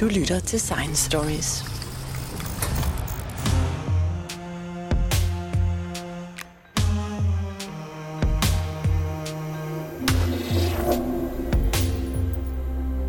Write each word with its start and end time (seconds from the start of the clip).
Du 0.00 0.04
lytter 0.04 0.40
til 0.40 0.60
Science 0.60 1.04
Stories. 1.10 1.64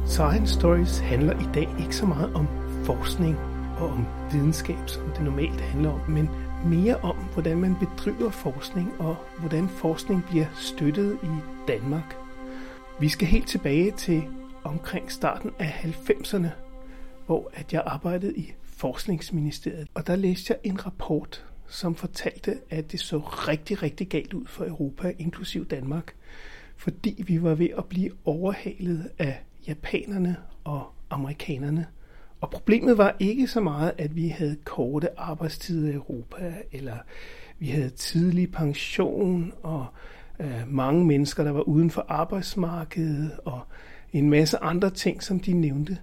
Science 0.07 0.53
Stories 0.53 0.99
handler 0.99 1.33
i 1.33 1.53
dag 1.53 1.67
ikke 1.79 1.95
så 1.95 2.05
meget 2.05 2.33
om 2.35 2.47
forskning 2.85 3.37
og 3.77 3.89
om 3.89 4.05
videnskab, 4.31 4.77
som 4.87 5.01
det 5.15 5.23
normalt 5.23 5.61
handler 5.61 5.89
om, 5.89 6.09
men 6.09 6.29
mere 6.65 6.97
om, 6.97 7.15
hvordan 7.15 7.57
man 7.57 7.75
bedriver 7.79 8.29
forskning 8.29 8.91
og 8.99 9.15
hvordan 9.39 9.69
forskning 9.69 10.25
bliver 10.29 10.45
støttet 10.55 11.17
i 11.23 11.27
Danmark. 11.67 12.15
Vi 12.99 13.09
skal 13.09 13.27
helt 13.27 13.47
tilbage 13.47 13.91
til 13.91 14.23
omkring 14.63 15.11
starten 15.11 15.51
af 15.59 15.67
90'erne, 16.09 16.68
hvor 17.29 17.49
at 17.53 17.73
jeg 17.73 17.83
arbejdede 17.85 18.35
i 18.35 18.53
Forskningsministeriet. 18.63 19.87
Og 19.93 20.07
der 20.07 20.15
læste 20.15 20.53
jeg 20.53 20.71
en 20.71 20.85
rapport, 20.85 21.45
som 21.67 21.95
fortalte, 21.95 22.59
at 22.69 22.91
det 22.91 22.99
så 22.99 23.17
rigtig, 23.17 23.83
rigtig 23.83 24.07
galt 24.07 24.33
ud 24.33 24.45
for 24.45 24.65
Europa, 24.65 25.13
inklusiv 25.19 25.65
Danmark, 25.65 26.15
fordi 26.77 27.23
vi 27.27 27.43
var 27.43 27.55
ved 27.55 27.69
at 27.77 27.85
blive 27.85 28.11
overhalet 28.25 29.09
af 29.19 29.43
japanerne 29.67 30.35
og 30.63 30.91
amerikanerne. 31.09 31.87
Og 32.41 32.49
problemet 32.49 32.97
var 32.97 33.15
ikke 33.19 33.47
så 33.47 33.61
meget, 33.61 33.93
at 33.97 34.15
vi 34.15 34.27
havde 34.27 34.55
korte 34.65 35.19
arbejdstider 35.19 35.91
i 35.91 35.93
Europa, 35.93 36.53
eller 36.71 36.97
vi 37.59 37.67
havde 37.67 37.89
tidlig 37.89 38.51
pension, 38.51 39.53
og 39.63 39.85
øh, 40.39 40.63
mange 40.67 41.05
mennesker, 41.05 41.43
der 41.43 41.51
var 41.51 41.61
uden 41.61 41.89
for 41.89 42.05
arbejdsmarkedet, 42.07 43.31
og 43.45 43.61
en 44.13 44.29
masse 44.29 44.57
andre 44.57 44.89
ting, 44.89 45.23
som 45.23 45.39
de 45.39 45.53
nævnte. 45.53 45.97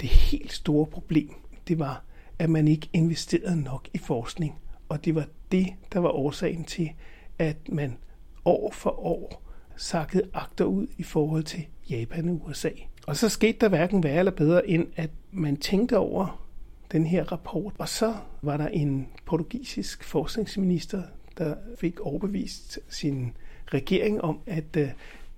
Det 0.00 0.08
helt 0.08 0.52
store 0.52 0.86
problem, 0.86 1.30
det 1.68 1.78
var, 1.78 2.04
at 2.38 2.50
man 2.50 2.68
ikke 2.68 2.88
investerede 2.92 3.62
nok 3.62 3.88
i 3.94 3.98
forskning. 3.98 4.54
Og 4.88 5.04
det 5.04 5.14
var 5.14 5.26
det, 5.52 5.66
der 5.92 5.98
var 5.98 6.08
årsagen 6.08 6.64
til, 6.64 6.90
at 7.38 7.56
man 7.68 7.96
år 8.44 8.70
for 8.72 8.90
år 8.90 9.42
sakkede 9.76 10.28
akter 10.34 10.64
ud 10.64 10.86
i 10.98 11.02
forhold 11.02 11.42
til 11.42 11.66
Japan 11.90 12.28
og 12.28 12.42
USA. 12.48 12.70
Og 13.06 13.16
så 13.16 13.28
skete 13.28 13.58
der 13.60 13.68
hverken 13.68 14.02
værre 14.02 14.18
eller 14.18 14.32
bedre, 14.32 14.68
end 14.68 14.86
at 14.96 15.10
man 15.32 15.56
tænkte 15.56 15.98
over 15.98 16.46
den 16.92 17.06
her 17.06 17.32
rapport. 17.32 17.72
Og 17.78 17.88
så 17.88 18.14
var 18.42 18.56
der 18.56 18.68
en 18.68 19.08
portugisisk 19.24 20.04
forskningsminister, 20.04 21.02
der 21.38 21.54
fik 21.78 22.00
overbevist 22.00 22.78
sin 22.88 23.32
regering 23.66 24.20
om, 24.20 24.38
at 24.46 24.76
øh, 24.76 24.88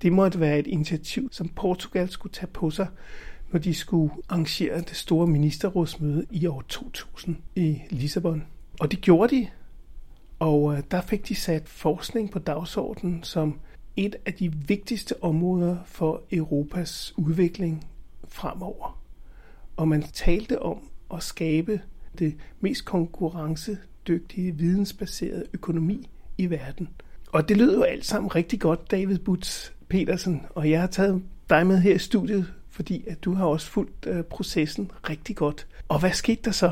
det 0.02 0.12
måtte 0.12 0.40
være 0.40 0.58
et 0.58 0.66
initiativ, 0.66 1.28
som 1.32 1.48
Portugal 1.48 2.08
skulle 2.10 2.32
tage 2.32 2.46
på 2.46 2.70
sig, 2.70 2.86
når 3.52 3.60
de 3.60 3.74
skulle 3.74 4.14
arrangere 4.28 4.80
det 4.80 4.96
store 4.96 5.26
ministerrådsmøde 5.26 6.26
i 6.30 6.46
år 6.46 6.64
2000 6.68 7.36
i 7.56 7.82
Lissabon. 7.90 8.44
Og 8.80 8.90
det 8.90 9.00
gjorde 9.00 9.36
de, 9.36 9.46
og 10.38 10.74
øh, 10.74 10.82
der 10.90 11.00
fik 11.00 11.28
de 11.28 11.34
sat 11.34 11.68
forskning 11.68 12.30
på 12.30 12.38
dagsordenen 12.38 13.22
som 13.22 13.58
et 13.96 14.16
af 14.26 14.34
de 14.34 14.52
vigtigste 14.52 15.22
områder 15.22 15.76
for 15.86 16.22
Europas 16.32 17.14
udvikling 17.16 17.86
fremover. 18.28 19.00
Og 19.76 19.88
man 19.88 20.02
talte 20.02 20.62
om 20.62 20.78
at 21.14 21.22
skabe 21.22 21.80
det 22.18 22.36
mest 22.60 22.84
konkurrencedygtige, 22.84 24.56
vidensbaserede 24.56 25.44
økonomi 25.52 26.08
i 26.38 26.50
verden. 26.50 26.88
Og 27.32 27.48
det 27.48 27.56
lød 27.56 27.76
jo 27.76 27.82
alt 27.82 28.06
sammen 28.06 28.34
rigtig 28.34 28.60
godt, 28.60 28.90
David 28.90 29.18
Butz 29.18 29.70
Petersen, 29.88 30.42
og 30.50 30.70
jeg 30.70 30.80
har 30.80 30.86
taget 30.86 31.22
dig 31.50 31.66
med 31.66 31.78
her 31.78 31.94
i 31.94 31.98
studiet, 31.98 32.52
fordi 32.78 33.04
at 33.06 33.24
du 33.24 33.34
har 33.34 33.46
også 33.46 33.66
fulgt 33.66 34.06
øh, 34.06 34.22
processen 34.22 34.90
rigtig 35.10 35.36
godt. 35.36 35.66
Og 35.88 36.00
hvad 36.00 36.12
skete 36.12 36.40
der 36.44 36.50
så? 36.50 36.70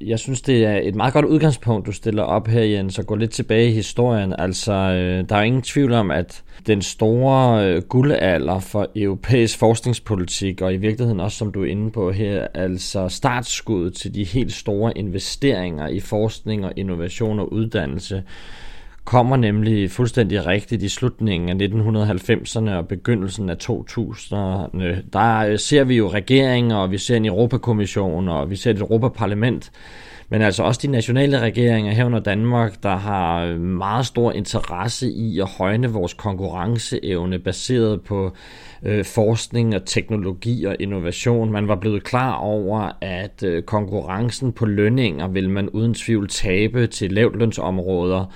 jeg 0.00 0.18
synes, 0.18 0.42
det 0.42 0.64
er 0.64 0.80
et 0.82 0.94
meget 0.94 1.12
godt 1.12 1.24
udgangspunkt, 1.24 1.86
du 1.86 1.92
stiller 1.92 2.22
op 2.22 2.48
her, 2.48 2.62
Jens, 2.62 2.98
og 2.98 3.06
går 3.06 3.16
lidt 3.16 3.30
tilbage 3.30 3.68
i 3.68 3.72
historien. 3.72 4.34
Altså, 4.38 4.72
øh, 4.72 5.28
der 5.28 5.36
er 5.36 5.42
ingen 5.42 5.62
tvivl 5.62 5.92
om, 5.92 6.10
at 6.10 6.42
den 6.66 6.82
store 6.82 7.66
øh, 7.66 7.82
guldalder 7.82 8.60
for 8.60 8.90
europæisk 8.96 9.58
forskningspolitik, 9.58 10.60
og 10.60 10.74
i 10.74 10.76
virkeligheden 10.76 11.20
også, 11.20 11.36
som 11.36 11.52
du 11.52 11.62
er 11.62 11.66
inde 11.66 11.90
på 11.90 12.12
her, 12.12 12.46
altså 12.54 13.08
startskuddet 13.08 13.94
til 13.94 14.14
de 14.14 14.24
helt 14.24 14.52
store 14.52 14.98
investeringer 14.98 15.88
i 15.88 16.00
forskning 16.00 16.64
og 16.64 16.72
innovation 16.76 17.38
og 17.38 17.52
uddannelse, 17.52 18.22
kommer 19.08 19.36
nemlig 19.36 19.90
fuldstændig 19.90 20.46
rigtigt 20.46 20.82
i 20.82 20.88
slutningen 20.88 21.48
af 21.48 21.66
1990'erne 21.66 22.70
og 22.70 22.88
begyndelsen 22.88 23.50
af 23.50 23.56
2000'erne. 23.70 25.10
Der 25.12 25.38
øh, 25.38 25.58
ser 25.58 25.84
vi 25.84 25.96
jo 25.96 26.08
regeringer, 26.08 26.76
og 26.76 26.90
vi 26.90 26.98
ser 26.98 27.16
en 27.16 27.26
Europakommission, 27.26 28.28
og 28.28 28.50
vi 28.50 28.56
ser 28.56 28.70
et 28.70 28.78
Europaparlament, 28.78 29.70
men 30.28 30.42
altså 30.42 30.62
også 30.62 30.80
de 30.82 30.88
nationale 30.88 31.40
regeringer 31.40 31.92
herunder 31.92 32.20
Danmark, 32.20 32.82
der 32.82 32.96
har 32.96 33.44
øh, 33.44 33.60
meget 33.60 34.06
stor 34.06 34.32
interesse 34.32 35.10
i 35.10 35.40
at 35.40 35.48
højne 35.58 35.88
vores 35.88 36.14
konkurrenceevne 36.14 37.38
baseret 37.38 38.00
på 38.00 38.32
øh, 38.82 39.04
forskning 39.04 39.74
og 39.74 39.84
teknologi 39.84 40.64
og 40.64 40.76
innovation. 40.80 41.52
Man 41.52 41.68
var 41.68 41.76
blevet 41.76 42.04
klar 42.04 42.34
over, 42.34 42.90
at 43.00 43.42
øh, 43.42 43.62
konkurrencen 43.62 44.52
på 44.52 44.66
lønninger 44.66 45.28
vil 45.28 45.50
man 45.50 45.68
uden 45.68 45.94
tvivl 45.94 46.28
tabe 46.28 46.86
til 46.86 47.12
lavtlønsområder, 47.12 48.32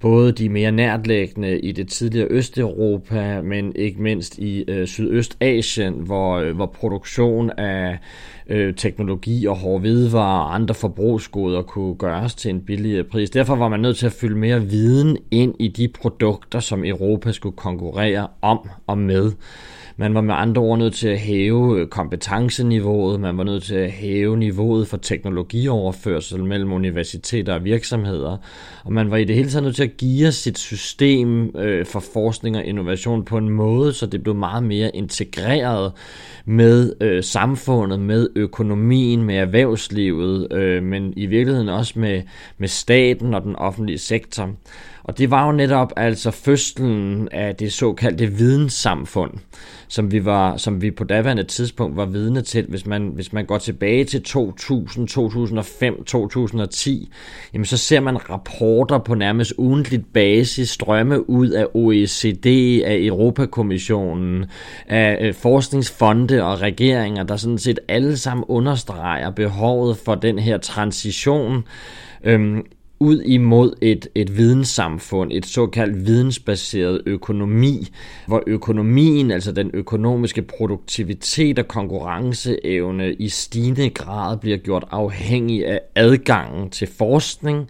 både 0.00 0.32
de 0.32 0.48
mere 0.48 0.72
nærtlæggende 0.72 1.60
i 1.60 1.72
det 1.72 1.88
tidligere 1.88 2.28
Østeuropa, 2.30 3.42
men 3.42 3.72
ikke 3.76 4.02
mindst 4.02 4.38
i 4.38 4.64
øh, 4.68 4.86
Sydøstasien, 4.86 5.94
hvor, 5.94 6.36
øh, 6.36 6.56
hvor 6.56 6.66
produktion 6.66 7.50
af 7.50 7.98
øh, 8.46 8.74
teknologi 8.74 9.46
og 9.46 9.56
hårde 9.56 9.80
hvidevarer 9.80 10.44
og 10.44 10.54
andre 10.54 10.74
forbrugsgoder 10.74 11.62
kunne 11.62 11.94
gøres 11.94 12.34
til 12.34 12.50
en 12.50 12.60
billigere 12.60 13.04
pris. 13.04 13.30
Derfor 13.30 13.54
var 13.56 13.68
man 13.68 13.80
nødt 13.80 13.96
til 13.96 14.06
at 14.06 14.12
fylde 14.12 14.38
mere 14.38 14.62
viden 14.62 15.18
ind 15.30 15.54
i 15.58 15.68
de 15.68 15.88
produkter, 15.88 16.60
som 16.60 16.84
Europa 16.84 17.32
skulle 17.32 17.56
konkurrere 17.56 18.26
om 18.42 18.68
og 18.86 18.98
med. 18.98 19.32
Man 19.96 20.14
var 20.14 20.20
med 20.20 20.34
andre 20.34 20.62
ord 20.62 20.78
nødt 20.78 20.94
til 20.94 21.08
at 21.08 21.18
hæve 21.18 21.80
øh, 21.80 21.86
kompetenceniveauet, 21.88 23.20
man 23.20 23.38
var 23.38 23.44
nødt 23.44 23.62
til 23.62 23.74
at 23.74 23.90
hæve 23.90 24.36
niveauet 24.36 24.88
for 24.88 24.96
teknologioverførsel 24.96 26.44
mellem 26.44 26.72
universiteter 26.72 27.54
og 27.54 27.64
virksomheder, 27.64 28.36
og 28.84 28.92
man 28.92 29.10
var 29.10 29.16
i 29.16 29.24
det 29.24 29.36
hele 29.36 29.50
taget 29.50 29.64
nødt 29.64 29.76
til 29.76 29.82
at 29.82 29.96
give 29.96 30.32
sit 30.32 30.58
system 30.58 31.56
øh, 31.56 31.86
for 31.86 32.00
forskning 32.00 32.56
og 32.56 32.64
innovation 32.64 33.24
på 33.24 33.38
en 33.38 33.48
måde, 33.48 33.92
så 33.92 34.06
det 34.06 34.22
blev 34.22 34.34
meget 34.34 34.62
mere 34.62 34.96
integreret 34.96 35.92
med 36.44 36.92
øh, 37.00 37.22
samfundet, 37.24 38.00
med 38.00 38.28
økonomien, 38.36 39.22
med 39.22 39.36
erhvervslivet, 39.36 40.52
øh, 40.52 40.82
men 40.82 41.12
i 41.16 41.26
virkeligheden 41.26 41.68
også 41.68 41.98
med, 41.98 42.22
med 42.58 42.68
staten 42.68 43.34
og 43.34 43.42
den 43.42 43.56
offentlige 43.56 43.98
sektor. 43.98 44.50
Og 45.02 45.18
det 45.18 45.30
var 45.30 45.46
jo 45.46 45.52
netop 45.52 45.92
altså 45.96 46.30
fødslen 46.30 47.28
af 47.32 47.56
det 47.56 47.72
såkaldte 47.72 48.26
videnssamfund, 48.26 49.32
som 49.88 50.12
vi, 50.12 50.24
var, 50.24 50.56
som 50.56 50.82
vi 50.82 50.90
på 50.90 51.04
daværende 51.04 51.44
tidspunkt 51.44 51.96
var 51.96 52.04
vidne 52.04 52.42
til. 52.42 52.66
Hvis 52.68 52.86
man, 52.86 53.10
hvis 53.14 53.32
man 53.32 53.46
går 53.46 53.58
tilbage 53.58 54.04
til 54.04 54.22
2000, 54.22 55.08
2005, 55.08 56.04
2010, 56.04 57.12
jamen 57.52 57.64
så 57.64 57.76
ser 57.76 58.00
man 58.00 58.30
rapporter 58.30 58.98
på 58.98 59.14
nærmest 59.14 59.52
ugentligt 59.58 60.12
basis 60.12 60.70
strømme 60.70 61.30
ud 61.30 61.48
af 61.48 61.66
OECD, 61.74 62.46
af 62.84 62.96
Europakommissionen, 63.00 64.44
af 64.88 65.18
øh, 65.20 65.34
forskningsfonde 65.34 66.44
og 66.44 66.60
regeringer, 66.60 67.22
der 67.22 67.36
sådan 67.36 67.58
set 67.58 67.78
alle 67.88 68.16
sammen 68.16 68.44
understreger 68.48 69.30
behovet 69.30 69.96
for 69.96 70.14
den 70.14 70.38
her 70.38 70.58
transition 70.58 71.64
øhm, 72.24 72.62
ud 73.00 73.22
imod 73.22 73.72
et, 73.80 74.08
et 74.14 74.36
videnssamfund, 74.36 75.32
et 75.32 75.46
såkaldt 75.46 76.06
vidensbaseret 76.06 77.02
økonomi, 77.06 77.88
hvor 78.26 78.42
økonomien, 78.46 79.30
altså 79.30 79.52
den 79.52 79.70
økonomiske 79.74 80.42
produktivitet 80.42 81.58
og 81.58 81.68
konkurrenceevne 81.68 83.12
i 83.12 83.28
stigende 83.28 83.90
grad 83.90 84.36
bliver 84.36 84.56
gjort 84.56 84.84
afhængig 84.90 85.66
af 85.66 85.80
adgangen 85.94 86.70
til 86.70 86.88
forskning, 86.98 87.68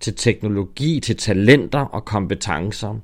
til 0.00 0.14
teknologi, 0.14 1.00
til 1.00 1.16
talenter 1.16 1.80
og 1.80 2.04
kompetencer. 2.04 3.00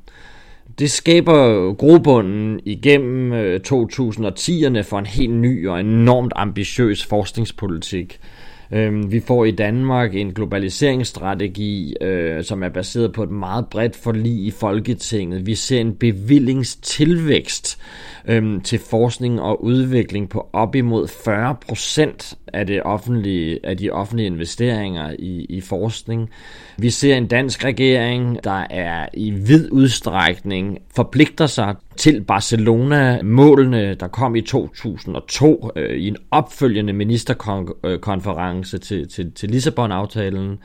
Det 0.79 0.91
skaber 0.91 1.73
grobunden 1.75 2.61
igennem 2.65 3.33
øh, 3.33 3.61
2010'erne 3.69 4.81
for 4.81 4.99
en 4.99 5.07
helt 5.07 5.35
ny 5.35 5.69
og 5.69 5.81
enormt 5.81 6.33
ambitiøs 6.37 7.05
forskningspolitik, 7.05 8.21
Øhm, 8.73 9.13
vi 9.13 9.21
får 9.21 9.45
i 9.45 9.51
Danmark 9.51 10.15
en 10.15 10.33
globaliseringsstrategi, 10.33 11.95
øh, 12.01 12.45
som 12.45 12.63
er 12.63 12.69
baseret 12.69 13.13
på 13.13 13.23
et 13.23 13.31
meget 13.31 13.67
bredt 13.71 13.97
forlig 13.97 14.47
i 14.47 14.51
Folketinget. 14.51 15.47
Vi 15.47 15.55
ser 15.55 15.81
en 15.81 15.95
bevillingstilvækst 15.95 17.79
øhm, 18.29 18.61
til 18.61 18.79
forskning 18.79 19.41
og 19.41 19.65
udvikling 19.65 20.29
på 20.29 20.49
op 20.53 20.75
imod 20.75 21.09
40 21.25 21.57
procent 21.67 22.35
af, 22.53 22.67
det 22.67 22.83
offentlige, 22.83 23.67
af 23.67 23.77
de 23.77 23.91
offentlige 23.91 24.27
investeringer 24.27 25.15
i, 25.19 25.47
i 25.49 25.61
forskning. 25.61 26.31
Vi 26.77 26.91
ser 26.91 27.17
en 27.17 27.27
dansk 27.27 27.65
regering, 27.65 28.45
der 28.45 28.67
er 28.71 29.09
i 29.15 29.31
vid 29.31 29.73
udstrækning 29.73 30.79
forpligter 30.97 31.47
sig 31.47 31.75
til 31.97 32.25
Barcelona-målene, 32.25 33.95
der 33.95 34.09
kom 34.09 34.37
i 34.37 34.41
2002 34.41 35.71
øh, 35.77 35.97
i 35.97 36.09
en 36.09 36.17
opfølgende 36.31 36.93
ministerkonference 36.93 38.79
til, 38.79 39.09
til, 39.09 39.33
til 39.33 39.49
Lissabon-aftalen, 39.49 40.59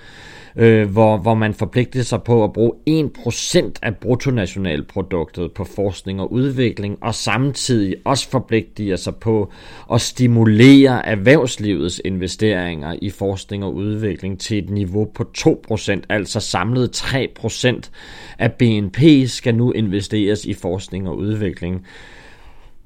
øh, 0.59 0.89
hvor, 0.91 1.17
hvor 1.17 1.33
man 1.33 1.53
forpligtede 1.53 2.03
sig 2.03 2.23
på 2.23 2.43
at 2.43 2.53
bruge 2.53 2.71
1% 2.89 3.71
af 3.81 3.95
bruttonationalproduktet 3.95 5.51
på 5.51 5.63
forskning 5.63 6.21
og 6.21 6.31
udvikling, 6.33 6.97
og 7.01 7.15
samtidig 7.15 7.95
også 8.05 8.29
forpligtiger 8.29 8.95
sig 8.95 9.15
på 9.15 9.51
at 9.93 10.01
stimulere 10.01 11.05
erhvervslivets 11.05 12.01
investeringer 12.05 12.95
i 13.01 13.09
forskning 13.09 13.63
og 13.63 13.75
udvikling 13.75 14.39
til 14.39 14.57
et 14.57 14.69
niveau 14.69 15.05
på 15.05 15.25
2%, 15.37 16.01
altså 16.09 16.39
samlet 16.39 17.01
3% 17.01 17.89
af 18.39 18.53
BNP 18.53 18.99
skal 19.27 19.55
nu 19.55 19.71
investeres 19.71 20.45
i 20.45 20.53
forskning 20.53 21.09
og 21.09 21.17
udvikling. 21.17 21.85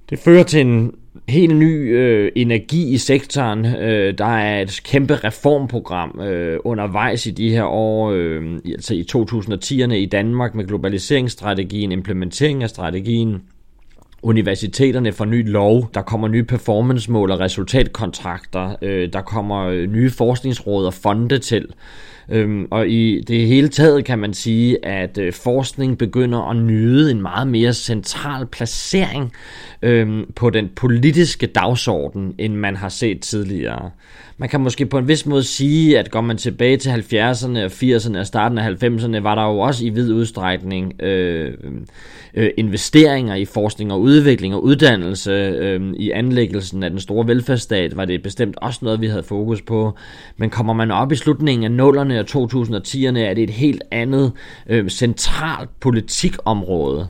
Det 0.09 0.19
fører 0.19 0.43
til 0.43 0.61
en 0.61 0.91
helt 1.29 1.55
ny 1.55 1.97
øh, 1.97 2.31
energi 2.35 2.93
i 2.93 2.97
sektoren. 2.97 3.65
Øh, 3.65 4.17
der 4.17 4.25
er 4.25 4.61
et 4.61 4.81
kæmpe 4.83 5.15
reformprogram 5.15 6.19
øh, 6.19 6.59
undervejs 6.63 7.25
i 7.25 7.31
de 7.31 7.49
her 7.49 7.63
år, 7.63 8.11
øh, 8.11 8.59
altså 8.65 8.93
i 8.93 9.05
2010'erne 9.15 9.93
i 9.93 10.05
Danmark 10.05 10.55
med 10.55 10.65
globaliseringsstrategien, 10.65 11.91
implementering 11.91 12.63
af 12.63 12.69
strategien, 12.69 13.41
universiteterne 14.23 15.11
får 15.11 15.25
ny 15.25 15.49
lov, 15.49 15.89
der 15.93 16.01
kommer 16.01 16.27
nye 16.27 16.43
performance-mål 16.43 17.31
og 17.31 17.39
resultatkontrakter, 17.39 18.75
øh, 18.81 19.13
der 19.13 19.21
kommer 19.21 19.67
øh, 19.67 19.91
nye 19.91 20.09
forskningsråd 20.09 20.85
og 20.85 20.93
fonde 20.93 21.39
til. 21.39 21.67
Øhm, 22.29 22.67
og 22.71 22.89
i 22.89 23.21
det 23.27 23.47
hele 23.47 23.67
taget 23.67 24.05
kan 24.05 24.19
man 24.19 24.33
sige, 24.33 24.85
at 24.85 25.17
øh, 25.17 25.33
forskning 25.33 25.97
begynder 25.97 26.49
at 26.49 26.55
nyde 26.55 27.11
en 27.11 27.21
meget 27.21 27.47
mere 27.47 27.73
central 27.73 28.45
placering 28.45 29.33
øhm, 29.81 30.31
på 30.35 30.49
den 30.49 30.69
politiske 30.75 31.47
dagsorden, 31.47 32.35
end 32.37 32.53
man 32.55 32.75
har 32.75 32.89
set 32.89 33.21
tidligere. 33.21 33.91
Man 34.37 34.49
kan 34.49 34.61
måske 34.61 34.85
på 34.85 34.97
en 34.97 35.07
vis 35.07 35.25
måde 35.25 35.43
sige, 35.43 35.99
at 35.99 36.11
går 36.11 36.21
man 36.21 36.37
tilbage 36.37 36.77
til 36.77 36.89
70'erne 36.89 37.59
og 37.59 37.65
80'erne 37.65 38.17
og 38.17 38.27
starten 38.27 38.57
af 38.57 38.83
90'erne, 38.83 39.19
var 39.19 39.35
der 39.35 39.43
jo 39.43 39.59
også 39.59 39.85
i 39.85 39.89
vid 39.89 40.13
udstrækning 40.13 41.01
øh, 41.01 41.53
øh, 42.33 42.49
investeringer 42.57 43.35
i 43.35 43.45
forskning 43.45 43.93
og 43.93 44.01
udvikling 44.01 44.55
og 44.55 44.63
uddannelse. 44.63 45.31
Øh, 45.31 45.93
I 45.95 46.11
anlæggelsen 46.11 46.83
af 46.83 46.89
den 46.89 46.99
store 46.99 47.27
velfærdsstat 47.27 47.97
var 47.97 48.05
det 48.05 48.23
bestemt 48.23 48.57
også 48.61 48.79
noget, 48.81 49.01
vi 49.01 49.07
havde 49.07 49.23
fokus 49.23 49.61
på. 49.61 49.95
Men 50.37 50.49
kommer 50.49 50.73
man 50.73 50.91
op 50.91 51.11
i 51.11 51.15
slutningen 51.15 51.79
af 51.79 51.83
0'erne 51.83 52.13
og 52.13 52.43
2010'erne, 52.43 53.19
er 53.19 53.33
det 53.33 53.43
et 53.43 53.49
helt 53.49 53.83
andet 53.91 54.31
øh, 54.69 54.89
centralt 54.89 55.69
politikområde 55.79 57.07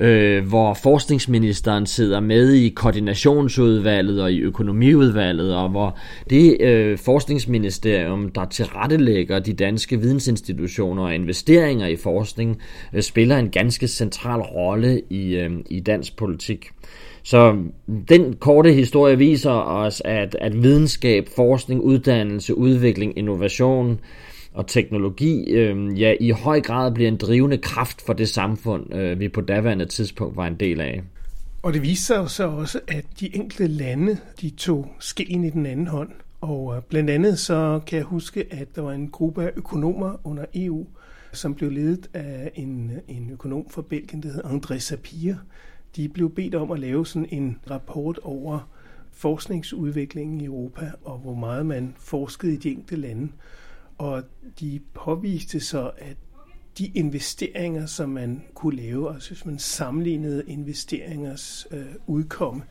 øh, 0.00 0.46
hvor 0.48 0.74
forskningsministeren 0.74 1.86
sidder 1.86 2.20
med 2.20 2.52
i 2.52 2.68
koordinationsudvalget 2.68 4.22
og 4.22 4.32
i 4.32 4.40
økonomiudvalget, 4.40 5.56
og 5.56 5.68
hvor 5.68 5.96
det 6.30 6.56
øh, 6.64 6.98
forskningsministerium, 6.98 8.28
der 8.28 8.44
tilrettelægger 8.44 9.38
de 9.38 9.52
danske 9.52 10.00
vidensinstitutioner 10.00 11.02
og 11.02 11.14
investeringer 11.14 11.86
i 11.86 11.96
forskning, 11.96 12.60
øh, 12.92 13.02
spiller 13.02 13.38
en 13.38 13.50
ganske 13.50 13.88
central 13.88 14.40
rolle 14.40 15.02
i, 15.10 15.36
øh, 15.36 15.50
i 15.70 15.80
dansk 15.80 16.16
politik. 16.16 16.70
Så 17.22 17.56
den 18.08 18.36
korte 18.36 18.72
historie 18.72 19.18
viser 19.18 19.50
os, 19.50 20.02
at, 20.04 20.36
at 20.40 20.62
videnskab, 20.62 21.28
forskning, 21.36 21.80
uddannelse, 21.80 22.54
udvikling, 22.54 23.18
innovation, 23.18 24.00
og 24.54 24.66
teknologi 24.66 25.50
øh, 25.50 26.00
ja, 26.00 26.14
i 26.20 26.30
høj 26.30 26.60
grad 26.60 26.92
bliver 26.92 27.08
en 27.08 27.16
drivende 27.16 27.58
kraft 27.58 28.02
for 28.06 28.12
det 28.12 28.28
samfund, 28.28 28.94
øh, 28.94 29.20
vi 29.20 29.28
på 29.28 29.40
daværende 29.40 29.86
tidspunkt 29.86 30.36
var 30.36 30.46
en 30.46 30.56
del 30.60 30.80
af. 30.80 31.02
Og 31.62 31.74
det 31.74 31.82
viste 31.82 32.06
sig 32.06 32.16
jo 32.16 32.26
så 32.26 32.48
også, 32.48 32.80
at 32.88 33.04
de 33.20 33.36
enkelte 33.36 33.66
lande, 33.66 34.16
de 34.40 34.50
tog 34.50 34.88
skeen 35.00 35.44
i 35.44 35.50
den 35.50 35.66
anden 35.66 35.86
hånd. 35.86 36.10
Og 36.44 36.76
øh, 36.76 36.82
blandt 36.82 37.10
andet 37.10 37.38
så 37.38 37.80
kan 37.86 37.96
jeg 37.96 38.04
huske, 38.04 38.46
at 38.50 38.76
der 38.76 38.82
var 38.82 38.92
en 38.92 39.08
gruppe 39.08 39.44
af 39.44 39.52
økonomer 39.56 40.16
under 40.24 40.44
EU, 40.54 40.86
som 41.32 41.54
blev 41.54 41.70
ledet 41.70 42.10
af 42.14 42.50
en, 42.54 42.92
en 43.08 43.30
økonom 43.30 43.70
fra 43.70 43.82
Belgien, 43.82 44.22
der 44.22 44.32
hed 44.32 44.44
André 44.44 44.78
Sapir. 44.78 45.34
De 45.96 46.08
blev 46.08 46.34
bedt 46.34 46.54
om 46.54 46.70
at 46.70 46.78
lave 46.78 47.06
sådan 47.06 47.28
en 47.30 47.58
rapport 47.70 48.18
over 48.22 48.68
forskningsudviklingen 49.12 50.40
i 50.40 50.44
Europa, 50.44 50.92
og 51.04 51.18
hvor 51.18 51.34
meget 51.34 51.66
man 51.66 51.94
forskede 51.98 52.54
i 52.54 52.56
de 52.56 52.70
enkelte 52.70 52.96
lande. 52.96 53.28
Og 53.98 54.22
de 54.60 54.80
påviste 54.94 55.60
så, 55.60 55.90
at 55.98 56.16
de 56.78 56.86
investeringer, 56.86 57.86
som 57.86 58.08
man 58.08 58.42
kunne 58.54 58.76
lave, 58.76 59.14
altså 59.14 59.30
hvis 59.30 59.46
man 59.46 59.58
sammenlignede 59.58 60.42
investeringers 60.46 61.66
øh, 61.70 61.86
udkomme, 62.06 62.62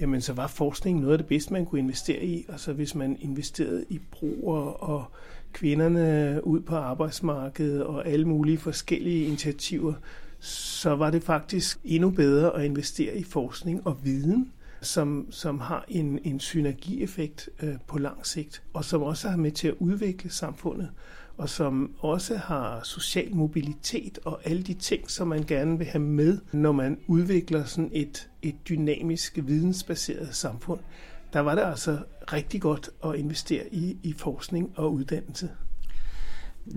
jamen 0.00 0.20
så 0.20 0.32
var 0.32 0.46
forskning 0.46 1.00
noget 1.00 1.12
af 1.12 1.18
det 1.18 1.26
bedste, 1.26 1.52
man 1.52 1.66
kunne 1.66 1.78
investere 1.78 2.24
i. 2.24 2.46
Altså 2.48 2.72
hvis 2.72 2.94
man 2.94 3.16
investerede 3.20 3.84
i 3.88 4.00
brugere 4.10 4.72
og 4.74 5.04
kvinderne 5.52 6.40
ud 6.44 6.60
på 6.60 6.76
arbejdsmarkedet 6.76 7.84
og 7.84 8.06
alle 8.06 8.28
mulige 8.28 8.58
forskellige 8.58 9.24
initiativer, 9.24 9.94
så 10.40 10.96
var 10.96 11.10
det 11.10 11.22
faktisk 11.22 11.78
endnu 11.84 12.10
bedre 12.10 12.56
at 12.56 12.64
investere 12.64 13.16
i 13.16 13.24
forskning 13.24 13.86
og 13.86 14.04
viden, 14.04 14.52
som, 14.80 15.26
som 15.30 15.60
har 15.60 15.84
en, 15.88 16.18
en 16.24 16.40
synergieffekt 16.40 17.48
øh, 17.62 17.74
på 17.86 17.98
lang 17.98 18.26
sigt, 18.26 18.62
og 18.72 18.84
som 18.84 19.02
også 19.02 19.28
har 19.28 19.36
med 19.36 19.52
til 19.52 19.68
at 19.68 19.74
udvikle 19.78 20.30
samfundet, 20.30 20.88
og 21.40 21.48
som 21.48 21.90
også 21.98 22.36
har 22.36 22.80
social 22.84 23.34
mobilitet 23.34 24.18
og 24.24 24.40
alle 24.44 24.62
de 24.62 24.74
ting, 24.74 25.10
som 25.10 25.28
man 25.28 25.44
gerne 25.46 25.78
vil 25.78 25.86
have 25.86 26.02
med, 26.02 26.38
når 26.52 26.72
man 26.72 26.98
udvikler 27.06 27.64
sådan 27.64 27.90
et, 27.92 28.28
et 28.42 28.54
dynamisk, 28.68 29.38
vidensbaseret 29.42 30.28
samfund. 30.34 30.80
Der 31.32 31.40
var 31.40 31.54
det 31.54 31.62
altså 31.62 31.98
rigtig 32.32 32.60
godt 32.60 32.90
at 33.04 33.14
investere 33.14 33.62
i, 33.72 33.96
i 34.02 34.14
forskning 34.18 34.72
og 34.76 34.92
uddannelse. 34.92 35.48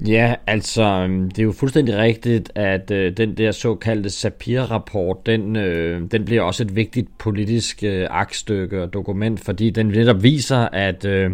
Ja, 0.07 0.35
altså, 0.47 0.83
øhm, 0.83 1.31
det 1.31 1.39
er 1.39 1.43
jo 1.43 1.51
fuldstændig 1.51 1.97
rigtigt, 1.97 2.51
at 2.55 2.91
øh, 2.91 3.17
den 3.17 3.37
der 3.37 3.51
såkaldte 3.51 4.09
Sapir-rapport, 4.09 5.25
den, 5.25 5.55
øh, 5.55 6.01
den 6.11 6.25
bliver 6.25 6.41
også 6.41 6.63
et 6.63 6.75
vigtigt 6.75 7.17
politisk 7.17 7.83
øh, 7.83 8.07
aktstykke 8.09 8.83
og 8.83 8.93
dokument, 8.93 9.39
fordi 9.39 9.69
den 9.69 9.87
netop 9.87 10.23
viser, 10.23 10.57
at... 10.57 11.05
Øh, 11.05 11.31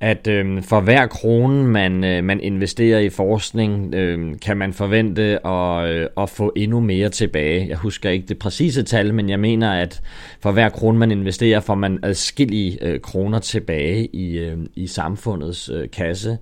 at 0.00 0.26
øh, 0.26 0.62
for 0.62 0.80
hver 0.80 1.06
krone, 1.06 1.64
man, 1.64 2.04
øh, 2.04 2.24
man 2.24 2.40
investerer 2.40 2.98
i 2.98 3.08
forskning, 3.08 3.94
øh, 3.94 4.34
kan 4.42 4.56
man 4.56 4.72
forvente 4.72 5.46
at, 5.46 5.88
øh, 5.88 6.08
at 6.18 6.30
få 6.30 6.52
endnu 6.56 6.80
mere 6.80 7.08
tilbage. 7.08 7.68
Jeg 7.68 7.76
husker 7.76 8.10
ikke 8.10 8.26
det 8.26 8.38
præcise 8.38 8.82
tal, 8.82 9.14
men 9.14 9.28
jeg 9.28 9.40
mener, 9.40 9.72
at 9.72 10.00
for 10.40 10.52
hver 10.52 10.68
krone, 10.68 10.98
man 10.98 11.10
investerer, 11.10 11.60
får 11.60 11.74
man 11.74 11.98
adskillige 12.02 12.78
øh, 12.82 13.00
kroner 13.00 13.38
tilbage 13.38 14.06
i, 14.06 14.38
øh, 14.38 14.58
i 14.74 14.86
samfundets 14.86 15.68
øh, 15.68 15.90
kasse. 15.90 16.38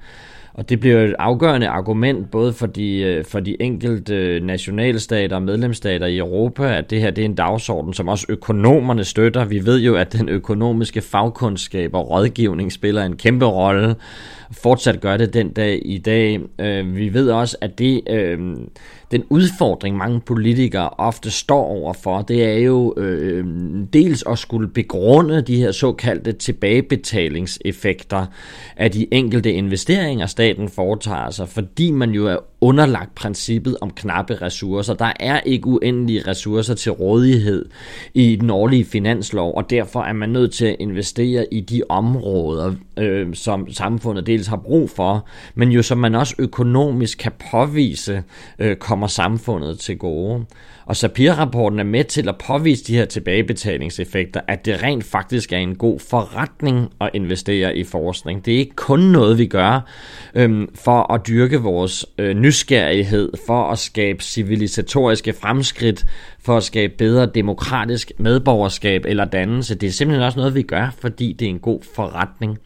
Og 0.55 0.69
det 0.69 0.81
bliver 0.81 1.01
et 1.01 1.15
afgørende 1.19 1.69
argument 1.69 2.31
både 2.31 2.53
for 2.53 2.67
de, 2.67 3.01
øh, 3.01 3.25
for 3.25 3.41
de 3.41 3.63
enkelte 3.63 4.15
øh, 4.15 4.43
nationalstater 4.43 5.37
og 5.37 5.43
medlemsstater 5.43 6.07
i 6.07 6.19
Europa, 6.19 6.77
at 6.77 6.91
det 6.91 7.01
her 7.01 7.11
det 7.11 7.23
er 7.23 7.27
en 7.27 7.35
dagsorden, 7.35 7.93
som 7.93 8.09
også 8.09 8.27
økonomerne 8.29 9.05
støtter. 9.05 9.45
Vi 9.45 9.67
ved 9.67 9.81
jo, 9.81 9.95
at 9.95 10.13
den 10.13 10.29
økonomiske 10.29 11.01
fagkundskab 11.01 11.95
og 11.95 12.11
rådgivning 12.11 12.73
spiller 12.73 13.05
en 13.05 13.17
kæmpe 13.17 13.47
rolle 13.47 13.95
fortsat 14.53 15.01
gør 15.01 15.17
det 15.17 15.35
den 15.35 15.53
dag 15.53 15.83
i 15.85 15.99
dag. 15.99 16.41
Øh, 16.59 16.97
vi 16.97 17.15
ved 17.15 17.31
også, 17.31 17.57
at 17.61 17.79
det, 17.79 18.03
øh, 18.11 18.39
den 19.11 19.25
udfordring, 19.29 19.97
mange 19.97 20.21
politikere 20.21 20.91
ofte 20.91 21.31
står 21.31 21.65
overfor, 21.65 22.23
det 22.23 22.45
er 22.45 22.59
jo 22.59 22.95
øh, 22.97 23.47
dels 23.93 24.25
at 24.27 24.39
skulle 24.39 24.69
begrunde 24.69 25.43
de 25.43 25.57
her 25.57 25.73
såkaldte 25.73 26.33
tilbagebetalingseffekter 26.33 28.27
af 28.77 28.91
de 28.91 29.07
enkelte 29.11 29.53
investeringer, 29.53 30.27
staten 30.27 30.69
foretager 30.69 31.31
sig, 31.31 31.49
fordi 31.49 31.91
man 31.91 32.11
jo 32.11 32.27
er 32.27 32.37
underlagt 32.61 33.15
princippet 33.15 33.77
om 33.81 33.91
knappe 33.91 34.35
ressourcer. 34.35 34.95
Der 34.95 35.13
er 35.21 35.41
ikke 35.41 35.67
uendelige 35.67 36.23
ressourcer 36.29 36.75
til 36.75 36.93
rådighed 36.93 37.69
i 38.15 38.37
den 38.37 38.51
årlige 38.51 38.85
finanslov, 38.85 39.55
og 39.57 39.71
derfor 39.71 40.03
er 40.03 40.13
man 40.13 40.29
nødt 40.29 40.53
til 40.53 40.67
at 40.67 40.77
investere 40.79 41.47
i 41.55 41.61
de 41.61 41.83
områder, 41.89 42.75
øh, 42.99 43.35
som 43.35 43.73
samfundet 43.73 44.27
dels 44.35 44.47
har 44.47 44.57
brug 44.57 44.91
for, 44.91 45.27
men 45.55 45.69
jo 45.69 45.83
som 45.83 45.99
man 45.99 46.15
også 46.15 46.35
økonomisk 46.39 47.19
kan 47.19 47.33
påvise 47.51 48.23
øh, 48.59 48.77
kommer 48.77 49.07
samfundet 49.07 49.79
til 49.79 49.99
gode. 49.99 50.45
Og 50.87 50.97
Sapir-rapporten 50.97 51.79
er 51.79 51.85
med 51.85 52.05
til 52.05 52.29
at 52.29 52.35
påvise 52.47 52.85
de 52.85 52.97
her 52.97 53.05
tilbagebetalingseffekter, 53.05 54.41
at 54.49 54.65
det 54.65 54.83
rent 54.83 55.05
faktisk 55.05 55.53
er 55.53 55.57
en 55.57 55.75
god 55.75 56.01
forretning 56.01 56.91
at 57.01 57.11
investere 57.15 57.77
i 57.77 57.85
forskning. 57.85 58.47
Det 58.47 58.55
er 58.55 58.59
ikke 58.59 58.77
kun 58.77 59.01
noget, 59.01 59.39
vi 59.39 59.47
gør 59.47 59.91
øhm, 60.35 60.69
for 60.75 61.13
at 61.13 61.27
dyrke 61.27 61.57
vores 61.57 62.07
øh, 62.19 62.37
nysgerrighed, 62.37 63.33
for 63.47 63.71
at 63.71 63.79
skabe 63.79 64.23
civilisatoriske 64.23 65.33
fremskridt, 65.33 66.05
for 66.41 66.57
at 66.57 66.63
skabe 66.63 66.95
bedre 66.99 67.27
demokratisk 67.27 68.13
medborgerskab 68.19 69.05
eller 69.07 69.25
dannelse. 69.25 69.75
Det 69.75 69.87
er 69.87 69.91
simpelthen 69.91 70.27
også 70.27 70.39
noget, 70.39 70.55
vi 70.55 70.63
gør, 70.63 70.95
fordi 71.01 71.33
det 71.33 71.47
er 71.47 71.51
en 71.51 71.59
god 71.59 71.81
forretning. 71.95 72.59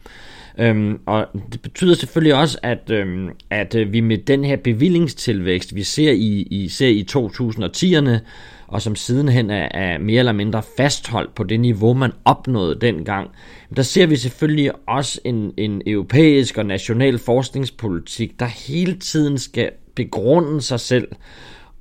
Øhm, 0.59 0.99
og 1.05 1.27
det 1.51 1.61
betyder 1.61 1.93
selvfølgelig 1.93 2.35
også, 2.35 2.59
at, 2.63 2.89
øhm, 2.91 3.29
at 3.49 3.75
øh, 3.75 3.93
vi 3.93 3.99
med 3.99 4.17
den 4.17 4.45
her 4.45 4.57
bevillingstilvækst, 4.57 5.75
vi 5.75 5.83
ser 5.83 6.11
i, 6.11 6.47
i, 6.51 6.67
ser 6.67 6.87
i 6.87 7.05
2010'erne, 7.11 8.19
og 8.67 8.81
som 8.81 8.95
sidenhen 8.95 9.49
er, 9.49 9.67
er 9.71 9.97
mere 9.97 10.19
eller 10.19 10.31
mindre 10.31 10.63
fastholdt 10.77 11.35
på 11.35 11.43
det 11.43 11.59
niveau, 11.59 11.93
man 11.93 12.11
opnåede 12.25 12.79
dengang, 12.81 13.29
der 13.75 13.81
ser 13.81 14.05
vi 14.05 14.15
selvfølgelig 14.15 14.71
også 14.87 15.21
en, 15.25 15.53
en 15.57 15.81
europæisk 15.87 16.57
og 16.57 16.65
national 16.65 17.17
forskningspolitik, 17.17 18.39
der 18.39 18.45
hele 18.45 18.93
tiden 18.93 19.37
skal 19.37 19.71
begrunde 19.95 20.61
sig 20.61 20.79
selv, 20.79 21.07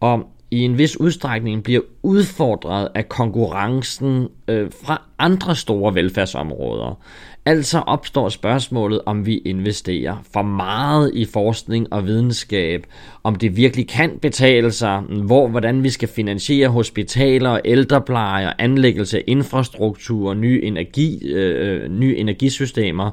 og 0.00 0.28
i 0.50 0.58
en 0.58 0.78
vis 0.78 1.00
udstrækning 1.00 1.64
bliver 1.64 1.82
udfordret 2.02 2.88
af 2.94 3.08
konkurrencen 3.08 4.28
øh, 4.48 4.70
fra 4.84 5.02
andre 5.18 5.56
store 5.56 5.94
velfærdsområder. 5.94 7.02
Altså 7.48 7.78
opstår 7.78 8.28
spørgsmålet, 8.28 9.00
om 9.06 9.26
vi 9.26 9.38
investerer 9.38 10.16
for 10.32 10.42
meget 10.42 11.10
i 11.14 11.24
forskning 11.24 11.92
og 11.92 12.06
videnskab, 12.06 12.86
om 13.24 13.34
det 13.34 13.56
virkelig 13.56 13.88
kan 13.88 14.18
betale 14.22 14.72
sig, 14.72 15.00
hvor 15.00 15.48
hvordan 15.48 15.82
vi 15.82 15.90
skal 15.90 16.08
finansiere 16.08 16.68
hospitaler, 16.68 17.60
ældrepleje 17.64 18.52
anlæggelse 18.58 19.18
af 19.18 19.24
infrastruktur, 19.26 20.34
nye, 20.34 20.60
energi, 20.62 21.28
øh, 21.28 21.82
øh, 21.82 21.90
nye 21.90 22.16
energisystemer. 22.16 23.10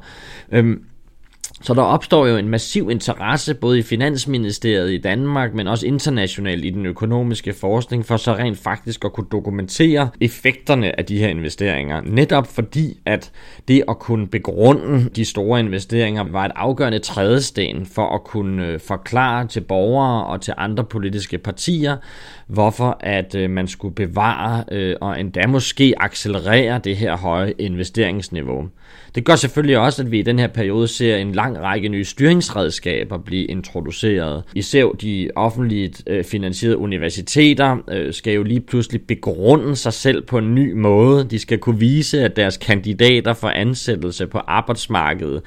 Øh, 0.51 0.77
så 1.61 1.73
der 1.73 1.81
opstår 1.81 2.27
jo 2.27 2.37
en 2.37 2.49
massiv 2.49 2.89
interesse 2.89 3.53
både 3.53 3.79
i 3.79 3.81
Finansministeriet 3.81 4.91
i 4.91 4.97
Danmark, 4.97 5.53
men 5.53 5.67
også 5.67 5.87
internationalt 5.87 6.65
i 6.65 6.69
den 6.69 6.85
økonomiske 6.85 7.53
forskning, 7.53 8.05
for 8.05 8.17
så 8.17 8.33
rent 8.33 8.57
faktisk 8.57 9.05
at 9.05 9.13
kunne 9.13 9.27
dokumentere 9.31 10.09
effekterne 10.21 10.99
af 10.99 11.05
de 11.05 11.17
her 11.17 11.27
investeringer. 11.27 12.01
Netop 12.01 12.47
fordi, 12.47 12.99
at 13.05 13.31
det 13.67 13.83
at 13.87 13.99
kunne 13.99 14.27
begrunde 14.27 15.09
de 15.09 15.25
store 15.25 15.59
investeringer 15.59 16.23
var 16.23 16.45
et 16.45 16.51
afgørende 16.55 16.99
trædesten 16.99 17.85
for 17.85 18.15
at 18.15 18.23
kunne 18.23 18.67
øh, 18.67 18.79
forklare 18.79 19.47
til 19.47 19.61
borgere 19.61 20.25
og 20.25 20.41
til 20.41 20.53
andre 20.57 20.83
politiske 20.83 21.37
partier, 21.37 21.97
hvorfor 22.47 22.97
at 22.99 23.35
øh, 23.35 23.49
man 23.49 23.67
skulle 23.67 23.95
bevare 23.95 24.63
øh, 24.71 24.95
og 25.01 25.19
endda 25.19 25.47
måske 25.47 25.93
accelerere 25.97 26.79
det 26.83 26.97
her 26.97 27.17
høje 27.17 27.53
investeringsniveau. 27.57 28.69
Det 29.15 29.25
gør 29.25 29.35
selvfølgelig 29.35 29.77
også, 29.77 30.03
at 30.03 30.11
vi 30.11 30.19
i 30.19 30.21
den 30.21 30.39
her 30.39 30.47
periode 30.47 30.87
ser 30.87 31.15
en 31.17 31.31
lang 31.31 31.59
række 31.59 31.89
nye 31.89 32.05
styringsredskaber 32.05 33.17
blive 33.17 33.45
introduceret. 33.45 34.43
Især 34.55 34.85
de 34.85 35.29
offentligt 35.35 36.03
øh, 36.07 36.23
finansierede 36.23 36.77
universiteter 36.77 37.77
øh, 37.89 38.13
skal 38.13 38.33
jo 38.33 38.43
lige 38.43 38.59
pludselig 38.59 39.01
begrunde 39.01 39.75
sig 39.75 39.93
selv 39.93 40.21
på 40.21 40.37
en 40.37 40.55
ny 40.55 40.73
måde. 40.73 41.23
De 41.23 41.39
skal 41.39 41.57
kunne 41.57 41.79
vise, 41.79 42.23
at 42.23 42.35
deres 42.35 42.57
kandidater 42.57 43.33
for 43.33 43.47
ansættelse 43.47 44.27
på 44.27 44.37
arbejdsmarkedet, 44.37 45.41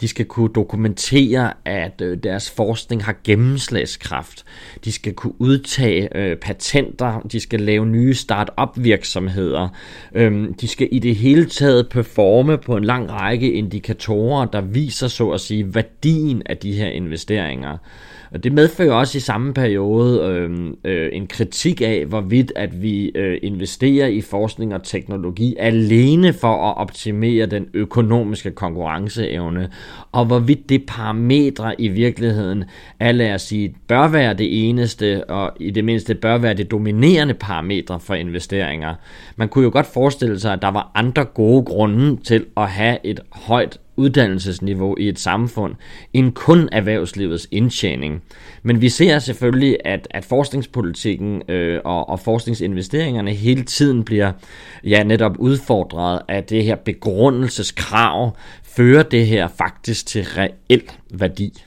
de 0.00 0.08
skal 0.08 0.24
kunne 0.24 0.50
dokumentere, 0.54 1.52
at 1.64 2.00
øh, 2.02 2.18
deres 2.22 2.50
forskning 2.50 3.04
har 3.04 3.16
gennemslagskraft. 3.24 4.44
De 4.84 4.92
skal 4.92 5.12
kunne 5.12 5.40
udtage 5.40 6.16
øh, 6.18 6.36
patenter, 6.36 7.20
de 7.20 7.40
skal 7.40 7.60
lave 7.60 7.86
nye 7.86 8.14
start-up 8.14 8.70
virksomheder. 8.76 9.68
øh, 10.14 10.48
de 10.60 10.68
skal 10.68 10.88
i 10.92 10.98
det 10.98 11.16
hele 11.16 11.44
taget 11.44 11.88
performe 11.88 12.58
på 12.58 12.76
en 12.76 12.84
lang 12.84 13.13
række 13.20 13.52
indikatorer, 13.52 14.44
der 14.46 14.60
viser 14.60 15.08
så 15.08 15.30
at 15.30 15.40
sige 15.40 15.74
værdien 15.74 16.42
af 16.46 16.56
de 16.56 16.72
her 16.72 16.88
investeringer. 16.88 17.78
Det 18.42 18.52
medfører 18.52 18.92
også 18.92 19.18
i 19.18 19.20
samme 19.20 19.54
periode 19.54 20.20
øh, 20.22 20.50
øh, 20.84 21.08
en 21.12 21.26
kritik 21.26 21.80
af, 21.80 22.04
hvorvidt 22.06 22.52
at 22.56 22.82
vi 22.82 23.08
øh, 23.14 23.38
investerer 23.42 24.06
i 24.06 24.20
forskning 24.20 24.74
og 24.74 24.82
teknologi 24.82 25.56
alene 25.58 26.32
for 26.32 26.70
at 26.70 26.76
optimere 26.76 27.46
den 27.46 27.66
økonomiske 27.74 28.50
konkurrenceevne, 28.50 29.68
og 30.12 30.24
hvorvidt 30.26 30.68
det 30.68 30.86
parametre 30.86 31.80
i 31.80 31.88
virkeligheden 31.88 32.64
er, 33.00 33.12
lad 33.12 33.34
os 33.34 33.42
sige, 33.42 33.74
bør 33.88 34.08
være 34.08 34.34
det 34.34 34.68
eneste, 34.68 35.24
og 35.24 35.52
i 35.60 35.70
det 35.70 35.84
mindste 35.84 36.14
bør 36.14 36.38
være 36.38 36.54
det 36.54 36.70
dominerende 36.70 37.34
parametre 37.34 38.00
for 38.00 38.14
investeringer. 38.14 38.94
Man 39.36 39.48
kunne 39.48 39.64
jo 39.64 39.70
godt 39.72 39.86
forestille 39.86 40.40
sig, 40.40 40.52
at 40.52 40.62
der 40.62 40.70
var 40.70 40.90
andre 40.94 41.24
gode 41.24 41.64
grunde 41.64 42.16
til 42.16 42.44
at 42.56 42.68
have 42.68 42.98
et 43.04 43.20
højt 43.32 43.78
uddannelsesniveau 43.96 44.96
i 44.98 45.08
et 45.08 45.18
samfund 45.18 45.74
end 46.12 46.32
kun 46.32 46.68
erhvervslivets 46.72 47.48
indtjening. 47.50 48.22
Men 48.62 48.80
vi 48.80 48.88
ser 48.88 49.18
selvfølgelig, 49.18 49.78
at, 49.84 50.08
at 50.10 50.24
forskningspolitikken 50.24 51.42
øh, 51.48 51.80
og, 51.84 52.08
og 52.08 52.20
forskningsinvesteringerne 52.20 53.32
hele 53.32 53.62
tiden 53.62 54.04
bliver 54.04 54.32
ja, 54.84 55.02
netop 55.02 55.36
udfordret 55.38 56.20
af 56.28 56.44
det 56.44 56.64
her 56.64 56.76
begrundelseskrav. 56.76 58.36
Fører 58.62 59.02
det 59.02 59.26
her 59.26 59.48
faktisk 59.48 60.06
til 60.06 60.24
reel 60.24 60.90
værdi? 61.10 61.64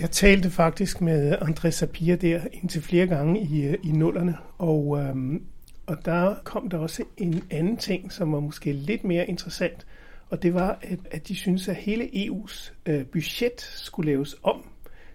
Jeg 0.00 0.10
talte 0.10 0.50
faktisk 0.50 1.00
med 1.00 1.36
André 1.36 1.70
Sapir 1.70 2.16
der 2.16 2.40
indtil 2.52 2.82
flere 2.82 3.06
gange 3.06 3.40
i, 3.40 3.76
i 3.82 3.92
nullerne, 3.92 4.36
og, 4.58 4.98
øhm, 5.00 5.42
og 5.86 5.96
der 6.04 6.34
kom 6.44 6.68
der 6.70 6.78
også 6.78 7.02
en 7.16 7.42
anden 7.50 7.76
ting, 7.76 8.12
som 8.12 8.32
var 8.32 8.40
måske 8.40 8.72
lidt 8.72 9.04
mere 9.04 9.26
interessant, 9.26 9.86
og 10.30 10.42
det 10.42 10.54
var, 10.54 10.78
at, 10.82 10.98
at 11.10 11.28
de 11.28 11.34
synes 11.34 11.68
at 11.68 11.76
hele 11.76 12.04
EU's 12.04 12.72
øh, 12.86 13.06
budget 13.06 13.60
skulle 13.60 14.10
laves 14.10 14.36
om, 14.42 14.62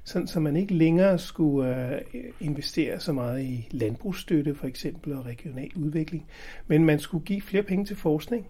sådan 0.04 0.28
så 0.28 0.40
man 0.40 0.56
ikke 0.56 0.74
længere 0.74 1.20
skulle 1.20 1.96
øh, 1.96 2.02
investere 2.40 3.00
så 3.00 3.14
meget 3.14 3.42
i 3.44 3.68
landbrugsstøtte 3.72 4.56
for 4.56 4.68
eksempel 4.68 5.14
og 5.14 5.26
regional 5.26 5.72
udvikling, 5.76 6.26
men 6.68 6.86
man 6.86 7.00
skulle 7.00 7.26
give 7.26 7.42
flere 7.42 7.64
penge 7.64 7.86
til 7.86 7.96
forskning. 7.96 8.48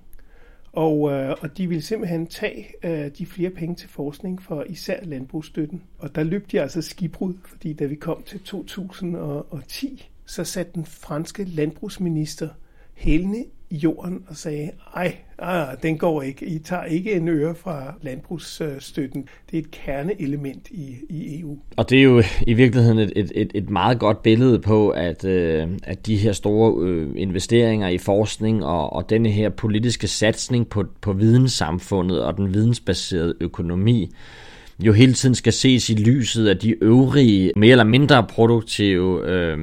Og, 0.73 1.11
øh, 1.11 1.35
og 1.41 1.57
de 1.57 1.67
ville 1.67 1.81
simpelthen 1.81 2.27
tage 2.27 2.67
øh, 2.83 3.11
de 3.17 3.25
flere 3.25 3.49
penge 3.49 3.75
til 3.75 3.89
forskning 3.89 4.41
for 4.41 4.63
især 4.63 5.03
landbrugsstøtten. 5.03 5.83
Og 5.97 6.15
der 6.15 6.23
løb 6.23 6.51
de 6.51 6.61
altså 6.61 6.81
skibrud, 6.81 7.33
fordi 7.45 7.73
da 7.73 7.85
vi 7.85 7.95
kom 7.95 8.23
til 8.23 8.39
2010, 8.39 10.09
så 10.25 10.43
satte 10.43 10.71
den 10.75 10.85
franske 10.85 11.43
landbrugsminister 11.43 12.49
hælene 13.01 13.43
i 13.69 13.75
jorden 13.75 14.23
og 14.27 14.35
sagde, 14.35 14.71
ej, 14.95 15.15
ah, 15.39 15.67
den 15.83 15.97
går 15.97 16.21
ikke. 16.21 16.45
I 16.45 16.59
tager 16.59 16.83
ikke 16.83 17.13
en 17.13 17.27
øre 17.27 17.55
fra 17.55 17.93
landbrugsstøtten. 18.01 19.27
Det 19.51 19.57
er 19.57 19.61
et 19.61 19.71
kerneelement 19.71 20.67
i, 20.71 20.95
i 21.09 21.39
EU. 21.39 21.57
Og 21.77 21.89
det 21.89 21.99
er 21.99 22.03
jo 22.03 22.23
i 22.47 22.53
virkeligheden 22.53 22.99
et, 22.99 23.13
et, 23.15 23.31
et, 23.35 23.51
et 23.55 23.69
meget 23.69 23.99
godt 23.99 24.23
billede 24.23 24.59
på, 24.59 24.89
at, 24.89 25.25
øh, 25.25 25.67
at 25.83 26.05
de 26.05 26.17
her 26.17 26.31
store 26.31 26.87
øh, 26.87 27.09
investeringer 27.15 27.87
i 27.87 27.97
forskning 27.97 28.65
og, 28.65 28.93
og 28.93 29.09
denne 29.09 29.29
her 29.29 29.49
politiske 29.49 30.07
satsning 30.07 30.67
på, 30.67 30.85
på 31.01 31.13
videnssamfundet 31.13 32.23
og 32.23 32.37
den 32.37 32.53
vidensbaserede 32.53 33.33
økonomi, 33.39 34.11
jo 34.81 34.93
hele 34.93 35.13
tiden 35.13 35.35
skal 35.35 35.53
ses 35.53 35.89
i 35.89 35.93
lyset 35.93 36.47
af 36.47 36.57
de 36.57 36.83
øvrige, 36.83 37.51
mere 37.55 37.71
eller 37.71 37.83
mindre 37.83 38.23
produktive 38.23 39.29
øh, 39.29 39.57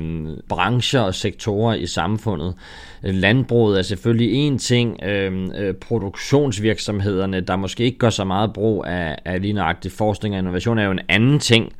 brancher 0.48 1.00
og 1.00 1.14
sektorer 1.14 1.74
i 1.74 1.86
samfundet. 1.86 2.54
Landbruget 3.02 3.78
er 3.78 3.82
selvfølgelig 3.82 4.34
en 4.34 4.58
ting, 4.58 5.02
øhm, 5.04 5.52
øh, 5.52 5.74
produktionsvirksomhederne, 5.74 7.40
der 7.40 7.56
måske 7.56 7.84
ikke 7.84 7.98
gør 7.98 8.10
så 8.10 8.24
meget 8.24 8.52
brug 8.52 8.84
af, 8.86 9.18
af 9.24 9.42
lige 9.42 9.52
nøjagtig 9.52 9.92
forskning 9.92 10.34
og 10.34 10.38
innovation, 10.38 10.78
er 10.78 10.84
jo 10.84 10.90
en 10.90 11.00
anden 11.08 11.38
ting 11.38 11.72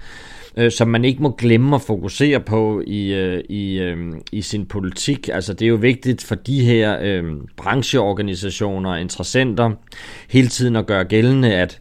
øh, 0.57 0.71
som 0.71 0.88
man 0.88 1.04
ikke 1.04 1.23
må 1.23 1.30
glemme 1.30 1.76
at 1.76 1.83
fokusere 1.83 2.40
på 2.40 2.83
i, 2.87 3.14
øh, 3.14 3.45
i, 3.49 3.78
øh, 3.78 4.12
i 4.33 4.42
sin 4.42 4.66
politik. 4.66 5.28
Altså 5.33 5.52
det 5.52 5.64
er 5.64 5.68
jo 5.68 5.75
vigtigt 5.75 6.25
for 6.25 6.35
de 6.35 6.64
her 6.64 6.99
øh, 7.02 7.25
brancheorganisationer 7.57 8.90
og 8.90 9.00
interessenter 9.00 9.71
hele 10.28 10.49
tiden 10.49 10.76
at 10.76 10.87
gøre 10.87 11.04
gældende, 11.04 11.54
at 11.54 11.80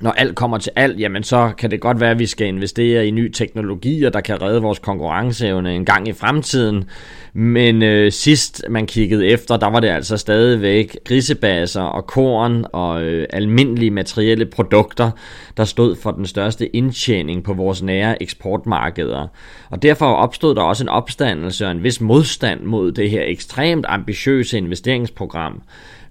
når 0.00 0.10
alt 0.10 0.36
kommer 0.36 0.58
til 0.58 0.72
alt, 0.76 1.00
jamen 1.00 1.22
så 1.22 1.52
kan 1.58 1.70
det 1.70 1.80
godt 1.80 2.00
være, 2.00 2.10
at 2.10 2.18
vi 2.18 2.26
skal 2.26 2.46
investere 2.46 3.06
i 3.06 3.10
ny 3.10 3.32
teknologi, 3.32 4.04
og 4.04 4.12
der 4.12 4.20
kan 4.20 4.42
redde 4.42 4.62
vores 4.62 4.78
konkurrenceevne 4.78 5.74
en 5.74 5.84
gang 5.84 6.08
i 6.08 6.12
fremtiden. 6.12 6.84
Men 7.32 7.82
øh, 7.82 8.12
sidst 8.12 8.64
man 8.68 8.86
kiggede 8.86 9.26
efter, 9.26 9.56
der 9.56 9.66
var 9.66 9.80
det 9.80 9.88
altså 9.88 10.16
stadigvæk 10.16 10.96
grisebaser 11.04 11.82
og 11.82 12.06
korn 12.06 12.64
og 12.72 13.02
øh, 13.02 13.26
almindelige 13.30 13.90
materielle 13.90 14.46
produkter, 14.46 15.10
der 15.56 15.64
stod 15.64 15.96
for 15.96 16.10
den 16.10 16.26
største 16.26 16.76
indtjening 16.76 17.44
på 17.44 17.52
vores 17.52 17.82
nære 17.82 18.22
eksportmarkeder. 18.22 19.26
Og 19.70 19.82
derfor 19.82 20.06
opstod 20.06 20.54
der 20.54 20.62
også 20.62 20.84
en 20.84 20.88
opstandelse 20.88 21.66
og 21.66 21.70
en 21.70 21.82
vis 21.82 22.00
modstand 22.00 22.62
mod 22.62 22.92
det 22.92 23.10
her 23.10 23.22
ekstremt 23.26 23.86
ambitiøse 23.88 24.58
investeringsprogram 24.58 25.62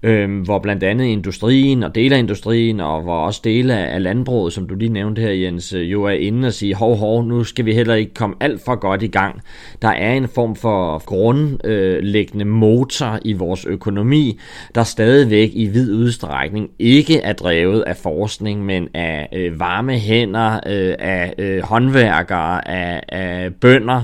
øh, 0.04 0.42
hvor 0.44 0.58
blandt 0.58 0.82
andet 0.82 1.04
industrien 1.04 1.82
og 1.82 1.94
dele 1.94 2.14
af 2.14 2.18
industrien, 2.18 2.80
og 2.80 3.02
hvor 3.02 3.16
også 3.16 3.40
dele 3.44 3.76
af 3.76 4.02
landbruget, 4.02 4.52
som 4.52 4.68
du 4.68 4.74
lige 4.74 4.92
nævnte 4.92 5.22
her, 5.22 5.30
Jens, 5.30 5.72
øh, 5.72 5.92
jo 5.92 6.04
er 6.04 6.10
inde 6.10 6.46
og 6.46 6.52
sige, 6.52 6.74
hov, 6.74 6.96
hov, 6.96 7.24
nu 7.24 7.44
skal 7.44 7.64
vi 7.64 7.74
heller 7.74 7.94
ikke 7.94 8.14
komme 8.14 8.36
alt 8.40 8.60
for 8.64 8.74
godt 8.74 9.02
i 9.02 9.06
gang. 9.06 9.40
Der 9.82 9.88
er 9.88 10.12
en 10.12 10.28
form 10.28 10.56
for 10.56 11.04
grundlæggende 11.04 12.44
motor 12.44 13.18
i 13.24 13.32
vores 13.32 13.64
økonomi, 13.64 14.38
der 14.74 14.82
stadigvæk 14.82 15.50
i 15.52 15.66
vid 15.66 15.94
udstrækning 15.94 16.70
ikke 16.78 17.20
er 17.20 17.32
drevet 17.32 17.82
af 17.82 17.96
forskning, 17.96 18.64
men 18.64 18.88
af 18.94 19.28
øh, 19.32 19.60
varme 19.60 19.98
hænder, 19.98 20.54
øh, 20.54 20.94
af 20.98 21.34
øh, 21.38 21.62
håndværkere, 21.62 22.68
af, 22.68 23.02
af 23.08 23.54
bønder, 23.54 24.02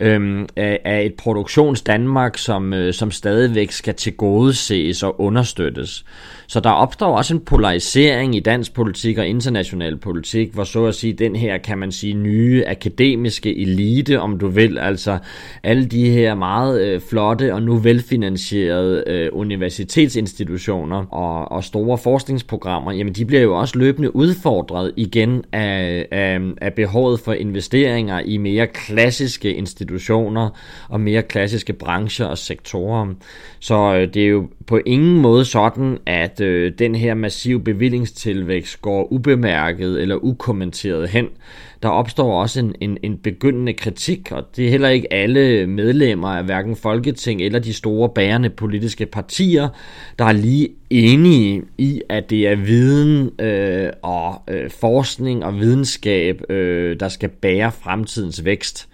øh, 0.00 0.46
af, 0.56 0.80
af 0.84 1.02
et 1.04 1.14
produktions 1.14 1.82
Danmark, 1.82 2.38
som, 2.38 2.74
øh, 2.74 2.94
som 2.94 3.10
stadigvæk 3.10 3.70
skal 3.70 3.94
tilgodeses 3.94 5.02
og 5.02 5.20
under 5.20 5.39
understøttes. 5.40 6.04
Så 6.46 6.60
der 6.60 6.70
opstår 6.70 7.16
også 7.16 7.34
en 7.34 7.40
polarisering 7.40 8.36
i 8.36 8.40
dansk 8.40 8.74
politik 8.74 9.18
og 9.18 9.26
international 9.26 9.96
politik, 9.96 10.52
hvor 10.52 10.64
så 10.64 10.84
at 10.84 10.94
sige 10.94 11.12
den 11.12 11.36
her, 11.36 11.58
kan 11.58 11.78
man 11.78 11.92
sige, 11.92 12.14
nye 12.14 12.64
akademiske 12.66 13.58
elite, 13.58 14.20
om 14.20 14.38
du 14.38 14.48
vil, 14.48 14.78
altså 14.78 15.18
alle 15.62 15.86
de 15.86 16.10
her 16.10 16.34
meget 16.34 16.80
øh, 16.80 17.00
flotte 17.00 17.54
og 17.54 17.62
nu 17.62 17.76
velfinansierede 17.76 19.04
øh, 19.06 19.28
universitetsinstitutioner 19.32 21.04
og, 21.14 21.52
og 21.52 21.64
store 21.64 21.98
forskningsprogrammer, 21.98 22.92
jamen 22.92 23.12
de 23.12 23.24
bliver 23.24 23.42
jo 23.42 23.58
også 23.58 23.78
løbende 23.78 24.16
udfordret 24.16 24.92
igen 24.96 25.44
af, 25.52 26.06
af, 26.10 26.40
af 26.60 26.74
behovet 26.74 27.20
for 27.20 27.32
investeringer 27.32 28.20
i 28.20 28.36
mere 28.36 28.66
klassiske 28.66 29.54
institutioner 29.54 30.48
og 30.88 31.00
mere 31.00 31.22
klassiske 31.22 31.72
brancher 31.72 32.26
og 32.26 32.38
sektorer. 32.38 33.06
Så 33.60 33.94
øh, 33.94 34.14
det 34.14 34.22
er 34.22 34.28
jo 34.28 34.48
på 34.66 34.80
ingen 34.86 35.19
måde 35.20 35.44
sådan, 35.44 35.98
at 36.06 36.40
øh, 36.40 36.72
den 36.78 36.94
her 36.94 37.14
massive 37.14 37.60
bevillingstilvækst 37.60 38.82
går 38.82 39.12
ubemærket 39.12 40.02
eller 40.02 40.16
ukommenteret 40.24 41.08
hen. 41.08 41.26
Der 41.82 41.88
opstår 41.88 42.40
også 42.40 42.60
en, 42.60 42.74
en, 42.80 42.98
en 43.02 43.18
begyndende 43.18 43.72
kritik, 43.72 44.32
og 44.32 44.56
det 44.56 44.66
er 44.66 44.70
heller 44.70 44.88
ikke 44.88 45.12
alle 45.12 45.66
medlemmer 45.66 46.28
af 46.28 46.44
hverken 46.44 46.76
Folketing 46.76 47.42
eller 47.42 47.58
de 47.58 47.72
store 47.72 48.08
bærende 48.08 48.50
politiske 48.50 49.06
partier, 49.06 49.68
der 50.18 50.24
er 50.24 50.32
lige 50.32 50.68
enige 50.90 51.62
i, 51.78 52.02
at 52.08 52.30
det 52.30 52.48
er 52.48 52.56
viden 52.56 53.40
øh, 53.40 53.90
og 54.02 54.42
øh, 54.48 54.70
forskning 54.70 55.44
og 55.44 55.60
videnskab, 55.60 56.50
øh, 56.50 57.00
der 57.00 57.08
skal 57.08 57.28
bære 57.28 57.72
fremtidens 57.72 58.44
vækst. 58.44 58.89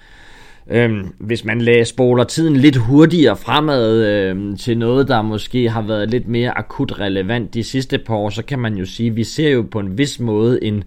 Øhm, 0.70 1.14
hvis 1.18 1.44
man 1.44 1.60
lader 1.60 1.84
spoler 1.84 2.24
tiden 2.24 2.56
lidt 2.56 2.76
hurtigere 2.76 3.36
fremad 3.36 4.06
øhm, 4.06 4.56
til 4.56 4.78
noget, 4.78 5.08
der 5.08 5.22
måske 5.22 5.70
har 5.70 5.82
været 5.82 6.10
lidt 6.10 6.28
mere 6.28 6.58
akut 6.58 7.00
relevant 7.00 7.54
de 7.54 7.64
sidste 7.64 7.98
par 7.98 8.14
år, 8.14 8.30
så 8.30 8.44
kan 8.44 8.58
man 8.58 8.74
jo 8.74 8.84
sige, 8.84 9.10
at 9.10 9.16
vi 9.16 9.24
ser 9.24 9.48
jo 9.48 9.66
på 9.70 9.80
en 9.80 9.98
vis 9.98 10.20
måde 10.20 10.64
en, 10.64 10.84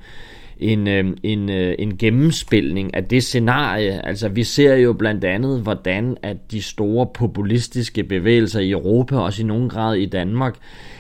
en, 0.59 0.87
øh, 0.87 1.05
en, 1.23 1.49
øh, 1.49 1.75
en 1.79 1.97
gennemspilning 1.97 2.95
af 2.95 3.03
det 3.03 3.23
scenarie. 3.23 4.05
Altså 4.07 4.29
vi 4.29 4.43
ser 4.43 4.75
jo 4.75 4.93
blandt 4.93 5.25
andet, 5.25 5.61
hvordan 5.61 6.17
at 6.23 6.51
de 6.51 6.61
store 6.61 7.07
populistiske 7.13 8.03
bevægelser 8.03 8.59
i 8.59 8.71
Europa, 8.71 9.17
også 9.17 9.41
i 9.41 9.45
nogen 9.45 9.69
grad 9.69 9.95
i 9.95 10.05
Danmark, 10.05 10.55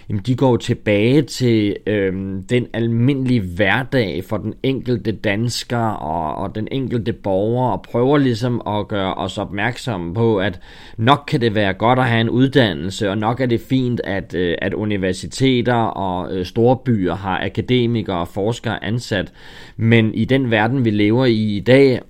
jamen 0.09 0.23
de 0.25 0.35
går 0.35 0.57
tilbage 0.57 1.21
til 1.21 1.75
øh, 1.87 2.13
den 2.49 2.67
almindelige 2.73 3.41
hverdag 3.41 4.23
for 4.23 4.37
den 4.37 4.53
enkelte 4.63 5.11
dansker 5.11 5.87
og, 5.87 6.43
og 6.43 6.55
den 6.55 6.67
enkelte 6.71 7.13
borger 7.13 7.71
og 7.71 7.81
prøver 7.81 8.17
ligesom 8.17 8.61
at 8.67 8.87
gøre 8.87 9.13
os 9.13 9.37
opmærksomme 9.37 10.13
på, 10.13 10.39
at 10.39 10.59
nok 10.97 11.23
kan 11.27 11.41
det 11.41 11.55
være 11.55 11.73
godt 11.73 11.99
at 11.99 12.05
have 12.05 12.21
en 12.21 12.29
uddannelse, 12.29 13.09
og 13.09 13.17
nok 13.17 13.41
er 13.41 13.45
det 13.45 13.61
fint, 13.61 14.01
at, 14.03 14.33
øh, 14.33 14.55
at 14.61 14.73
universiteter 14.73 15.73
og 15.75 16.35
øh, 16.35 16.45
store 16.45 16.77
byer 16.85 17.15
har 17.15 17.43
akademikere 17.43 18.17
og 18.17 18.27
forskere 18.27 18.83
ansat, 18.83 19.31
men 19.77 20.13
i 20.13 20.25
den 20.25 20.51
verden, 20.51 20.85
vi 20.85 20.89
lever 20.89 21.25
i 21.25 21.49
i 21.49 21.59
dag, 21.59 22.01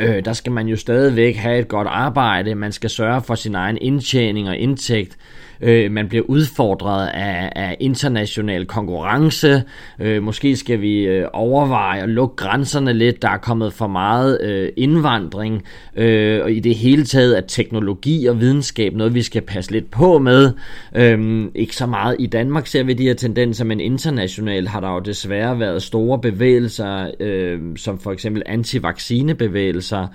øh, 0.00 0.24
der 0.24 0.32
skal 0.32 0.52
man 0.52 0.68
jo 0.68 0.76
stadigvæk 0.76 1.36
have 1.36 1.58
et 1.58 1.68
godt 1.68 1.88
arbejde, 1.88 2.54
man 2.54 2.72
skal 2.72 2.90
sørge 2.90 3.22
for 3.22 3.34
sin 3.34 3.54
egen 3.54 3.78
indtjening 3.80 4.48
og 4.48 4.56
indtægt, 4.56 5.18
Øh, 5.62 5.92
man 5.92 6.08
bliver 6.08 6.24
udfordret 6.28 7.08
af, 7.08 7.52
af 7.56 7.76
international 7.80 8.66
konkurrence. 8.66 9.62
Øh, 9.98 10.22
måske 10.22 10.56
skal 10.56 10.80
vi 10.80 10.98
øh, 11.02 11.28
overveje 11.32 12.02
at 12.02 12.08
lukke 12.08 12.36
grænserne 12.36 12.92
lidt. 12.92 13.22
Der 13.22 13.28
er 13.28 13.36
kommet 13.36 13.72
for 13.72 13.86
meget 13.86 14.40
øh, 14.40 14.68
indvandring. 14.76 15.62
Øh, 15.96 16.40
og 16.42 16.52
i 16.52 16.60
det 16.60 16.74
hele 16.74 17.04
taget 17.04 17.36
er 17.36 17.40
teknologi 17.40 18.26
og 18.26 18.40
videnskab 18.40 18.94
noget, 18.94 19.14
vi 19.14 19.22
skal 19.22 19.42
passe 19.42 19.72
lidt 19.72 19.90
på 19.90 20.18
med. 20.18 20.52
Øh, 20.94 21.44
ikke 21.54 21.76
så 21.76 21.86
meget 21.86 22.16
i 22.18 22.26
Danmark 22.26 22.66
ser 22.66 22.82
vi 22.82 22.92
de 22.92 23.02
her 23.02 23.14
tendenser, 23.14 23.64
men 23.64 23.80
internationalt 23.80 24.68
har 24.68 24.80
der 24.80 24.92
jo 24.92 24.98
desværre 24.98 25.58
været 25.58 25.82
store 25.82 26.18
bevægelser, 26.18 27.10
øh, 27.20 27.60
som 27.76 27.98
for 27.98 28.12
eksempel 28.12 28.42
antivaccinebevægelser, 28.46 30.06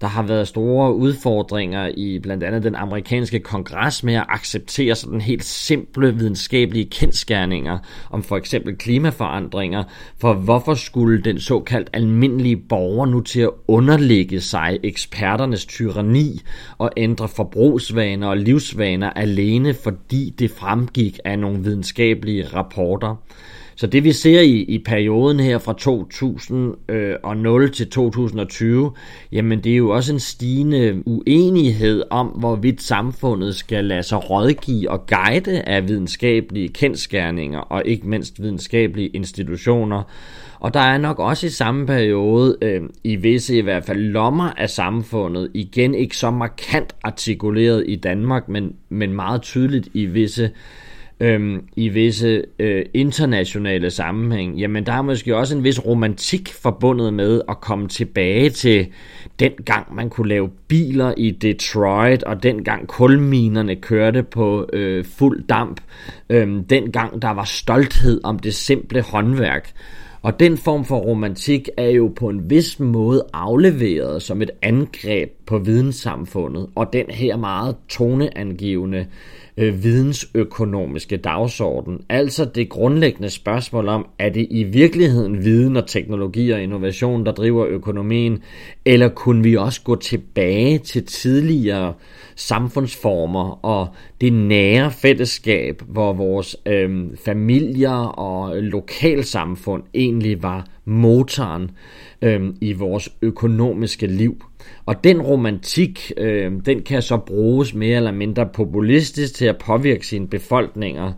der 0.00 0.06
har 0.06 0.22
været 0.22 0.48
store 0.48 0.94
udfordringer 0.94 1.90
i 1.96 2.18
blandt 2.18 2.44
andet 2.44 2.62
den 2.62 2.74
amerikanske 2.74 3.40
kongres 3.40 4.04
med 4.04 4.14
at 4.14 4.26
acceptere 4.28 4.94
sådan 4.94 5.20
helt 5.20 5.44
simple 5.44 6.14
videnskabelige 6.14 6.84
kendskærninger 6.84 7.78
om 8.10 8.22
for 8.22 8.36
eksempel 8.36 8.76
klimaforandringer. 8.76 9.84
For 10.18 10.34
hvorfor 10.34 10.74
skulle 10.74 11.22
den 11.22 11.40
såkaldt 11.40 11.90
almindelige 11.92 12.56
borger 12.56 13.06
nu 13.06 13.20
til 13.20 13.40
at 13.40 13.50
underlægge 13.68 14.40
sig 14.40 14.78
eksperternes 14.82 15.66
tyranni 15.66 16.40
og 16.78 16.90
ændre 16.96 17.28
forbrugsvaner 17.28 18.28
og 18.28 18.36
livsvaner 18.36 19.10
alene, 19.10 19.74
fordi 19.74 20.34
det 20.38 20.50
fremgik 20.50 21.18
af 21.24 21.38
nogle 21.38 21.62
videnskabelige 21.62 22.46
rapporter? 22.46 23.16
Så 23.80 23.86
det 23.86 24.04
vi 24.04 24.12
ser 24.12 24.40
i, 24.40 24.62
i 24.62 24.78
perioden 24.78 25.40
her 25.40 25.58
fra 25.58 25.72
2000 25.72 26.74
øh, 26.88 27.70
til 27.72 27.90
2020, 27.90 28.92
jamen 29.32 29.64
det 29.64 29.72
er 29.72 29.76
jo 29.76 29.90
også 29.90 30.12
en 30.12 30.20
stigende 30.20 31.02
uenighed 31.06 32.02
om, 32.10 32.26
hvorvidt 32.26 32.82
samfundet 32.82 33.54
skal 33.54 33.84
lade 33.84 34.02
sig 34.02 34.30
rådgive 34.30 34.90
og 34.90 35.06
guide 35.06 35.62
af 35.62 35.88
videnskabelige 35.88 36.68
kendskærninger 36.68 37.58
og 37.58 37.82
ikke 37.86 38.08
mindst 38.08 38.42
videnskabelige 38.42 39.08
institutioner. 39.08 40.02
Og 40.58 40.74
der 40.74 40.80
er 40.80 40.98
nok 40.98 41.18
også 41.18 41.46
i 41.46 41.50
samme 41.50 41.86
periode, 41.86 42.56
øh, 42.62 42.82
i 43.04 43.16
visse 43.16 43.58
i 43.58 43.60
hvert 43.60 43.84
fald 43.84 43.98
lommer 43.98 44.50
af 44.50 44.70
samfundet, 44.70 45.50
igen 45.54 45.94
ikke 45.94 46.16
så 46.16 46.30
markant 46.30 46.94
artikuleret 47.02 47.84
i 47.88 47.96
Danmark, 47.96 48.48
men, 48.48 48.72
men 48.88 49.12
meget 49.12 49.42
tydeligt 49.42 49.88
i 49.94 50.06
visse 50.06 50.50
øhm, 51.20 51.64
i 51.76 51.88
visse 51.88 52.44
øh, 52.58 52.84
internationale 52.94 53.90
sammenhæng, 53.90 54.58
jamen 54.58 54.86
der 54.86 54.92
er 54.92 55.02
måske 55.02 55.36
også 55.36 55.56
en 55.56 55.64
vis 55.64 55.86
romantik 55.86 56.52
forbundet 56.62 57.14
med 57.14 57.40
at 57.48 57.60
komme 57.60 57.88
tilbage 57.88 58.50
til 58.50 58.86
den 59.40 59.52
gang 59.64 59.94
man 59.94 60.10
kunne 60.10 60.28
lave 60.28 60.50
biler 60.68 61.14
i 61.16 61.30
Detroit, 61.30 62.22
og 62.22 62.42
den 62.42 62.64
gang 62.64 62.88
kulminerne 62.88 63.76
kørte 63.76 64.22
på 64.22 64.66
øh, 64.72 65.04
fuld 65.04 65.46
damp, 65.46 65.80
øhm, 66.30 66.64
den 66.64 66.92
gang 66.92 67.22
der 67.22 67.30
var 67.30 67.44
stolthed 67.44 68.20
om 68.24 68.38
det 68.38 68.54
simple 68.54 69.02
håndværk. 69.02 69.72
Og 70.22 70.40
den 70.40 70.56
form 70.56 70.84
for 70.84 70.96
romantik 70.98 71.68
er 71.76 71.88
jo 71.88 72.12
på 72.16 72.28
en 72.28 72.50
vis 72.50 72.80
måde 72.80 73.26
afleveret 73.32 74.22
som 74.22 74.42
et 74.42 74.50
angreb 74.62 75.30
på 75.46 75.58
videnssamfundet, 75.58 76.66
og 76.74 76.92
den 76.92 77.04
her 77.08 77.36
meget 77.36 77.76
toneangivende 77.88 78.98
øh, 78.98 79.06
Øh, 79.60 79.82
vidensøkonomiske 79.82 81.16
dagsorden. 81.16 82.00
Altså 82.08 82.44
det 82.44 82.68
grundlæggende 82.68 83.30
spørgsmål 83.30 83.88
om, 83.88 84.06
er 84.18 84.28
det 84.28 84.46
i 84.50 84.64
virkeligheden 84.64 85.44
viden 85.44 85.76
og 85.76 85.86
teknologi 85.86 86.50
og 86.50 86.62
innovation, 86.62 87.26
der 87.26 87.32
driver 87.32 87.66
økonomien, 87.66 88.42
eller 88.84 89.08
kunne 89.08 89.42
vi 89.42 89.56
også 89.56 89.82
gå 89.82 89.96
tilbage 89.96 90.78
til 90.78 91.06
tidligere 91.06 91.94
samfundsformer 92.36 93.64
og 93.64 93.88
det 94.20 94.32
nære 94.32 94.90
fællesskab, 94.90 95.82
hvor 95.88 96.12
vores 96.12 96.56
øh, 96.66 97.06
familier 97.24 98.06
og 98.06 98.62
lokalsamfund 98.62 99.82
egentlig 99.94 100.42
var 100.42 100.66
motoren 100.84 101.70
øh, 102.22 102.40
i 102.60 102.72
vores 102.72 103.08
økonomiske 103.22 104.06
liv. 104.06 104.44
Og 104.90 105.04
den 105.04 105.22
romantik, 105.22 106.12
øh, 106.16 106.52
den 106.66 106.82
kan 106.82 107.02
så 107.02 107.16
bruges 107.16 107.74
mere 107.74 107.96
eller 107.96 108.12
mindre 108.12 108.48
populistisk 108.54 109.34
til 109.34 109.44
at 109.44 109.58
påvirke 109.58 110.06
sine 110.06 110.28
befolkninger 110.28 111.12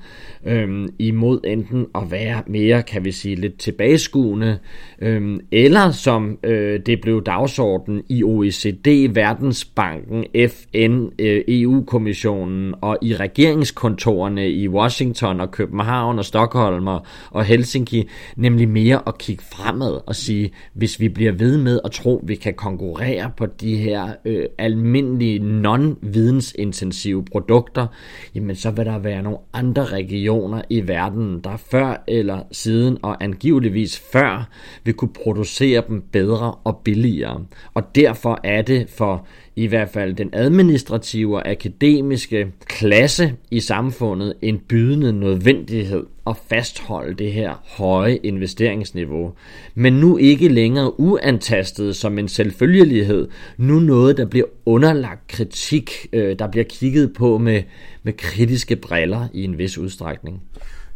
øh, 0.47 0.89
imod 0.99 1.41
enten 1.45 1.87
at 1.95 2.11
være 2.11 2.43
mere, 2.47 2.83
kan 2.83 3.05
vi 3.05 3.13
sige, 3.13 3.37
lidt 3.37 3.59
tilbageskuende, 3.59 4.59
øh, 4.99 5.41
eller 5.53 5.91
som 5.91 6.39
øh, 6.43 6.81
det 6.87 7.01
blev 7.01 7.25
dagsordenen 7.25 8.03
i 8.09 8.23
OECD, 8.23 9.15
Verdensbanken, 9.15 10.25
FN, 10.49 11.07
øh, 11.19 11.45
EU-kommissionen 11.49 12.75
og 12.81 12.99
i 13.03 13.17
regeringskontorerne 13.17 14.51
i 14.51 14.69
Washington 14.69 15.41
og 15.41 15.51
København 15.51 16.19
og 16.19 16.25
Stockholm 16.25 16.87
og, 16.87 17.07
og 17.31 17.45
Helsinki, 17.45 18.09
nemlig 18.37 18.69
mere 18.69 19.03
at 19.07 19.19
kigge 19.19 19.45
fremad 19.53 20.01
og 20.07 20.17
sige, 20.17 20.53
hvis 20.75 21.01
vi 21.01 21.09
bliver 21.09 21.33
ved 21.33 21.59
med 21.59 21.81
at 21.85 21.91
tro, 21.91 22.19
at 22.19 22.29
vi 22.29 22.35
kan 22.35 22.55
konkurrere 22.55 23.31
på 23.37 23.47
de 23.63 23.77
her 23.77 24.15
øh, 24.25 24.47
almindelige 24.59 25.39
non-vidensintensive 25.39 27.25
produkter, 27.33 27.87
jamen 28.35 28.57
så 28.57 28.71
vil 28.71 28.87
der 28.87 28.99
være 28.99 29.23
nogle 29.23 29.39
andre 29.53 29.85
regioner 29.85 30.63
i 30.71 30.89
verden, 30.89 31.41
der 31.45 31.57
før 31.57 32.05
eller 32.09 32.43
siden 32.53 32.99
og 33.03 33.25
angiveligvis 33.25 33.99
før 34.13 34.49
vil 34.85 34.95
kunne 34.95 35.13
producere 35.25 35.83
dem 35.89 36.03
bedre 36.13 36.55
og 36.65 36.81
billigere. 36.85 37.45
Og 37.75 37.95
derfor 37.95 38.41
er 38.45 38.63
det 38.63 38.89
for 38.89 39.27
i 39.57 39.67
hvert 39.67 39.89
fald 39.89 40.15
den 40.15 40.31
administrative 40.33 41.37
og 41.37 41.49
akademiske 41.49 42.53
klasse 42.67 43.35
i 43.51 43.61
samfundet 43.61 44.35
en 44.43 44.59
bydende 44.59 45.13
nødvendighed 45.13 46.07
at 46.27 46.37
fastholde 46.49 47.15
det 47.15 47.33
her 47.33 47.63
høje 47.65 48.17
investeringsniveau. 48.17 49.33
Men 49.75 49.93
nu 49.93 50.17
ikke 50.17 50.49
længere 50.49 51.01
uantastet 51.01 51.97
som 51.97 52.19
en 52.19 52.29
selvfølgelighed, 52.29 53.29
nu 53.57 53.81
noget, 53.81 54.17
der 54.17 54.27
bliver 54.27 54.47
underlagt 54.67 55.29
kritik, 55.29 55.91
øh, 56.13 56.39
der 56.39 56.49
bliver 56.49 56.65
kigget 56.65 57.13
på 57.13 57.39
med, 57.39 57.63
med 58.03 58.13
kritiske 58.13 58.77
briller 58.77 59.29
i 59.33 59.45
en 59.45 59.59
vis 59.59 59.79
udstrækning. 59.79 60.43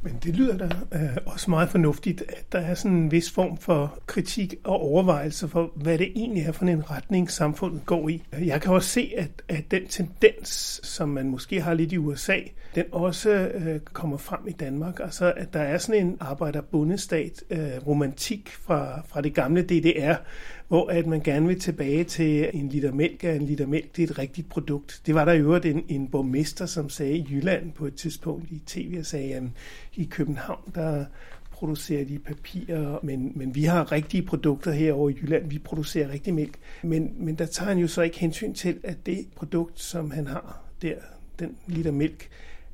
Men 0.07 0.19
det 0.25 0.37
lyder 0.37 0.57
da 0.57 0.65
øh, 0.93 1.17
også 1.27 1.51
meget 1.51 1.69
fornuftigt, 1.69 2.23
at 2.29 2.53
der 2.53 2.59
er 2.59 2.75
sådan 2.75 2.97
en 2.97 3.11
vis 3.11 3.31
form 3.31 3.59
for 3.59 3.99
kritik 4.07 4.55
og 4.65 4.81
overvejelse 4.81 5.49
for, 5.49 5.73
hvad 5.77 5.99
det 5.99 6.13
egentlig 6.17 6.43
er 6.43 6.53
for 6.53 6.65
en 6.65 6.91
retning, 6.91 7.31
samfundet 7.31 7.87
går 7.87 8.09
i. 8.09 8.23
Jeg 8.45 8.61
kan 8.61 8.73
også 8.73 8.89
se, 8.89 9.13
at, 9.17 9.31
at 9.49 9.71
den 9.71 9.87
tendens, 9.87 10.81
som 10.83 11.09
man 11.09 11.29
måske 11.29 11.61
har 11.61 11.75
lidt 11.75 11.93
i 11.93 11.99
USA, 11.99 12.39
den 12.75 12.85
også 12.93 13.31
øh, 13.31 13.81
kommer 13.81 14.17
frem 14.17 14.49
i 14.49 14.53
Danmark. 14.53 15.01
Altså, 15.01 15.33
at 15.37 15.53
der 15.53 15.61
er 15.61 15.79
sådan 15.79 16.07
en 16.07 16.17
arbejderbundestat 16.21 17.45
øh, 17.51 17.87
romantik 17.87 18.51
fra, 18.67 19.03
fra 19.09 19.21
det 19.21 19.35
gamle 19.35 19.63
DDR, 19.63 20.15
hvor 20.69 20.91
at 20.91 21.07
man 21.07 21.21
gerne 21.21 21.47
vil 21.47 21.61
tilbage 21.61 22.05
til 22.05 22.51
en 22.55 22.69
liter 22.69 22.93
mælk, 22.93 23.25
og 23.25 23.37
en 23.37 23.47
liter 23.47 23.67
mælk 23.67 23.97
det 23.97 24.03
er 24.03 24.07
et 24.07 24.19
rigtigt 24.19 24.49
produkt. 24.49 25.03
Det 25.07 25.15
var 25.15 25.25
der 25.25 25.33
i 25.33 25.41
øvrigt 25.41 25.67
en, 25.67 25.85
en 25.89 26.09
borgmester, 26.09 26.67
som 26.67 26.89
sagde 26.91 27.17
i 27.17 27.27
Jylland 27.31 27.73
på 27.73 27.87
et 27.87 27.95
tidspunkt 27.95 28.51
i 28.51 28.63
tv, 28.67 28.97
og 28.99 29.07
sagde, 29.07 29.35
at 29.35 29.43
i 29.95 30.05
København, 30.05 30.73
der 30.75 31.05
producerer 31.53 32.05
de 32.05 32.19
papir, 32.19 33.05
men, 33.05 33.33
men 33.35 33.55
vi 33.55 33.65
har 33.65 33.93
rigtige 33.93 34.23
produkter 34.23 34.73
herovre 34.73 35.13
i 35.13 35.17
Jylland, 35.23 35.51
vi 35.51 35.59
producerer 35.59 36.13
rigtig 36.13 36.35
mælk. 36.35 36.59
Men, 36.83 37.15
men 37.19 37.35
der 37.35 37.47
tager 37.47 37.69
han 37.69 37.79
jo 37.79 37.89
så 37.89 38.03
ikke 38.03 38.19
hensyn 38.19 38.55
til, 38.55 38.79
at 38.83 39.07
det 39.07 39.27
produkt, 39.37 39.81
som 39.81 40.11
han 40.11 40.27
har 40.27 40.63
der, 40.83 40.95
den 41.39 41.57
liter 41.67 41.91
mælk, 41.91 42.29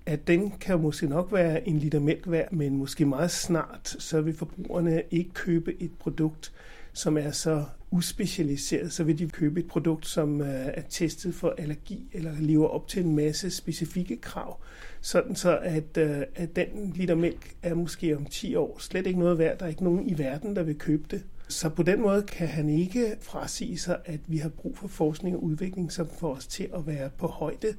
at 0.06 0.26
den 0.26 0.50
kan 0.50 0.80
måske 0.80 1.06
nok 1.06 1.32
være 1.32 1.68
en 1.68 1.78
liter 1.78 2.00
mælk 2.00 2.30
værd, 2.30 2.52
men 2.52 2.76
måske 2.76 3.06
meget 3.06 3.30
snart, 3.30 3.96
så 3.98 4.20
vil 4.20 4.34
forbrugerne 4.34 5.02
ikke 5.10 5.30
købe 5.30 5.82
et 5.82 5.90
produkt, 5.98 6.52
som 6.92 7.18
er 7.18 7.30
så 7.30 7.64
uspecialiseret, 7.92 8.92
så 8.92 9.04
vil 9.04 9.18
de 9.18 9.28
købe 9.28 9.60
et 9.60 9.66
produkt, 9.66 10.06
som 10.06 10.40
øh, 10.40 10.48
er 10.48 10.82
testet 10.88 11.34
for 11.34 11.54
allergi 11.58 12.08
eller 12.12 12.32
lever 12.38 12.68
op 12.68 12.88
til 12.88 13.04
en 13.04 13.16
masse 13.16 13.50
specifikke 13.50 14.16
krav. 14.16 14.60
Sådan 15.00 15.36
så, 15.36 15.58
at, 15.62 15.96
øh, 15.98 16.22
at 16.34 16.56
den 16.56 16.92
liter 16.94 17.14
mælk 17.14 17.54
er 17.62 17.74
måske 17.74 18.16
om 18.16 18.26
10 18.26 18.54
år 18.54 18.76
slet 18.78 19.06
ikke 19.06 19.18
noget 19.18 19.38
værd. 19.38 19.58
Der 19.58 19.64
er 19.64 19.68
ikke 19.68 19.84
nogen 19.84 20.08
i 20.08 20.18
verden, 20.18 20.56
der 20.56 20.62
vil 20.62 20.78
købe 20.78 21.04
det. 21.10 21.24
Så 21.48 21.68
på 21.68 21.82
den 21.82 22.00
måde 22.00 22.22
kan 22.22 22.48
han 22.48 22.68
ikke 22.68 23.16
frasige 23.20 23.78
sig, 23.78 23.98
at 24.04 24.20
vi 24.26 24.36
har 24.36 24.48
brug 24.48 24.78
for 24.78 24.88
forskning 24.88 25.36
og 25.36 25.42
udvikling, 25.42 25.92
som 25.92 26.08
får 26.18 26.34
os 26.34 26.46
til 26.46 26.68
at 26.74 26.86
være 26.86 27.10
på 27.18 27.26
højde 27.26 27.74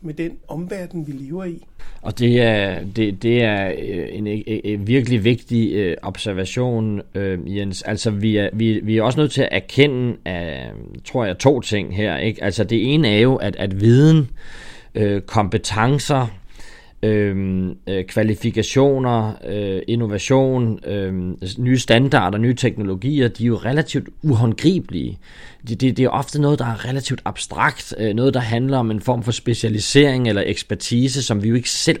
med 0.00 0.14
den 0.14 0.30
omverden, 0.48 1.06
vi 1.06 1.12
lever 1.12 1.44
i. 1.44 1.64
Og 2.02 2.18
det 2.18 2.42
er, 2.42 2.84
det, 2.96 3.22
det 3.22 3.42
er 3.42 3.68
øh, 3.68 4.08
en, 4.12 4.26
en, 4.26 4.42
en 4.46 4.86
virkelig 4.86 5.24
vigtig 5.24 5.96
observation, 6.02 7.00
Jens. 7.46 7.82
Altså, 7.82 8.10
vi 8.10 8.36
er, 8.36 8.48
vi, 8.52 8.80
vi 8.82 8.96
er 8.96 9.02
også 9.02 9.20
nødt 9.20 9.32
til 9.32 9.42
at 9.42 9.48
erkende, 9.52 10.16
af, 10.24 10.70
tror 11.04 11.24
jeg, 11.24 11.38
to 11.38 11.60
ting 11.60 11.96
her. 11.96 12.16
Ikke? 12.16 12.44
Altså, 12.44 12.64
det 12.64 12.94
ene 12.94 13.08
er 13.08 13.20
jo, 13.20 13.36
at, 13.36 13.56
at 13.56 13.80
viden, 13.80 14.30
kompetencer, 15.26 16.37
Øhm, 17.02 17.76
øh, 17.86 18.04
kvalifikationer, 18.04 19.32
øh, 19.48 19.82
innovation, 19.88 20.84
øh, 20.84 21.14
nye 21.58 21.78
standarder, 21.78 22.38
nye 22.38 22.54
teknologier, 22.54 23.28
de 23.28 23.42
er 23.42 23.46
jo 23.46 23.56
relativt 23.56 24.08
uhåndgribelige. 24.22 25.18
Det, 25.68 25.80
det, 25.80 25.96
det 25.96 26.04
er 26.04 26.08
ofte 26.08 26.40
noget, 26.40 26.58
der 26.58 26.64
er 26.64 26.88
relativt 26.88 27.22
abstrakt, 27.24 27.94
øh, 27.98 28.14
noget, 28.14 28.34
der 28.34 28.40
handler 28.40 28.78
om 28.78 28.90
en 28.90 29.00
form 29.00 29.22
for 29.22 29.32
specialisering 29.32 30.28
eller 30.28 30.42
ekspertise, 30.46 31.22
som 31.22 31.42
vi 31.42 31.48
jo 31.48 31.54
ikke 31.54 31.70
selv 31.70 32.00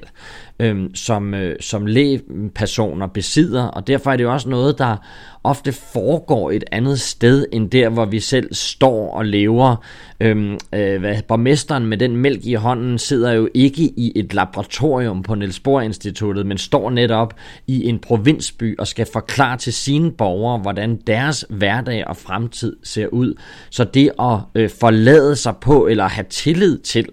øh, 0.58 0.90
som, 0.94 1.34
øh, 1.34 1.56
som 1.60 1.86
lægepersoner 1.86 3.06
besidder, 3.06 3.64
og 3.64 3.86
derfor 3.86 4.12
er 4.12 4.16
det 4.16 4.24
jo 4.24 4.32
også 4.32 4.48
noget, 4.48 4.78
der 4.78 4.96
ofte 5.44 5.72
foregår 5.72 6.50
et 6.50 6.64
andet 6.72 7.00
sted, 7.00 7.46
end 7.52 7.70
der, 7.70 7.88
hvor 7.88 8.04
vi 8.04 8.20
selv 8.20 8.54
står 8.54 9.14
og 9.14 9.24
lever. 9.24 9.76
Øhm, 10.20 10.58
øh, 10.72 11.00
hvad, 11.00 11.22
borgmesteren 11.28 11.86
med 11.86 11.98
den 11.98 12.16
mælk 12.16 12.44
i 12.44 12.54
hånden 12.54 12.98
sidder 12.98 13.32
jo 13.32 13.48
ikke 13.54 13.82
i 13.82 14.12
et 14.16 14.34
laboratorium 14.34 15.22
på 15.22 15.34
Niels 15.34 15.60
Bohr 15.60 15.80
Instituttet, 15.80 16.46
men 16.46 16.58
står 16.58 16.90
netop 16.90 17.34
i 17.66 17.88
en 17.88 17.98
provinsby 17.98 18.78
og 18.78 18.86
skal 18.86 19.06
forklare 19.12 19.56
til 19.56 19.72
sine 19.72 20.12
borgere, 20.12 20.58
hvordan 20.58 20.96
deres 21.06 21.44
hverdag 21.48 22.06
og 22.06 22.16
fremtid 22.16 22.76
ser 22.82 23.06
ud. 23.06 23.34
Så 23.70 23.84
det 23.84 24.10
at 24.20 24.38
øh, 24.54 24.70
forlade 24.80 25.36
sig 25.36 25.54
på 25.60 25.86
eller 25.86 26.08
have 26.08 26.26
tillid 26.30 26.78
til, 26.78 27.06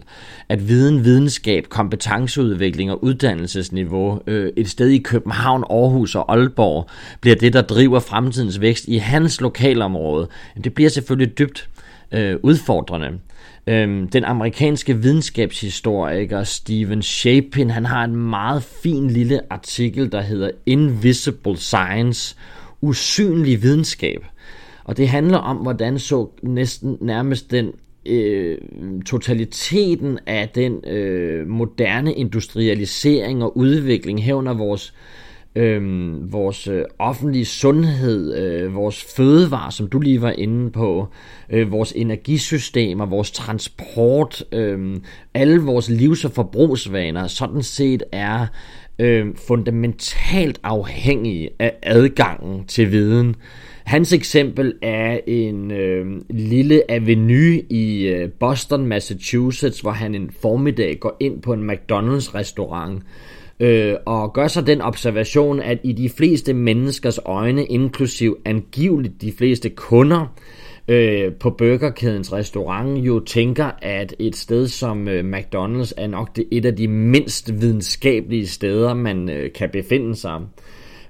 at 0.50 0.68
viden, 0.68 1.04
videnskab, 1.04 1.70
kompetenceudvikling 1.70 2.92
og 2.92 3.04
uddannelsesniveau 3.04 4.22
øh, 4.28 4.52
et 4.58 4.70
sted 4.70 4.88
i 4.88 4.98
København, 4.98 5.64
Aarhus 5.70 6.16
og 6.16 6.32
Aalborg 6.34 6.90
bliver 7.22 7.36
det, 7.36 7.54
der 7.54 7.62
driver 7.62 8.00
fremtidens 8.00 8.62
vækst 8.62 8.88
i 8.88 8.98
hans 8.98 9.42
lokalområde, 9.42 10.28
det 10.64 10.74
bliver 10.74 10.90
selvfølgelig 10.90 11.38
dybt 11.38 11.70
øh, 12.12 12.36
udfordrende. 12.44 13.08
Øhm, 13.68 14.08
den 14.08 14.24
amerikanske 14.24 14.98
videnskabshistoriker 14.98 16.44
Steven 16.44 17.02
Shapin, 17.02 17.70
han 17.70 17.86
har 17.86 18.04
en 18.04 18.16
meget 18.16 18.64
fin 18.64 19.08
lille 19.08 19.40
artikel, 19.50 20.12
der 20.12 20.22
hedder 20.22 20.52
Invisible 20.66 21.58
Science, 21.58 22.36
usynlig 22.82 23.64
videnskab. 23.64 24.26
Og 24.84 24.98
det 24.98 25.10
handler 25.10 25.38
om, 25.38 25.58
hvordan 25.58 26.00
så 26.00 26.30
næsten 26.44 26.98
nærmest 27.02 27.52
den 27.52 27.72
øh, 28.06 28.58
totaliteten 29.06 30.20
af 30.26 30.50
den 30.50 30.86
øh, 30.88 31.48
moderne 31.48 32.14
industrialisering 32.14 33.44
og 33.44 33.58
udvikling 33.58 34.24
herunder 34.24 34.54
vores 34.54 34.94
øh, 35.56 36.34
vores 36.34 36.68
øh, 36.68 36.84
offentlige 37.00 37.46
sundhed, 37.46 38.38
øh, 38.38 38.76
vores 38.76 39.04
fødevare, 39.18 39.72
som 39.72 39.88
du 39.88 40.00
lige 40.00 40.22
var 40.22 40.32
inde 40.32 40.72
på, 40.72 41.08
øh, 41.50 41.72
vores 41.72 41.92
energisystemer, 41.92 43.06
vores 43.06 43.32
transport, 43.32 44.44
øh, 44.52 44.98
alle 45.34 45.62
vores 45.62 45.90
livs- 45.90 46.26
og 46.26 46.32
forbrugsvaner, 46.32 47.28
sådan 47.28 47.64
set 47.64 48.04
er 48.12 48.48
øh, 49.00 49.28
fundamentalt 49.48 50.60
afhængige 50.64 51.50
af 51.60 51.74
adgangen 51.84 52.66
til 52.66 52.92
viden. 52.92 53.36
Hans 53.86 54.14
eksempel 54.14 54.74
er 54.82 55.20
en 55.28 55.72
øh, 55.72 56.06
lille 56.30 56.92
avenue 56.92 57.62
i 57.70 58.08
øh, 58.08 58.30
Boston, 58.40 58.86
Massachusetts, 58.86 59.80
hvor 59.80 59.92
han 59.92 60.16
en 60.16 60.32
formiddag 60.42 60.98
går 61.00 61.18
ind 61.20 61.42
på 61.42 61.54
en 61.54 61.70
McDonald's 61.70 62.36
restaurant 62.36 63.04
øh, 63.60 63.96
og 64.06 64.34
gør 64.34 64.48
sig 64.48 64.68
den 64.68 64.82
observation, 64.82 65.60
at 65.60 65.80
i 65.84 65.94
de 65.94 66.10
fleste 66.10 66.54
menneskers 66.54 67.20
øjne, 67.26 67.66
inklusiv 67.66 68.38
angiveligt 68.46 69.22
de 69.22 69.32
fleste 69.32 69.70
kunder, 69.70 70.36
øh, 70.88 71.34
på 71.34 71.50
burgerkædens 71.50 72.34
restaurant 72.34 72.98
jo 72.98 73.20
tænker, 73.20 73.72
at 73.82 74.16
et 74.20 74.36
sted 74.36 74.68
som 74.68 75.08
øh, 75.08 75.38
McDonald's 75.38 75.92
er 75.98 76.08
nok 76.08 76.36
det 76.36 76.46
et 76.52 76.66
af 76.66 76.76
de 76.76 76.88
mindst 76.88 77.62
videnskabelige 77.62 78.48
steder, 78.48 78.94
man 78.94 79.30
øh, 79.30 79.54
kan 79.54 79.70
befinde 79.70 80.16
sig. 80.16 80.42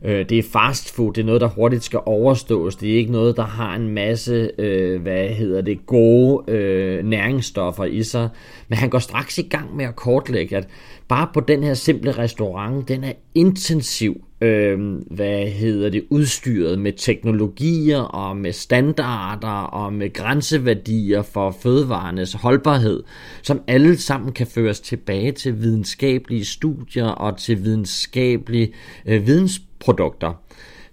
Øh, 0.06 0.30
det 0.30 0.40
er 0.40 0.44
fast 0.44 0.96
food, 0.96 1.14
det 1.14 1.22
er 1.22 1.26
noget, 1.26 1.42
der 1.42 1.48
hurtigt 1.48 1.84
skal 1.84 2.00
overstås. 2.06 2.76
Det 2.76 2.92
er 2.94 2.98
ikke 2.98 3.12
noget, 3.12 3.38
der 3.38 3.46
har 3.46 3.76
en 3.76 3.90
masse, 3.90 4.52
øh, 4.58 5.02
hvad 5.02 5.28
hedder 5.28 5.62
det, 5.62 5.86
gode 5.86 6.52
øh, 6.52 7.06
næringsstoffer 7.06 7.86
i 7.86 8.04
sig. 8.04 8.30
Men 8.68 8.78
han 8.78 8.90
går 8.90 9.00
straks 9.00 9.38
i 9.38 9.42
gang 9.42 9.76
med 9.76 9.86
at 9.86 9.96
kortlægge, 9.96 10.58
at 10.58 10.68
bare 11.08 11.28
på 11.34 11.40
den 11.40 11.64
her 11.64 11.74
simple 11.74 12.12
restaurant, 12.12 12.88
den 12.88 13.04
er 13.04 13.14
intensiv, 13.36 14.24
øh, 14.42 14.80
hvad 15.12 15.48
hedder 15.48 15.90
det, 15.90 16.04
udstyret 16.10 16.80
med 16.80 16.94
teknologier 16.94 18.00
og 18.00 18.38
med 18.38 18.52
standarder 18.52 19.62
og 19.62 19.94
med 19.94 20.14
grænseværdier 20.14 21.22
for 21.22 21.52
fødevarenes 21.52 22.34
holdbarhed, 22.34 23.04
som 23.42 23.62
alle 23.68 23.98
sammen 23.98 24.34
kan 24.34 24.48
føres 24.48 24.80
tilbage 24.80 25.32
til 25.32 25.62
videnskabelige 25.62 26.46
studier 26.46 27.08
og 27.08 27.38
til 27.38 27.64
videnskabelig 27.64 28.74
øh, 29.06 29.28
produkter. 29.86 30.34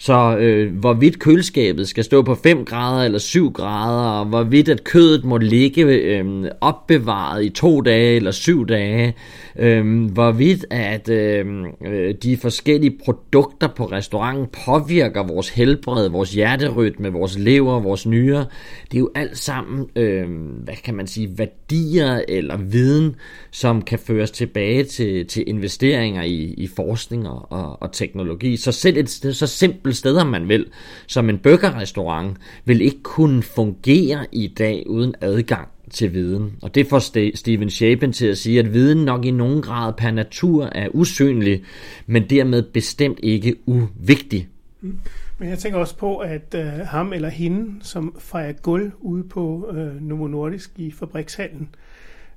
Så 0.02 0.36
øh, 0.36 0.74
hvorvidt 0.74 1.18
køleskabet 1.18 1.88
skal 1.88 2.04
stå 2.04 2.22
på 2.22 2.34
5 2.34 2.64
grader 2.64 3.04
eller 3.04 3.18
7 3.18 3.52
grader, 3.52 4.18
og 4.18 4.26
hvorvidt 4.26 4.68
at 4.68 4.84
kødet 4.84 5.24
må 5.24 5.38
ligge 5.38 5.82
øh, 5.82 6.44
opbevaret 6.60 7.44
i 7.44 7.48
2 7.48 7.80
dage 7.80 8.16
eller 8.16 8.30
7 8.30 8.68
dage, 8.68 9.14
øh, 9.58 10.04
hvorvidt 10.12 10.66
at 10.70 11.08
øh, 11.08 11.46
øh, 11.86 12.14
de 12.22 12.36
forskellige 12.36 12.98
produkter 13.04 13.68
på 13.76 13.84
restauranten 13.84 14.46
påvirker 14.66 15.22
vores 15.26 15.48
helbred, 15.48 16.08
vores 16.08 16.32
hjerterytme, 16.34 17.12
vores 17.12 17.38
lever, 17.38 17.80
vores 17.80 18.06
nyrer. 18.06 18.44
Det 18.90 18.94
er 18.94 19.00
jo 19.00 19.10
alt 19.14 19.38
sammen, 19.38 19.86
øh, 19.96 20.26
hvad 20.64 20.76
kan 20.84 20.94
man 20.94 21.06
sige, 21.06 21.28
værdier 21.72 22.22
eller 22.28 22.56
viden, 22.56 23.16
som 23.50 23.82
kan 23.82 23.98
føres 23.98 24.30
tilbage 24.30 24.84
til, 24.84 25.26
til 25.26 25.44
investeringer 25.46 26.22
i, 26.22 26.54
i 26.56 26.66
forskning 26.66 27.28
og, 27.28 27.52
og, 27.52 27.82
og 27.82 27.92
teknologi. 27.92 28.56
Så 28.56 28.72
selv 28.72 28.96
et 28.96 29.10
sted, 29.10 29.32
så 29.32 29.46
simpelt 29.46 29.96
sted, 29.96 30.16
om 30.16 30.26
man 30.26 30.48
vil, 30.48 30.66
som 31.06 31.28
en 31.28 31.38
burgerrestaurant, 31.38 32.36
vil 32.64 32.80
ikke 32.80 33.02
kunne 33.02 33.42
fungere 33.42 34.26
i 34.32 34.46
dag 34.46 34.84
uden 34.86 35.14
adgang 35.20 35.68
til 35.90 36.14
viden. 36.14 36.52
Og 36.62 36.74
det 36.74 36.86
får 36.86 36.98
Steven 37.34 37.70
Shapen 37.70 38.12
til 38.12 38.26
at 38.26 38.38
sige, 38.38 38.58
at 38.58 38.74
viden 38.74 39.04
nok 39.04 39.24
i 39.24 39.30
nogen 39.30 39.62
grad 39.62 39.92
per 39.92 40.10
natur 40.10 40.64
er 40.64 40.88
usynlig, 40.94 41.62
men 42.06 42.30
dermed 42.30 42.62
bestemt 42.62 43.18
ikke 43.22 43.54
uvigtig. 43.66 44.48
Mm. 44.80 44.98
Men 45.42 45.50
jeg 45.50 45.58
tænker 45.58 45.78
også 45.78 45.96
på, 45.96 46.18
at 46.18 46.54
øh, 46.54 46.66
ham 46.66 47.12
eller 47.12 47.28
hende, 47.28 47.84
som 47.84 48.16
fejrer 48.18 48.52
gulv 48.52 48.92
ude 49.00 49.24
på 49.24 49.70
øh, 49.72 50.02
Novo 50.02 50.26
Nordisk 50.26 50.70
i 50.76 50.90
fabrikshallen, 50.90 51.74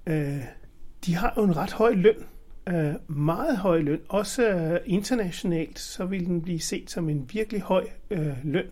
øh, 0.06 0.40
de 1.06 1.16
har 1.16 1.34
jo 1.38 1.44
en 1.44 1.58
ret 1.58 1.72
høj 1.72 1.94
løn. 1.94 2.16
øh, 2.70 2.94
meget 3.08 3.58
høj 3.58 3.80
løn. 3.80 4.00
Også 4.10 4.50
øh, 4.50 4.80
internationalt, 4.86 5.80
så 5.80 6.06
vil 6.06 6.26
den 6.26 6.42
blive 6.42 6.60
set 6.60 6.92
som 6.92 7.10
en 7.10 7.30
virkelig 7.34 7.62
høj 7.62 7.88
øh, 8.10 8.34
løn. 8.44 8.68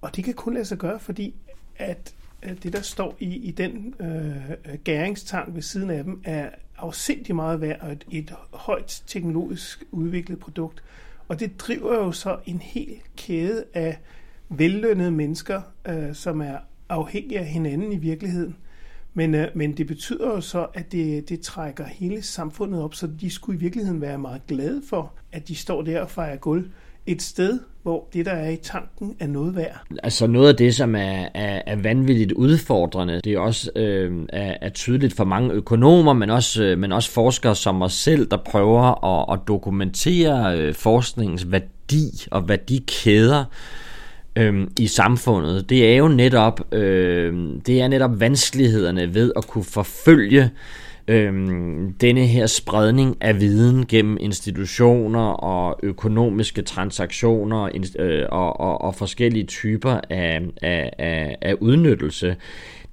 Og 0.00 0.16
det 0.16 0.24
kan 0.24 0.34
kun 0.34 0.54
lade 0.54 0.64
sig 0.64 0.78
gøre, 0.78 0.98
fordi 0.98 1.34
at 1.76 2.14
øh, 2.42 2.62
det, 2.62 2.72
der 2.72 2.82
står 2.82 3.16
i, 3.18 3.36
i 3.36 3.50
den 3.50 3.94
øh, 4.00 4.76
gæringstang 4.84 5.54
ved 5.54 5.62
siden 5.62 5.90
af 5.90 6.04
dem, 6.04 6.20
er 6.24 6.48
afsindig 6.76 7.34
meget 7.34 7.60
værd 7.60 7.80
og 7.80 7.92
et, 7.92 8.04
et 8.10 8.34
højt 8.52 9.02
teknologisk 9.06 9.84
udviklet 9.90 10.38
produkt. 10.38 10.82
Og 11.32 11.40
det 11.40 11.60
driver 11.60 11.94
jo 11.94 12.12
så 12.12 12.38
en 12.46 12.58
hel 12.58 12.96
kæde 13.16 13.64
af 13.74 13.98
vellønnede 14.48 15.10
mennesker, 15.10 15.62
øh, 15.88 16.14
som 16.14 16.40
er 16.40 16.56
afhængige 16.88 17.38
af 17.40 17.46
hinanden 17.46 17.92
i 17.92 17.96
virkeligheden. 17.96 18.56
Men, 19.14 19.34
øh, 19.34 19.48
men 19.54 19.76
det 19.76 19.86
betyder 19.86 20.26
jo 20.26 20.40
så, 20.40 20.66
at 20.74 20.92
det, 20.92 21.28
det 21.28 21.40
trækker 21.40 21.84
hele 21.84 22.22
samfundet 22.22 22.82
op, 22.82 22.94
så 22.94 23.06
de 23.06 23.30
skulle 23.30 23.58
i 23.58 23.60
virkeligheden 23.60 24.00
være 24.00 24.18
meget 24.18 24.46
glade 24.46 24.82
for, 24.88 25.12
at 25.32 25.48
de 25.48 25.56
står 25.56 25.82
der 25.82 26.00
og 26.00 26.10
fejrer 26.10 26.36
guld 26.36 26.70
et 27.06 27.22
sted, 27.22 27.58
hvor 27.82 28.08
det, 28.12 28.26
der 28.26 28.32
er 28.32 28.50
i 28.50 28.56
tanken, 28.56 29.16
er 29.20 29.26
noget 29.26 29.56
værd. 29.56 29.82
Altså 30.02 30.26
noget 30.26 30.48
af 30.48 30.56
det, 30.56 30.74
som 30.74 30.94
er, 30.94 31.28
er, 31.34 31.62
er 31.66 31.76
vanvittigt 31.76 32.32
udfordrende, 32.32 33.20
det 33.24 33.32
er 33.32 33.38
også 33.38 33.70
øh, 33.76 34.26
er, 34.28 34.54
er 34.60 34.68
tydeligt 34.68 35.16
for 35.16 35.24
mange 35.24 35.52
økonomer, 35.52 36.12
men 36.12 36.30
også, 36.30 36.64
øh, 36.64 36.78
men 36.78 36.92
også 36.92 37.10
forskere 37.10 37.54
som 37.54 37.82
os 37.82 37.92
selv, 37.92 38.26
der 38.30 38.36
prøver 38.36 39.04
at, 39.04 39.34
at 39.38 39.48
dokumentere 39.48 40.58
øh, 40.58 40.74
forskningens 40.74 41.52
værdi 41.52 42.26
og 42.30 42.48
værdikæder 42.48 43.44
øh, 44.36 44.66
i 44.78 44.86
samfundet. 44.86 45.70
Det 45.70 45.92
er 45.92 45.96
jo 45.96 46.08
netop, 46.08 46.74
øh, 46.74 47.34
det 47.66 47.80
er 47.80 47.88
netop 47.88 48.20
vanskelighederne 48.20 49.14
ved 49.14 49.32
at 49.36 49.46
kunne 49.46 49.64
forfølge 49.64 50.50
øhm, 51.08 51.92
denne 51.92 52.26
her 52.26 52.46
spredning 52.46 53.16
af 53.20 53.40
viden 53.40 53.86
gennem 53.86 54.16
institutioner 54.20 55.28
og 55.30 55.80
økonomiske 55.82 56.62
transaktioner 56.62 57.68
øh, 57.98 58.26
og, 58.32 58.60
og, 58.60 58.80
og 58.80 58.94
forskellige 58.94 59.44
typer 59.44 60.00
af, 60.10 60.40
af, 60.62 60.90
af, 60.98 61.36
af 61.40 61.54
udnyttelse 61.60 62.36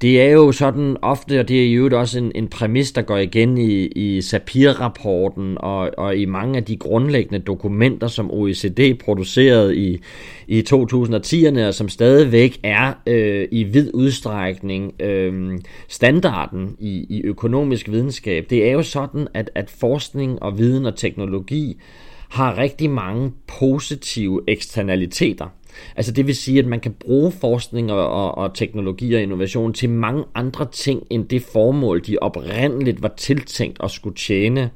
det 0.02 0.22
er 0.22 0.32
jo 0.32 0.52
sådan 0.52 0.98
ofte, 1.02 1.40
og 1.40 1.48
det 1.48 1.66
er 1.66 1.74
jo 1.74 2.00
også 2.00 2.18
en, 2.18 2.32
en 2.36 2.48
præmis, 2.48 2.92
der 2.92 3.02
går 3.02 3.18
igen 3.18 3.58
i, 3.58 3.86
i 3.86 4.22
Sapir-rapporten 4.22 5.58
og, 5.58 5.92
og 5.98 6.18
i 6.18 6.26
mange 6.26 6.58
af 6.58 6.64
de 6.64 6.78
grundlæggende 6.78 7.40
dokumenter, 7.40 8.08
som 8.08 8.32
OECD 8.32 9.00
producerede 9.00 9.78
i, 9.78 10.00
i 10.48 10.64
2010'erne, 10.74 11.60
og 11.60 11.74
som 11.74 11.90
stadigvæk 11.90 12.60
er 12.64 12.94
øh, 13.08 13.48
i 13.52 13.64
vid 13.64 13.92
udstrækning 13.94 15.02
øh, 15.02 15.60
standarden 15.88 16.76
i, 16.80 17.06
i 17.10 17.22
økonomisk 17.22 17.90
videnskab. 17.90 18.46
Det 18.50 18.68
er 18.68 18.72
jo 18.72 18.84
sådan, 18.84 19.28
at, 19.34 19.52
at 19.56 19.70
forskning 19.70 20.44
og 20.44 20.58
viden 20.58 20.86
og 20.86 20.96
teknologi 20.96 21.78
har 22.30 22.58
rigtig 22.58 22.90
mange 22.90 23.32
positive 23.60 24.42
eksternaliteter. 24.48 25.46
Altså 25.96 26.12
det 26.12 26.28
vil 26.28 26.36
sige, 26.36 26.60
at 26.60 26.66
man 26.66 26.80
kan 26.80 26.96
bruge 27.00 27.32
forskning 27.32 27.92
og, 27.92 28.10
og, 28.10 28.38
og 28.38 28.54
teknologi 28.54 29.14
og 29.14 29.22
innovation 29.22 29.74
til 29.74 29.90
mange 29.90 30.24
andre 30.36 30.68
ting 30.72 31.04
end 31.10 31.28
det 31.28 31.42
formål, 31.42 32.02
de 32.08 32.18
oprindeligt 32.22 33.02
var 33.02 33.14
tiltænkt 33.18 33.78
at 33.84 33.92
skulle 33.92 34.16
tjene. 34.16 34.70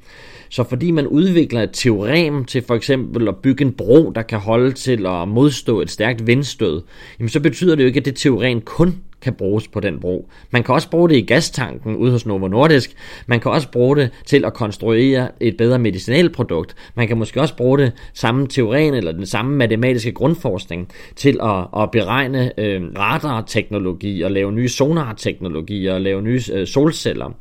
Så 0.49 0.63
fordi 0.63 0.91
man 0.91 1.08
udvikler 1.08 1.62
et 1.62 1.69
teorem 1.73 2.45
til 2.45 2.62
for 2.62 2.75
eksempel 2.75 3.27
at 3.27 3.38
bygge 3.38 3.65
en 3.65 3.73
bro, 3.73 4.12
der 4.15 4.21
kan 4.21 4.39
holde 4.39 4.71
til 4.71 5.06
at 5.06 5.27
modstå 5.27 5.82
et 5.82 5.91
stærkt 5.91 6.27
vindstød, 6.27 6.82
jamen 7.19 7.29
så 7.29 7.39
betyder 7.39 7.75
det 7.75 7.84
jo 7.84 7.88
ikke, 7.88 7.99
at 7.99 8.06
det 8.06 8.15
teorem 8.15 8.62
kun 8.62 8.95
kan 9.23 9.33
bruges 9.33 9.67
på 9.67 9.79
den 9.79 9.99
bro. 9.99 10.29
Man 10.51 10.63
kan 10.63 10.75
også 10.75 10.89
bruge 10.89 11.09
det 11.09 11.15
i 11.15 11.21
gastanken 11.21 11.95
ude 11.95 12.12
hos 12.12 12.25
Novo 12.25 12.47
Nordisk. 12.47 12.93
Man 13.27 13.39
kan 13.39 13.51
også 13.51 13.71
bruge 13.71 13.95
det 13.95 14.12
til 14.25 14.45
at 14.45 14.53
konstruere 14.53 15.29
et 15.39 15.57
bedre 15.57 15.79
medicinalprodukt. 15.79 16.75
Man 16.95 17.07
kan 17.07 17.17
måske 17.17 17.41
også 17.41 17.55
bruge 17.55 17.77
det 17.77 17.91
samme 18.13 18.47
teorien 18.47 18.93
eller 18.93 19.12
den 19.12 19.25
samme 19.25 19.57
matematiske 19.57 20.12
grundforskning 20.12 20.89
til 21.15 21.39
at, 21.43 21.81
at 21.83 21.91
beregne 21.91 22.59
øh, 22.59 22.81
radarteknologi 22.97 24.21
og 24.21 24.31
lave 24.31 24.51
nye 24.51 24.69
sonarteknologier 24.69 25.93
og 25.93 26.01
lave 26.01 26.21
nye 26.21 26.41
øh, 26.53 26.67
solceller. 26.67 27.33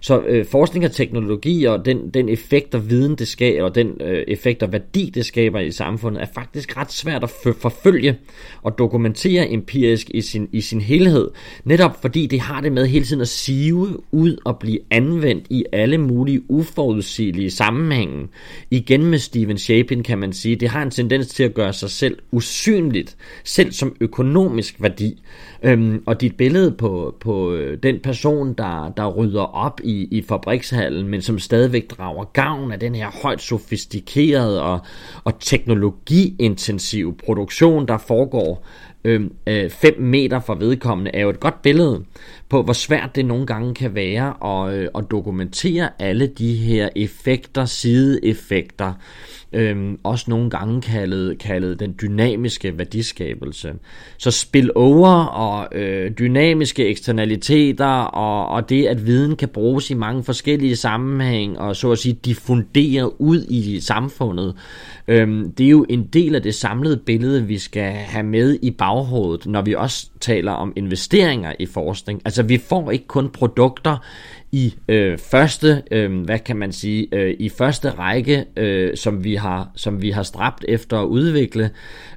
Så 0.00 0.20
øh, 0.20 0.46
forskning 0.46 0.84
og 0.84 0.92
teknologi 0.92 1.64
og 1.64 1.84
den, 1.84 2.10
den 2.10 2.28
effekt 2.28 2.74
og 2.74 2.90
viden, 2.90 3.14
det 3.14 3.28
skaber, 3.28 3.64
og 3.64 3.74
den 3.74 4.00
øh, 4.00 4.24
effekt 4.28 4.62
og 4.62 4.72
værdi, 4.72 5.10
det 5.14 5.26
skaber 5.26 5.60
i 5.60 5.70
samfundet, 5.70 6.22
er 6.22 6.26
faktisk 6.34 6.76
ret 6.76 6.92
svært 6.92 7.24
at 7.24 7.30
forfølge 7.60 8.18
og 8.62 8.78
dokumentere 8.78 9.50
empirisk 9.50 10.10
i 10.14 10.20
sin, 10.20 10.48
i 10.52 10.60
sin 10.60 10.80
helhed. 10.80 11.28
Netop 11.64 12.00
fordi 12.00 12.26
det 12.26 12.40
har 12.40 12.60
det 12.60 12.72
med 12.72 12.86
hele 12.86 13.04
tiden 13.04 13.20
at 13.22 13.28
sive 13.28 14.02
ud 14.12 14.36
og 14.44 14.58
blive 14.58 14.78
anvendt 14.90 15.46
i 15.50 15.64
alle 15.72 15.98
mulige 15.98 16.50
uforudsigelige 16.50 17.50
sammenhænge. 17.50 18.28
Igen 18.70 19.06
med 19.06 19.18
Steven 19.18 19.58
Shapin 19.58 20.02
kan 20.02 20.18
man 20.18 20.32
sige, 20.32 20.56
det 20.56 20.68
har 20.68 20.82
en 20.82 20.90
tendens 20.90 21.28
til 21.28 21.42
at 21.42 21.54
gøre 21.54 21.72
sig 21.72 21.90
selv 21.90 22.18
usynligt, 22.32 23.16
selv 23.44 23.72
som 23.72 23.96
økonomisk 24.00 24.82
værdi. 24.82 25.22
Øhm, 25.62 26.02
og 26.06 26.20
dit 26.20 26.36
billede 26.36 26.72
på, 26.72 27.16
på 27.20 27.52
øh, 27.52 27.78
den 27.82 28.00
person, 28.02 28.54
der, 28.58 28.92
der 28.96 29.06
rydder 29.06 29.42
op 29.42 29.80
i, 29.84 29.89
i 29.90 30.08
i 30.10 30.22
fabrikshallen, 30.22 31.08
men 31.08 31.22
som 31.22 31.38
stadigvæk 31.38 31.90
drager 31.90 32.24
gavn 32.24 32.72
af 32.72 32.80
den 32.80 32.94
her 32.94 33.10
højt 33.22 33.40
sofistikerede 33.40 34.62
og, 34.62 34.80
og 35.24 35.40
teknologiintensive 35.40 37.14
produktion, 37.14 37.88
der 37.88 37.98
foregår 37.98 38.66
5 39.04 39.36
øh, 39.46 39.70
fem 39.70 40.00
meter 40.00 40.40
fra 40.40 40.56
vedkommende, 40.58 41.10
er 41.14 41.20
jo 41.20 41.30
et 41.30 41.40
godt 41.40 41.62
billede 41.62 42.04
på, 42.48 42.62
hvor 42.62 42.72
svært 42.72 43.16
det 43.16 43.24
nogle 43.24 43.46
gange 43.46 43.74
kan 43.74 43.94
være 43.94 44.34
at, 44.44 44.74
øh, 44.74 44.88
at 44.94 45.10
dokumentere 45.10 45.88
alle 45.98 46.26
de 46.26 46.54
her 46.54 46.88
effekter, 46.96 47.64
sideeffekter, 47.64 48.92
øh, 49.52 49.92
også 50.04 50.24
nogle 50.28 50.50
gange 50.50 50.80
kaldet, 50.82 51.38
kaldet 51.38 51.80
den 51.80 51.94
dynamiske 52.02 52.78
værdiskabelse. 52.78 53.72
Så 54.18 54.30
spillover 54.30 55.24
og 55.24 55.68
øh, 55.78 56.10
dynamiske 56.10 56.86
eksternaliteter 56.86 58.02
og, 58.02 58.48
og 58.48 58.68
det, 58.68 58.86
at 58.86 59.06
viden 59.06 59.36
kan 59.36 59.48
bruges 59.48 59.90
i 59.90 59.94
mange 59.94 60.24
forskellige 60.24 60.76
sammenhæng 60.76 61.58
og 61.58 61.76
så 61.76 61.92
at 61.92 61.98
sige 61.98 62.18
diffundere 62.24 63.20
ud 63.20 63.44
i 63.48 63.80
samfundet, 63.80 64.54
øhm, 65.10 65.52
det 65.52 65.66
er 65.66 65.70
jo 65.70 65.86
en 65.88 66.04
del 66.04 66.34
af 66.34 66.42
det 66.42 66.54
samlede 66.54 66.96
billede, 66.96 67.46
vi 67.46 67.58
skal 67.58 67.92
have 67.92 68.26
med 68.26 68.58
i 68.62 68.70
baghovedet, 68.70 69.46
når 69.46 69.62
vi 69.62 69.74
også 69.74 70.06
taler 70.20 70.52
om 70.52 70.72
investeringer 70.76 71.52
i 71.58 71.66
forskning. 71.66 72.22
Altså 72.24 72.42
vi 72.42 72.58
får 72.58 72.90
ikke 72.90 73.06
kun 73.06 73.28
produkter 73.28 73.96
i 74.52 74.74
øh, 74.88 75.18
første, 75.18 75.82
øh, 75.90 76.20
hvad 76.20 76.38
kan 76.38 76.56
man 76.56 76.72
sige, 76.72 77.08
øh, 77.12 77.34
i 77.38 77.48
første 77.48 77.90
række, 77.90 78.44
øh, 78.56 78.96
som 78.96 79.24
vi 79.24 79.34
har, 79.34 79.70
som 79.76 80.02
vi 80.02 80.10
har 80.10 80.22
stræbt 80.22 80.64
efter 80.68 80.98
at 80.98 81.06
udvikle, 81.06 81.70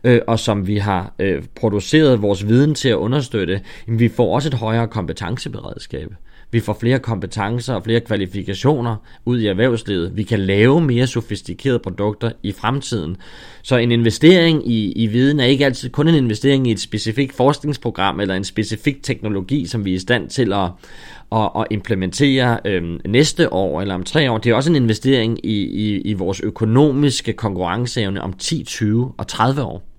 øh, 0.03 0.21
og 0.27 0.39
som 0.39 0.67
vi 0.67 0.77
har 0.77 1.13
øh, 1.19 1.43
produceret 1.55 2.21
vores 2.21 2.47
viden 2.47 2.75
til 2.75 2.89
at 2.89 2.95
understøtte. 2.95 3.61
Men 3.87 3.99
vi 3.99 4.07
får 4.07 4.35
også 4.35 4.49
et 4.49 4.53
højere 4.53 4.87
kompetenceberedskab. 4.87 6.13
Vi 6.53 6.59
får 6.59 6.77
flere 6.79 6.99
kompetencer 6.99 7.73
og 7.73 7.83
flere 7.83 7.99
kvalifikationer 7.99 8.95
ud 9.25 9.39
i 9.39 9.47
erhvervslivet. 9.47 10.17
Vi 10.17 10.23
kan 10.23 10.39
lave 10.39 10.81
mere 10.81 11.07
sofistikerede 11.07 11.79
produkter 11.79 12.31
i 12.43 12.51
fremtiden. 12.51 13.17
Så 13.63 13.77
en 13.77 13.91
investering 13.91 14.71
i, 14.71 14.91
i 14.91 15.07
viden 15.07 15.39
er 15.39 15.45
ikke 15.45 15.65
altid 15.65 15.89
kun 15.89 16.07
en 16.07 16.15
investering 16.15 16.67
i 16.67 16.71
et 16.71 16.79
specifikt 16.79 17.35
forskningsprogram 17.35 18.19
eller 18.19 18.35
en 18.35 18.43
specifik 18.43 19.03
teknologi, 19.03 19.65
som 19.65 19.85
vi 19.85 19.91
er 19.91 19.95
i 19.95 19.99
stand 19.99 20.29
til 20.29 20.53
at, 20.53 20.69
at, 21.31 21.49
at 21.55 21.65
implementere 21.71 22.59
øh, 22.65 22.99
næste 23.05 23.53
år 23.53 23.81
eller 23.81 23.95
om 23.95 24.03
tre 24.03 24.31
år. 24.31 24.37
Det 24.37 24.49
er 24.49 24.55
også 24.55 24.69
en 24.69 24.75
investering 24.75 25.45
i, 25.45 25.63
i, 25.63 26.01
i 26.01 26.13
vores 26.13 26.39
økonomiske 26.39 27.33
konkurrenceevne 27.33 28.21
om 28.21 28.33
10, 28.33 28.63
20 28.63 29.13
og 29.17 29.27
30 29.27 29.63
år. 29.63 29.92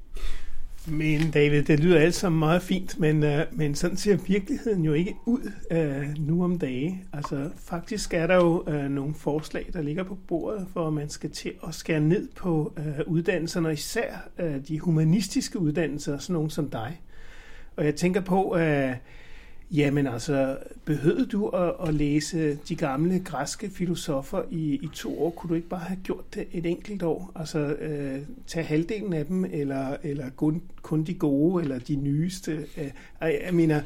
Men 0.87 1.31
David, 1.31 1.63
det 1.63 1.81
lyder 1.81 2.01
alt 2.01 2.15
sammen 2.15 2.39
meget 2.39 2.63
fint, 2.63 3.01
men, 3.01 3.23
øh, 3.23 3.47
men 3.53 3.75
sådan 3.75 3.97
ser 3.97 4.17
virkeligheden 4.17 4.85
jo 4.85 4.93
ikke 4.93 5.15
ud 5.27 5.53
øh, 5.71 6.19
nu 6.19 6.45
om 6.45 6.59
dage. 6.59 7.05
Altså 7.13 7.51
faktisk 7.57 8.15
er 8.15 8.27
der 8.27 8.35
jo 8.35 8.65
øh, 8.69 8.91
nogle 8.91 9.15
forslag, 9.15 9.67
der 9.73 9.83
ligger 9.83 10.03
på 10.03 10.19
bordet, 10.29 10.67
for 10.73 10.87
at 10.87 10.93
man 10.93 11.09
skal 11.09 11.31
til 11.31 11.53
at 11.69 11.75
skære 11.75 12.01
ned 12.01 12.29
på 12.37 12.73
øh, 12.79 13.07
uddannelserne, 13.07 13.73
især 13.73 14.29
øh, 14.39 14.57
de 14.69 14.81
humanistiske 14.81 15.59
uddannelser, 15.59 16.19
sådan 16.19 16.35
nogle 16.35 16.51
som 16.51 16.71
dig. 16.71 17.01
Og 17.77 17.85
jeg 17.85 17.95
tænker 17.95 18.21
på, 18.21 18.57
øh, 18.57 18.93
Jamen 19.71 20.07
altså, 20.07 20.59
behøvede 20.85 21.27
du 21.27 21.49
at, 21.49 21.75
at 21.89 21.95
læse 21.95 22.55
de 22.69 22.77
gamle 22.77 23.21
græske 23.21 23.71
filosofer 23.71 24.43
i, 24.51 24.75
i 24.75 24.89
to 24.95 25.23
år? 25.23 25.31
Kunne 25.31 25.49
du 25.49 25.55
ikke 25.55 25.69
bare 25.69 25.81
have 25.81 26.01
gjort 26.03 26.35
det 26.35 26.47
et 26.53 26.67
enkelt 26.67 27.03
år? 27.03 27.33
Altså, 27.35 27.59
øh, 27.59 28.19
tage 28.47 28.65
halvdelen 28.65 29.13
af 29.13 29.27
dem, 29.27 29.45
eller, 29.45 29.97
eller 30.03 30.31
kun, 30.31 30.63
kun 30.83 31.05
de 31.05 31.15
gode, 31.15 31.63
eller 31.63 31.79
de 31.79 31.97
nyeste? 31.97 32.67
Øh, 32.77 32.91
jeg, 33.21 33.55
mener, 33.55 33.83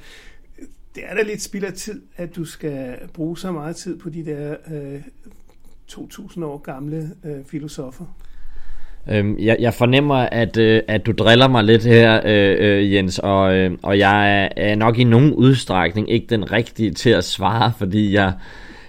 det 0.95 1.03
er 1.07 1.14
da 1.14 1.23
lidt 1.23 1.43
spild 1.43 1.64
af 1.64 1.73
tid, 1.73 2.03
at 2.17 2.37
du 2.37 2.45
skal 2.45 2.99
bruge 3.12 3.38
så 3.38 3.53
meget 3.53 3.77
tid 3.77 3.99
på 3.99 4.11
de 4.11 4.25
der 4.25 4.57
øh, 4.71 5.03
2.000 5.93 6.45
år 6.45 6.59
gamle 6.59 7.11
øh, 7.25 7.45
filosofer. 7.45 8.05
Øhm, 9.11 9.38
jeg, 9.38 9.57
jeg 9.61 9.75
fornemmer, 9.75 10.14
at, 10.14 10.57
øh, 10.57 10.83
at 10.88 11.07
du 11.07 11.12
driller 11.12 11.49
mig 11.49 11.64
lidt 11.64 11.85
her, 11.85 12.21
øh, 12.25 12.57
øh, 12.59 12.94
Jens, 12.94 13.18
og, 13.18 13.57
øh, 13.57 13.71
og 13.83 13.99
jeg 13.99 14.42
er, 14.42 14.49
er 14.57 14.75
nok 14.75 14.99
i 14.99 15.05
nogen 15.05 15.35
udstrækning 15.35 16.11
ikke 16.11 16.27
den 16.31 16.53
rigtige 16.53 16.90
til 16.90 17.11
at 17.11 17.25
svare, 17.25 17.73
fordi 17.79 18.14
jeg 18.14 18.33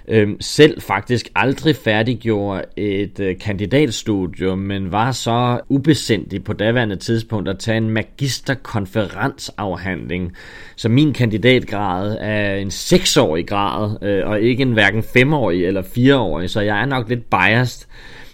øh, 0.08 0.30
selv 0.40 0.82
faktisk 0.82 1.30
aldrig 1.36 1.76
færdiggjorde 1.76 2.64
et 2.78 3.20
øh, 3.20 3.40
kandidatstudium, 3.40 4.60
men 4.60 4.92
var 4.92 5.12
så 5.12 5.60
ubesindig 5.70 6.44
på 6.44 6.54
daværende 6.54 6.96
tidspunkt 6.96 7.50
at 7.50 7.60
tage 7.60 7.78
en 7.78 7.90
magisterkonferensafhandling. 7.90 10.34
Så 10.76 10.90
min 10.90 11.14
kandidatgrad 11.14 12.18
er 12.22 12.56
en 12.56 12.72
seksårig 12.72 13.48
grad, 13.48 14.04
øh, 14.04 14.28
og 14.28 14.42
ikke 14.42 14.62
en 14.62 14.74
hverken 14.74 15.04
femårig 15.04 15.66
eller 15.66 15.82
fireårig, 15.82 16.50
så 16.50 16.62
jeg 16.62 16.82
er 16.82 16.86
nok 16.86 17.10
lidt 17.10 17.30
biased 17.30 17.88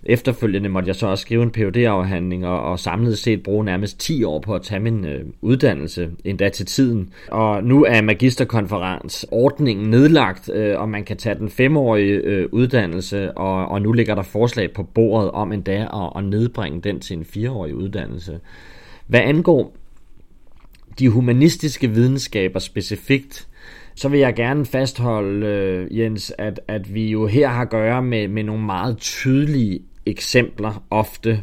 Efterfølgende 0.06 0.70
måtte 0.70 0.88
jeg 0.88 0.96
så 0.96 1.08
også 1.08 1.22
skrive 1.22 1.44
en 1.44 1.52
phd 1.52 1.78
afhandling 1.78 2.48
og, 2.48 2.62
og 2.62 2.80
samlet 2.80 3.18
set 3.18 3.44
bruge 3.44 3.65
nærmest 3.65 4.00
10 4.00 4.24
år 4.24 4.39
på 4.39 4.56
at 4.56 4.62
tage 4.62 4.80
min 4.80 5.06
øh, 5.06 5.26
uddannelse, 5.41 6.10
endda 6.24 6.50
til 6.50 6.65
tiden. 6.65 7.10
Og 7.32 7.63
nu 7.63 7.84
er 7.84 8.02
magisterkonferensordningen 8.02 9.89
nedlagt, 9.89 10.50
øh, 10.54 10.80
og 10.80 10.89
man 10.89 11.04
kan 11.04 11.18
tage 11.18 11.36
den 11.36 11.50
femårige 11.50 12.12
øh, 12.12 12.50
uddannelse, 12.52 13.38
og, 13.38 13.68
og 13.68 13.82
nu 13.82 13.91
ligger 13.91 14.15
der 14.15 14.24
forslag 14.24 14.74
på 14.74 14.84
bordet 14.84 15.32
om 15.32 15.52
endda 15.52 15.82
at, 15.82 16.12
at 16.15 16.24
nedbringe 16.24 16.82
den 16.82 17.00
til 17.00 17.18
en 17.18 17.26
fireårig 17.26 17.76
uddannelse. 17.76 18.39
Hvad 19.08 19.20
angår 19.20 19.76
de 21.00 21.10
humanistiske 21.10 21.89
videnskaber 21.89 22.60
specifikt, 22.60 23.48
så 23.96 24.10
vil 24.10 24.20
jeg 24.20 24.36
gerne 24.36 24.65
fastholde, 24.65 25.48
øh, 25.48 26.00
Jens, 26.00 26.34
at, 26.38 26.60
at 26.68 26.94
vi 26.94 27.12
jo 27.12 27.28
her 27.28 27.48
har 27.48 27.62
at 27.62 27.70
gøre 27.70 28.02
med, 28.02 28.28
med 28.28 28.44
nogle 28.44 28.63
meget 28.63 28.98
tydelige 28.98 29.80
eksempler 30.06 30.84
ofte 30.89 31.41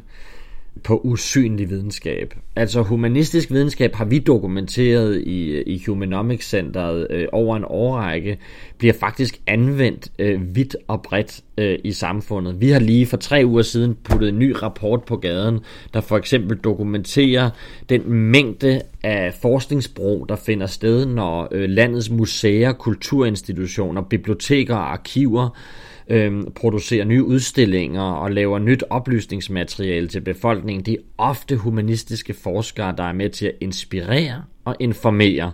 på 0.84 1.00
usynlig 1.04 1.70
videnskab. 1.70 2.34
Altså 2.56 2.82
humanistisk 2.82 3.50
videnskab 3.50 3.94
har 3.94 4.04
vi 4.04 4.18
dokumenteret 4.18 5.22
i, 5.26 5.62
i 5.62 5.82
Humanomics 5.86 6.48
Centeret 6.48 7.06
øh, 7.10 7.28
over 7.32 7.56
en 7.56 7.64
årrække, 7.66 8.38
bliver 8.78 8.94
faktisk 9.00 9.40
anvendt 9.46 10.12
øh, 10.18 10.56
vidt 10.56 10.76
og 10.88 11.02
bredt 11.02 11.40
øh, 11.58 11.78
i 11.84 11.92
samfundet. 11.92 12.60
Vi 12.60 12.70
har 12.70 12.80
lige 12.80 13.06
for 13.06 13.16
tre 13.16 13.42
uger 13.46 13.62
siden 13.62 13.96
puttet 14.04 14.28
en 14.28 14.38
ny 14.38 14.54
rapport 14.62 15.04
på 15.04 15.16
gaden, 15.16 15.60
der 15.94 16.00
for 16.00 16.16
eksempel 16.16 16.56
dokumenterer 16.56 17.50
den 17.88 18.12
mængde 18.12 18.82
af 19.02 19.34
forskningsbrug, 19.42 20.28
der 20.28 20.36
finder 20.36 20.66
sted, 20.66 21.06
når 21.06 21.48
øh, 21.50 21.68
landets 21.68 22.10
museer, 22.10 22.72
kulturinstitutioner, 22.72 24.02
biblioteker 24.02 24.74
og 24.74 24.92
arkiver 24.92 25.44
øh, 25.44 25.82
Øhm, 26.08 26.52
producerer 26.54 27.04
nye 27.04 27.24
udstillinger 27.24 28.02
og 28.02 28.30
laver 28.30 28.58
nyt 28.58 28.84
oplysningsmateriale 28.90 30.08
til 30.08 30.20
befolkningen. 30.20 30.86
Det 30.86 30.94
er 30.94 31.02
ofte 31.18 31.56
humanistiske 31.56 32.34
forskere, 32.34 32.94
der 32.96 33.04
er 33.04 33.12
med 33.12 33.30
til 33.30 33.46
at 33.46 33.54
inspirere 33.60 34.42
og 34.64 34.76
informere. 34.80 35.52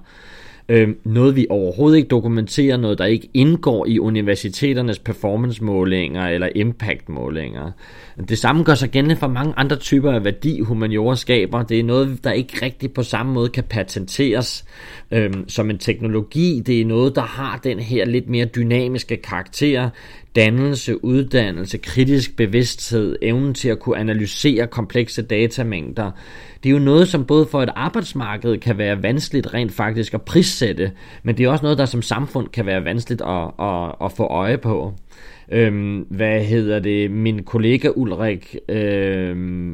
Øh, 0.71 0.89
noget 1.05 1.37
vi 1.37 1.47
overhovedet 1.51 1.97
ikke 1.97 2.09
dokumenterer, 2.09 2.77
noget 2.77 2.99
der 2.99 3.05
ikke 3.05 3.29
indgår 3.35 3.87
i 3.87 3.99
universiteternes 3.99 4.99
performance-målinger 4.99 6.29
eller 6.29 6.49
impact-målinger. 6.55 7.71
Det 8.29 8.39
samme 8.39 8.63
gør 8.65 8.75
sig 8.75 8.91
gældende 8.91 9.17
for 9.17 9.27
mange 9.27 9.55
andre 9.57 9.77
typer 9.77 10.13
af 10.13 10.25
værdi, 10.25 10.61
humaniora 10.61 11.17
skaber. 11.17 11.63
Det 11.63 11.81
er 11.81 11.85
noget, 11.85 12.25
der 12.25 12.33
ikke 12.33 12.59
rigtig 12.63 12.93
på 12.93 13.03
samme 13.03 13.33
måde 13.33 13.49
kan 13.49 13.65
patenteres 13.65 14.65
øh, 15.11 15.33
som 15.47 15.71
en 15.71 15.79
teknologi. 15.79 16.63
Det 16.67 16.81
er 16.81 16.85
noget, 16.85 17.15
der 17.15 17.23
har 17.23 17.61
den 17.65 17.79
her 17.79 18.05
lidt 18.05 18.29
mere 18.29 18.45
dynamiske 18.45 19.17
karakter 19.17 19.91
dannelse, 20.39 21.05
uddannelse, 21.05 21.79
kritisk 21.79 22.37
bevidsthed, 22.37 23.17
evnen 23.23 23.55
til 23.55 23.69
at 23.69 23.79
kunne 23.79 23.97
analysere 23.97 24.67
komplekse 24.67 25.23
datamængder. 25.23 26.11
Det 26.63 26.69
er 26.69 26.73
jo 26.73 26.79
noget, 26.79 27.09
som 27.09 27.25
både 27.25 27.47
for 27.47 27.63
et 27.63 27.71
arbejdsmarked 27.77 28.59
kan 28.59 28.79
være 28.79 29.03
vanskeligt 29.03 29.55
rent 29.55 29.73
faktisk 29.73 30.15
at 30.15 30.23
prissætte, 30.23 30.93
men 31.23 31.37
det 31.37 31.45
er 31.45 31.51
også 31.51 31.63
noget, 31.63 31.79
der 31.79 31.85
som 31.85 32.03
samfund 32.03 32.49
kan 32.49 32.67
være 32.67 32.85
vanskeligt 32.85 33.23
at, 33.23 33.51
at, 33.61 33.95
at 34.05 34.13
få 34.13 34.25
øje 34.25 34.59
på. 34.59 34.93
Øhm, 35.53 36.07
hvad 36.11 36.45
hedder 36.45 36.79
det? 36.79 37.11
Min 37.11 37.43
kollega 37.43 37.89
Ulrik 37.97 38.57
øhm, 38.69 39.68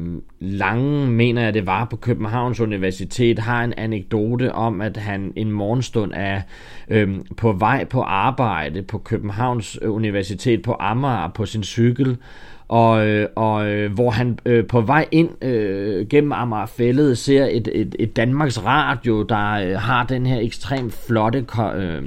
Lange, 0.57 1.07
mener 1.07 1.41
jeg 1.41 1.53
det 1.53 1.65
var, 1.65 1.85
på 1.85 1.95
Københavns 1.95 2.59
Universitet, 2.59 3.39
har 3.39 3.63
en 3.63 3.73
anekdote 3.77 4.51
om, 4.51 4.81
at 4.81 4.97
han 4.97 5.33
en 5.35 5.51
morgenstund 5.51 6.11
er 6.15 6.41
øhm, 6.89 7.25
på 7.37 7.51
vej 7.51 7.83
på 7.83 8.01
arbejde 8.01 8.81
på 8.81 8.97
Københavns 8.97 9.79
øh, 9.81 9.93
Universitet 9.93 10.61
på 10.61 10.75
Amager 10.79 11.27
på 11.27 11.45
sin 11.45 11.63
cykel, 11.63 12.17
og, 12.67 13.07
øh, 13.07 13.27
og 13.35 13.67
øh, 13.67 13.93
hvor 13.93 14.09
han 14.09 14.39
øh, 14.45 14.67
på 14.67 14.81
vej 14.81 15.07
ind 15.11 15.43
øh, 15.43 16.07
gennem 16.07 16.31
Amagerfællet 16.31 17.17
ser 17.17 17.45
et, 17.51 17.69
et, 17.73 17.95
et 17.99 18.15
Danmarks 18.15 18.65
Radio, 18.65 19.23
der 19.23 19.51
øh, 19.51 19.79
har 19.79 20.03
den 20.03 20.25
her 20.25 20.39
ekstremt 20.39 20.93
flotte 21.07 21.45
øh, 21.75 22.03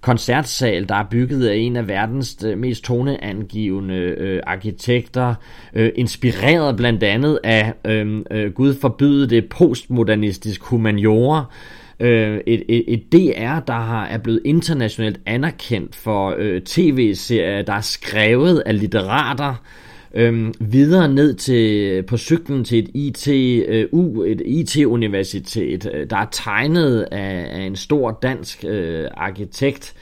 koncertsal, 0.00 0.88
der 0.88 0.94
er 0.94 1.06
bygget 1.10 1.46
af 1.46 1.56
en 1.56 1.76
af 1.76 1.88
verdens 1.88 2.36
øh, 2.44 2.58
mest 2.58 2.84
toneangivende 2.84 3.94
øh, 3.94 4.42
arkitekter, 4.46 5.34
øh, 5.74 5.92
inspireret 5.94 6.76
blandt 6.76 7.02
andet 7.02 7.38
af, 7.44 7.72
øh, 7.84 8.24
øh, 8.30 8.52
Gud 8.52 8.74
forbyde 8.74 9.30
det, 9.30 9.48
postmodernistisk 9.48 10.62
humaniora, 10.62 11.44
øh, 12.00 12.40
et, 12.46 12.62
et, 12.68 12.84
et 12.88 13.12
DR, 13.12 13.60
der 13.66 13.80
har, 13.80 14.06
er 14.06 14.18
blevet 14.18 14.40
internationalt 14.44 15.20
anerkendt 15.26 15.96
for 15.96 16.34
øh, 16.38 16.62
tv-serier, 16.62 17.62
der 17.62 17.72
er 17.72 17.80
skrevet 17.80 18.62
af 18.66 18.80
litterater, 18.80 19.54
Øhm, 20.14 20.54
videre 20.60 21.08
ned 21.08 21.34
til 21.34 22.02
på 22.02 22.16
cyklen 22.16 22.64
til 22.64 22.78
et 22.78 22.90
ITU, 22.94 24.24
øh, 24.24 24.30
et 24.30 24.42
IT-universitet, 24.46 25.90
øh, 25.94 26.10
der 26.10 26.16
er 26.16 26.26
tegnet 26.32 27.00
af, 27.12 27.46
af 27.50 27.62
en 27.62 27.76
stor 27.76 28.18
dansk 28.22 28.64
øh, 28.68 29.08
arkitekt, 29.14 29.94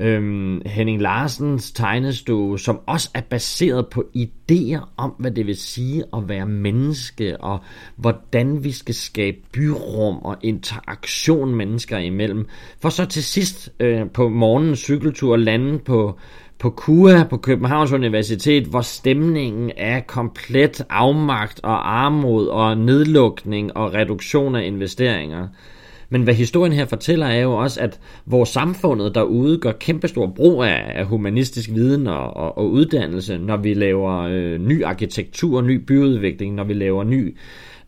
øhm, 0.00 0.62
Henning 0.66 1.02
Larsens 1.02 1.72
tegnestue, 1.72 2.58
som 2.58 2.80
også 2.86 3.10
er 3.14 3.20
baseret 3.20 3.86
på 3.86 4.04
idéer 4.16 4.88
om, 4.96 5.14
hvad 5.18 5.30
det 5.30 5.46
vil 5.46 5.56
sige 5.56 6.04
at 6.16 6.28
være 6.28 6.46
menneske, 6.46 7.40
og 7.40 7.58
hvordan 7.96 8.64
vi 8.64 8.72
skal 8.72 8.94
skabe 8.94 9.36
byrum 9.52 10.16
og 10.16 10.36
interaktion 10.42 11.54
mennesker 11.54 11.98
imellem. 11.98 12.46
For 12.82 12.88
så 12.88 13.04
til 13.04 13.24
sidst 13.24 13.72
øh, 13.80 14.10
på 14.10 14.28
morgenens 14.28 14.78
cykeltur 14.78 15.36
lande 15.36 15.78
på 15.78 16.18
på 16.58 16.70
KUA 16.70 17.24
på 17.30 17.36
Københavns 17.36 17.92
Universitet, 17.92 18.64
hvor 18.64 18.80
stemningen 18.80 19.70
er 19.76 20.00
komplet 20.00 20.82
afmagt 20.90 21.60
og 21.62 22.04
armod 22.04 22.46
og 22.46 22.78
nedlukning 22.78 23.76
og 23.76 23.94
reduktion 23.94 24.54
af 24.54 24.66
investeringer. 24.66 25.48
Men 26.08 26.22
hvad 26.22 26.34
historien 26.34 26.72
her 26.72 26.84
fortæller 26.84 27.26
er 27.26 27.42
jo 27.42 27.52
også, 27.52 27.80
at 27.80 28.00
vores 28.26 28.48
samfundet 28.48 29.14
derude 29.14 29.58
gør 29.58 29.72
kæmpestor 29.72 30.26
brug 30.36 30.64
af, 30.64 30.92
af 30.94 31.06
humanistisk 31.06 31.70
viden 31.70 32.06
og, 32.06 32.36
og, 32.36 32.58
og 32.58 32.70
uddannelse, 32.70 33.38
når 33.38 33.56
vi 33.56 33.74
laver 33.74 34.22
øh, 34.30 34.58
ny 34.58 34.84
arkitektur, 34.84 35.60
ny 35.60 35.84
byudvikling, 35.86 36.54
når 36.54 36.64
vi 36.64 36.72
laver 36.72 37.04
ny 37.04 37.36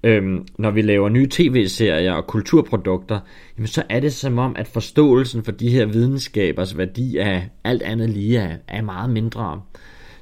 øhm, 0.09 0.47
når 0.59 0.71
vi 0.71 0.83
laver 0.83 1.09
nye 1.09 1.29
tv-serier 1.31 2.13
og 2.13 2.27
kulturprodukter, 2.27 3.21
jamen 3.57 3.67
så 3.67 3.83
er 3.89 4.01
det 4.01 4.13
som 4.13 4.39
om, 4.39 4.57
at 4.57 4.69
forståelsen 4.69 5.45
for 5.45 5.53
de 5.53 5.71
her 5.71 5.87
videnskabers 5.87 6.79
værdi 6.79 7.17
af 7.17 7.49
alt 7.65 7.83
andet 7.83 8.11
lige 8.11 8.39
er, 8.39 8.57
er 8.69 8.83
meget 8.83 9.11
mindre. 9.11 9.61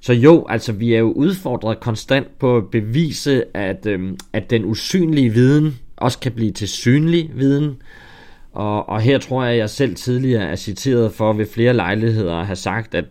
Så 0.01 0.13
jo, 0.13 0.47
altså 0.49 0.73
vi 0.73 0.95
er 0.95 0.99
jo 0.99 1.13
udfordret 1.13 1.81
konstant 1.81 2.39
på 2.39 2.57
at 2.57 2.71
bevise, 2.71 3.57
at, 3.57 3.87
øhm, 3.87 4.17
at 4.33 4.51
den 4.51 4.65
usynlige 4.65 5.31
viden 5.31 5.79
også 5.97 6.19
kan 6.19 6.33
blive 6.33 6.51
til 6.51 6.69
synlig 6.69 7.31
viden. 7.35 7.77
Og, 8.53 8.89
og 8.89 9.01
her 9.01 9.19
tror 9.19 9.45
jeg, 9.45 9.53
at 9.53 9.59
jeg 9.59 9.71
selv 9.71 9.95
tidligere 9.95 10.45
er 10.45 10.57
citeret 10.57 11.13
for 11.13 11.33
ved 11.33 11.47
flere 11.47 11.75
lejligheder 11.75 12.35
at 12.35 12.47
have 12.47 12.57
sagt, 12.57 12.95
at 12.95 13.05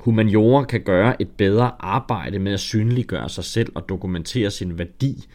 humaniora 0.00 0.64
kan 0.64 0.80
gøre 0.80 1.22
et 1.22 1.28
bedre 1.28 1.70
arbejde 1.80 2.38
med 2.38 2.52
at 2.52 2.60
synliggøre 2.60 3.28
sig 3.28 3.44
selv 3.44 3.72
og 3.74 3.88
dokumentere 3.88 4.50
sin 4.50 4.78
værdi. 4.78 5.26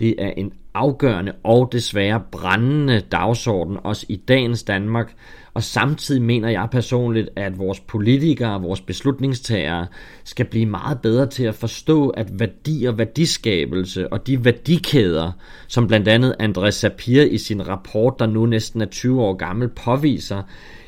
Det 0.00 0.14
er 0.18 0.30
en 0.36 0.52
afgørende 0.74 1.32
og 1.44 1.68
desværre 1.72 2.22
brændende 2.32 3.00
dagsorden, 3.12 3.76
også 3.84 4.06
i 4.08 4.16
dagens 4.16 4.62
Danmark, 4.62 5.14
og 5.54 5.62
samtidig 5.62 6.22
mener 6.22 6.48
jeg 6.48 6.68
personligt, 6.72 7.28
at 7.36 7.58
vores 7.58 7.80
politikere 7.80 8.54
og 8.54 8.62
vores 8.62 8.80
beslutningstagere 8.80 9.86
skal 10.24 10.46
blive 10.46 10.66
meget 10.66 11.00
bedre 11.00 11.26
til 11.26 11.44
at 11.44 11.54
forstå, 11.54 12.08
at 12.08 12.40
værdi 12.40 12.84
og 12.84 12.98
værdiskabelse 12.98 14.12
og 14.12 14.26
de 14.26 14.44
værdikæder, 14.44 15.32
som 15.68 15.86
blandt 15.86 16.08
andet 16.08 16.36
Andres 16.38 16.74
Sapir 16.74 17.22
i 17.22 17.38
sin 17.38 17.68
rapport, 17.68 18.14
der 18.18 18.26
nu 18.26 18.46
næsten 18.46 18.80
er 18.80 18.86
20 18.86 19.22
år 19.22 19.34
gammel, 19.34 19.68
påviser, 19.68 20.42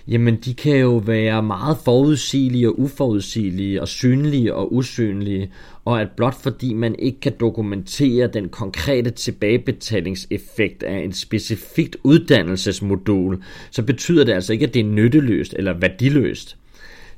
jamen 0.08 0.36
de 0.36 0.54
kan 0.54 0.76
jo 0.76 0.96
være 0.96 1.42
meget 1.42 1.76
forudsigelige 1.84 2.68
og 2.68 2.80
uforudsigelige 2.80 3.80
og 3.80 3.88
synlige 3.88 4.54
og 4.54 4.74
usynlige, 4.74 5.50
og 5.84 6.00
at 6.00 6.08
blot 6.16 6.34
fordi 6.42 6.74
man 6.74 6.94
ikke 6.98 7.20
kan 7.20 7.32
dokumentere 7.40 8.26
den 8.26 8.48
konkrete 8.48 9.10
tilbagebetalingseffekt 9.10 10.82
af 10.82 10.98
en 10.98 11.12
specifikt 11.12 11.96
uddannelsesmodul, 12.02 13.42
så 13.70 13.82
betyder 13.82 14.24
det 14.24 14.32
altså 14.32 14.52
ikke, 14.52 14.66
at 14.66 14.74
det 14.74 14.80
er 14.80 14.84
nytteløst 14.84 15.54
eller 15.58 15.72
værdiløst. 15.72 16.56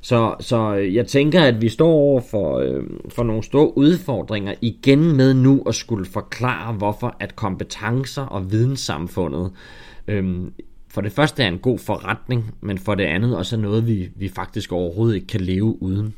Så, 0.03 0.35
så 0.39 0.73
jeg 0.73 1.07
tænker, 1.07 1.41
at 1.43 1.61
vi 1.61 1.69
står 1.69 1.91
over 1.91 2.21
for, 2.31 2.57
øh, 2.57 2.83
for 3.09 3.23
nogle 3.23 3.43
store 3.43 3.77
udfordringer 3.77 4.53
igen 4.61 5.17
med 5.17 5.33
nu 5.33 5.63
at 5.67 5.75
skulle 5.75 6.05
forklare, 6.05 6.73
hvorfor 6.73 7.15
at 7.19 7.35
kompetencer 7.35 8.21
og 8.21 8.51
videnssamfundet 8.51 9.51
øh, 10.07 10.41
for 10.91 11.01
det 11.01 11.11
første 11.11 11.43
er 11.43 11.47
en 11.47 11.59
god 11.59 11.79
forretning, 11.79 12.55
men 12.61 12.77
for 12.77 12.95
det 12.95 13.03
andet 13.03 13.37
også 13.37 13.55
er 13.55 13.59
noget, 13.59 13.87
vi, 13.87 14.11
vi 14.15 14.29
faktisk 14.29 14.71
overhovedet 14.71 15.15
ikke 15.15 15.27
kan 15.27 15.41
leve 15.41 15.83
uden. 15.83 16.17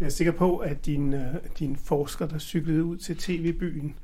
Jeg 0.00 0.06
er 0.06 0.10
sikker 0.10 0.32
på, 0.32 0.56
at 0.56 0.86
din, 0.86 1.14
øh, 1.14 1.34
din 1.58 1.76
forsker, 1.76 2.26
der 2.26 2.38
cyklede 2.38 2.84
ud 2.84 2.96
til 2.96 3.16
TV-byen 3.16 3.94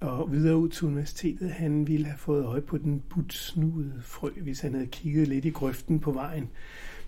og 0.00 0.32
videre 0.32 0.56
ud 0.56 0.68
til 0.68 0.86
universitetet, 0.86 1.50
han 1.50 1.86
ville 1.88 2.06
have 2.06 2.18
fået 2.18 2.44
øje 2.44 2.60
på 2.60 2.78
den 2.78 3.02
butsnudede 3.08 4.00
frø, 4.02 4.30
hvis 4.42 4.60
han 4.60 4.74
havde 4.74 4.86
kigget 4.86 5.28
lidt 5.28 5.44
i 5.44 5.50
grøften 5.50 6.00
på 6.00 6.12
vejen. 6.12 6.48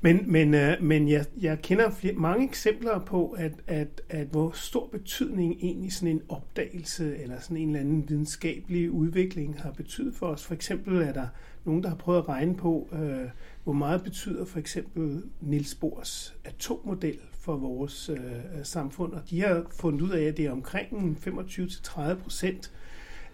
Men, 0.04 0.32
men, 0.32 0.54
øh, 0.54 0.82
men 0.82 1.08
jeg, 1.08 1.26
jeg 1.40 1.58
kender 1.62 1.90
flere, 1.90 2.14
mange 2.14 2.44
eksempler 2.44 2.98
på, 2.98 3.30
at, 3.30 3.52
at, 3.66 4.02
at 4.08 4.26
hvor 4.26 4.50
stor 4.50 4.86
betydning 4.86 5.56
egentlig 5.60 5.92
sådan 5.92 6.08
en 6.08 6.22
opdagelse 6.28 7.18
eller 7.18 7.40
sådan 7.40 7.56
en 7.56 7.68
eller 7.68 7.80
anden 7.80 8.08
videnskabelig 8.08 8.90
udvikling 8.90 9.60
har 9.60 9.70
betydet 9.70 10.14
for 10.14 10.26
os. 10.26 10.44
For 10.44 10.54
eksempel 10.54 11.02
er 11.02 11.12
der 11.12 11.26
nogen, 11.64 11.82
der 11.82 11.88
har 11.88 11.96
prøvet 11.96 12.18
at 12.18 12.28
regne 12.28 12.56
på, 12.56 12.88
øh, 12.92 13.28
hvor 13.64 13.72
meget 13.72 14.02
betyder 14.02 14.44
for 14.44 14.58
eksempel 14.58 15.22
Niels 15.40 15.74
Bohrs 15.74 16.36
atommodel 16.44 17.18
for 17.32 17.56
vores 17.56 18.08
øh, 18.08 18.18
samfund. 18.62 19.12
Og 19.12 19.30
de 19.30 19.40
har 19.40 19.66
fundet 19.70 20.02
ud 20.02 20.10
af, 20.10 20.22
at 20.22 20.36
det 20.36 20.46
er 20.46 20.52
omkring 20.52 21.18
25-30 21.26 22.14
procent 22.14 22.72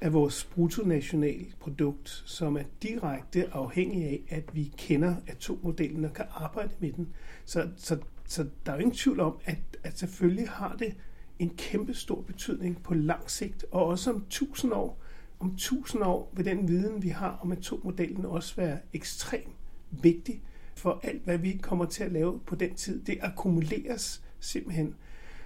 af 0.01 0.12
vores 0.12 0.44
bruttonationalprodukt, 0.44 2.22
som 2.26 2.57
er 2.57 2.62
direkte 2.82 3.55
afhængig 3.55 4.05
af, 4.05 4.22
at 4.28 4.44
vi 4.53 4.72
kender 4.76 5.16
atommodellen 5.26 6.05
og 6.05 6.12
kan 6.12 6.24
arbejde 6.30 6.70
med 6.78 6.92
den. 6.92 7.09
Så, 7.44 7.68
så, 7.76 7.99
så 8.26 8.46
der 8.66 8.72
er 8.72 8.76
jo 8.76 8.80
ingen 8.80 8.96
tvivl 8.96 9.20
om, 9.20 9.38
at, 9.44 9.59
at 9.82 9.99
selvfølgelig 9.99 10.49
har 10.49 10.76
det 10.76 10.94
en 11.38 11.51
kæmpe 11.57 11.94
stor 11.94 12.20
betydning 12.20 12.82
på 12.82 12.94
lang 12.94 13.30
sigt, 13.30 13.64
og 13.70 13.86
også 13.86 14.11
om 14.12 14.24
tusind 14.30 14.72
år. 14.72 15.03
Om 15.40 15.57
tusind 15.57 16.03
år 16.03 16.32
vil 16.36 16.44
den 16.44 16.68
viden, 16.68 17.03
vi 17.03 17.09
har 17.09 17.38
om 17.42 17.53
atommodellen, 17.53 18.24
også 18.24 18.57
være 18.57 18.78
ekstremt 18.92 19.55
vigtig 19.90 20.42
for 20.74 21.01
alt, 21.03 21.24
hvad 21.24 21.38
vi 21.38 21.59
kommer 21.62 21.84
til 21.84 22.05
at 22.05 22.12
lave 22.12 22.40
på 22.46 22.55
den 22.55 22.74
tid. 22.74 23.03
Det 23.03 23.18
akkumuleres 23.22 24.22
simpelthen. 24.40 24.94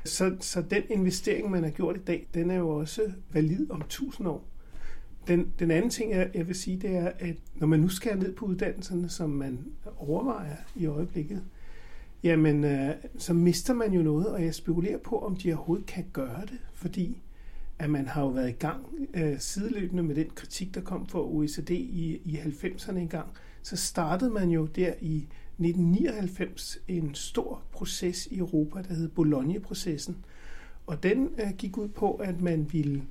Så, 0.04 0.36
så 0.40 0.62
den 0.62 0.82
investering, 0.90 1.50
man 1.50 1.62
har 1.62 1.70
gjort 1.70 1.96
i 1.96 2.00
dag, 2.00 2.28
den 2.34 2.50
er 2.50 2.56
jo 2.56 2.68
også 2.68 3.12
valid 3.32 3.70
om 3.70 3.80
1000 3.80 4.28
år. 4.28 4.44
Den, 5.28 5.52
den 5.58 5.70
anden 5.70 5.90
ting, 5.90 6.10
jeg, 6.10 6.30
jeg 6.34 6.48
vil 6.48 6.54
sige, 6.54 6.76
det 6.76 6.96
er, 6.96 7.12
at 7.18 7.36
når 7.54 7.66
man 7.66 7.80
nu 7.80 7.88
skærer 7.88 8.16
ned 8.16 8.34
på 8.34 8.46
uddannelserne, 8.46 9.08
som 9.08 9.30
man 9.30 9.58
overvejer 9.96 10.56
i 10.76 10.86
øjeblikket, 10.86 11.42
jamen, 12.22 12.64
øh, 12.64 12.90
så 13.18 13.34
mister 13.34 13.74
man 13.74 13.92
jo 13.92 14.02
noget, 14.02 14.26
og 14.26 14.44
jeg 14.44 14.54
spekulerer 14.54 14.98
på, 14.98 15.18
om 15.18 15.36
de 15.36 15.52
overhovedet 15.52 15.86
kan 15.86 16.04
gøre 16.12 16.40
det, 16.40 16.58
fordi 16.74 17.22
at 17.78 17.90
man 17.90 18.06
har 18.06 18.22
jo 18.22 18.28
været 18.28 18.48
i 18.48 18.52
gang 18.52 18.86
øh, 19.14 19.38
sideløbende 19.38 20.02
med 20.02 20.14
den 20.14 20.30
kritik, 20.34 20.74
der 20.74 20.80
kom 20.80 21.06
fra 21.06 21.20
OECD 21.20 21.70
i, 21.70 22.20
i 22.24 22.36
90'erne 22.36 22.96
engang, 22.96 23.28
så 23.62 23.76
startede 23.76 24.30
man 24.30 24.50
jo 24.50 24.66
der 24.66 24.92
i 25.00 25.26
1999 25.58 26.78
en 26.88 27.14
stor 27.14 27.62
proces 27.72 28.26
i 28.26 28.38
Europa, 28.38 28.82
der 28.88 28.94
hed 28.94 29.08
Bologna-processen. 29.08 30.16
Og 30.86 31.02
den 31.02 31.28
øh, 31.38 31.52
gik 31.58 31.78
ud 31.78 31.88
på, 31.88 32.14
at 32.14 32.40
man 32.40 32.72
ville 32.72 33.02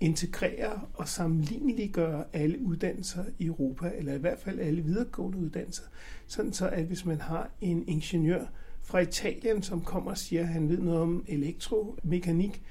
integrere 0.00 0.80
og 0.94 1.08
sammenligneliggøre 1.08 2.24
alle 2.32 2.60
uddannelser 2.60 3.24
i 3.38 3.46
Europa, 3.46 3.92
eller 3.96 4.14
i 4.14 4.18
hvert 4.18 4.38
fald 4.38 4.60
alle 4.60 4.82
videregående 4.82 5.38
uddannelser, 5.38 5.82
sådan 6.26 6.52
så 6.52 6.68
at 6.68 6.84
hvis 6.84 7.04
man 7.04 7.20
har 7.20 7.50
en 7.60 7.84
ingeniør 7.88 8.44
fra 8.82 8.98
Italien, 8.98 9.62
som 9.62 9.80
kommer 9.80 10.10
og 10.10 10.18
siger, 10.18 10.42
at 10.42 10.48
han 10.48 10.68
ved 10.68 10.78
noget 10.78 11.00
om 11.00 11.24
elektromekanik, 11.28 12.62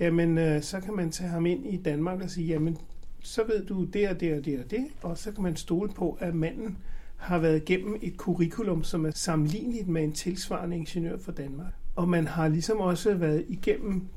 jamen 0.00 0.38
øh, 0.38 0.62
så 0.62 0.80
kan 0.80 0.96
man 0.96 1.10
tage 1.10 1.30
ham 1.30 1.46
ind 1.46 1.66
i 1.66 1.76
Danmark 1.76 2.22
og 2.22 2.30
sige, 2.30 2.46
jamen 2.46 2.78
så 3.20 3.44
ved 3.44 3.66
du 3.66 3.84
det 3.84 4.08
og 4.08 4.20
det 4.20 4.38
og 4.38 4.44
det 4.44 4.58
og 4.58 4.70
det, 4.70 4.86
og 5.02 5.18
så 5.18 5.32
kan 5.32 5.42
man 5.42 5.56
stole 5.56 5.92
på, 5.92 6.18
at 6.20 6.34
manden 6.34 6.78
har 7.16 7.38
været 7.38 7.56
igennem 7.56 7.98
et 8.02 8.14
curriculum, 8.16 8.84
som 8.84 9.06
er 9.06 9.10
sammenligneligt 9.10 9.88
med 9.88 10.04
en 10.04 10.12
tilsvarende 10.12 10.76
ingeniør 10.76 11.18
fra 11.18 11.32
Danmark. 11.32 11.72
Og 11.96 12.08
man 12.08 12.26
har 12.26 12.48
ligesom 12.48 12.80
også 12.80 13.14
været 13.14 13.44
igennem 13.48 14.08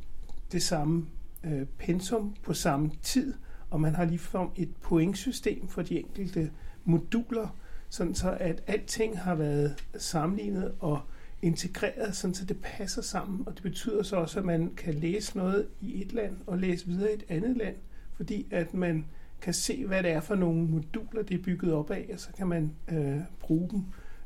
det 0.52 0.64
samme 0.64 1.06
øh, 1.44 1.66
pensum 1.78 2.36
på 2.44 2.54
samme 2.54 2.92
tid, 3.02 3.34
og 3.70 3.82
man 3.82 3.96
har 3.96 4.06
ligefrem 4.06 4.48
et 4.56 4.76
pointsystem 4.82 5.68
for 5.68 5.82
de 5.82 6.00
enkelte 6.00 6.52
moduler, 6.86 7.56
sådan 7.90 8.16
så 8.16 8.38
at 8.40 8.64
alting 8.68 9.20
har 9.20 9.36
været 9.36 9.84
sammenlignet 9.98 10.74
og 10.80 11.02
integreret, 11.42 12.16
sådan 12.16 12.34
så 12.34 12.46
det 12.46 12.58
passer 12.62 13.02
sammen. 13.02 13.48
Og 13.48 13.54
det 13.54 13.64
betyder 13.64 14.04
så 14.04 14.16
også, 14.16 14.40
at 14.40 14.46
man 14.46 14.74
kan 14.78 14.94
læse 14.94 15.38
noget 15.38 15.68
i 15.82 16.02
et 16.02 16.14
land 16.14 16.38
og 16.48 16.58
læse 16.58 16.88
videre 16.88 17.12
i 17.12 17.14
et 17.14 17.26
andet 17.30 17.58
land, 17.58 17.76
fordi 18.16 18.48
at 18.52 18.74
man 18.74 19.06
kan 19.42 19.54
se, 19.54 19.86
hvad 19.86 20.04
det 20.04 20.12
er 20.12 20.20
for 20.20 20.36
nogle 20.36 20.68
moduler, 20.68 21.24
det 21.24 21.40
er 21.40 21.44
bygget 21.44 21.74
op 21.74 21.92
af, 21.92 22.10
og 22.14 22.20
så 22.20 22.30
kan 22.38 22.48
man 22.48 22.72
øh, 22.92 23.18
bruge 23.40 23.70
dem. 23.70 23.84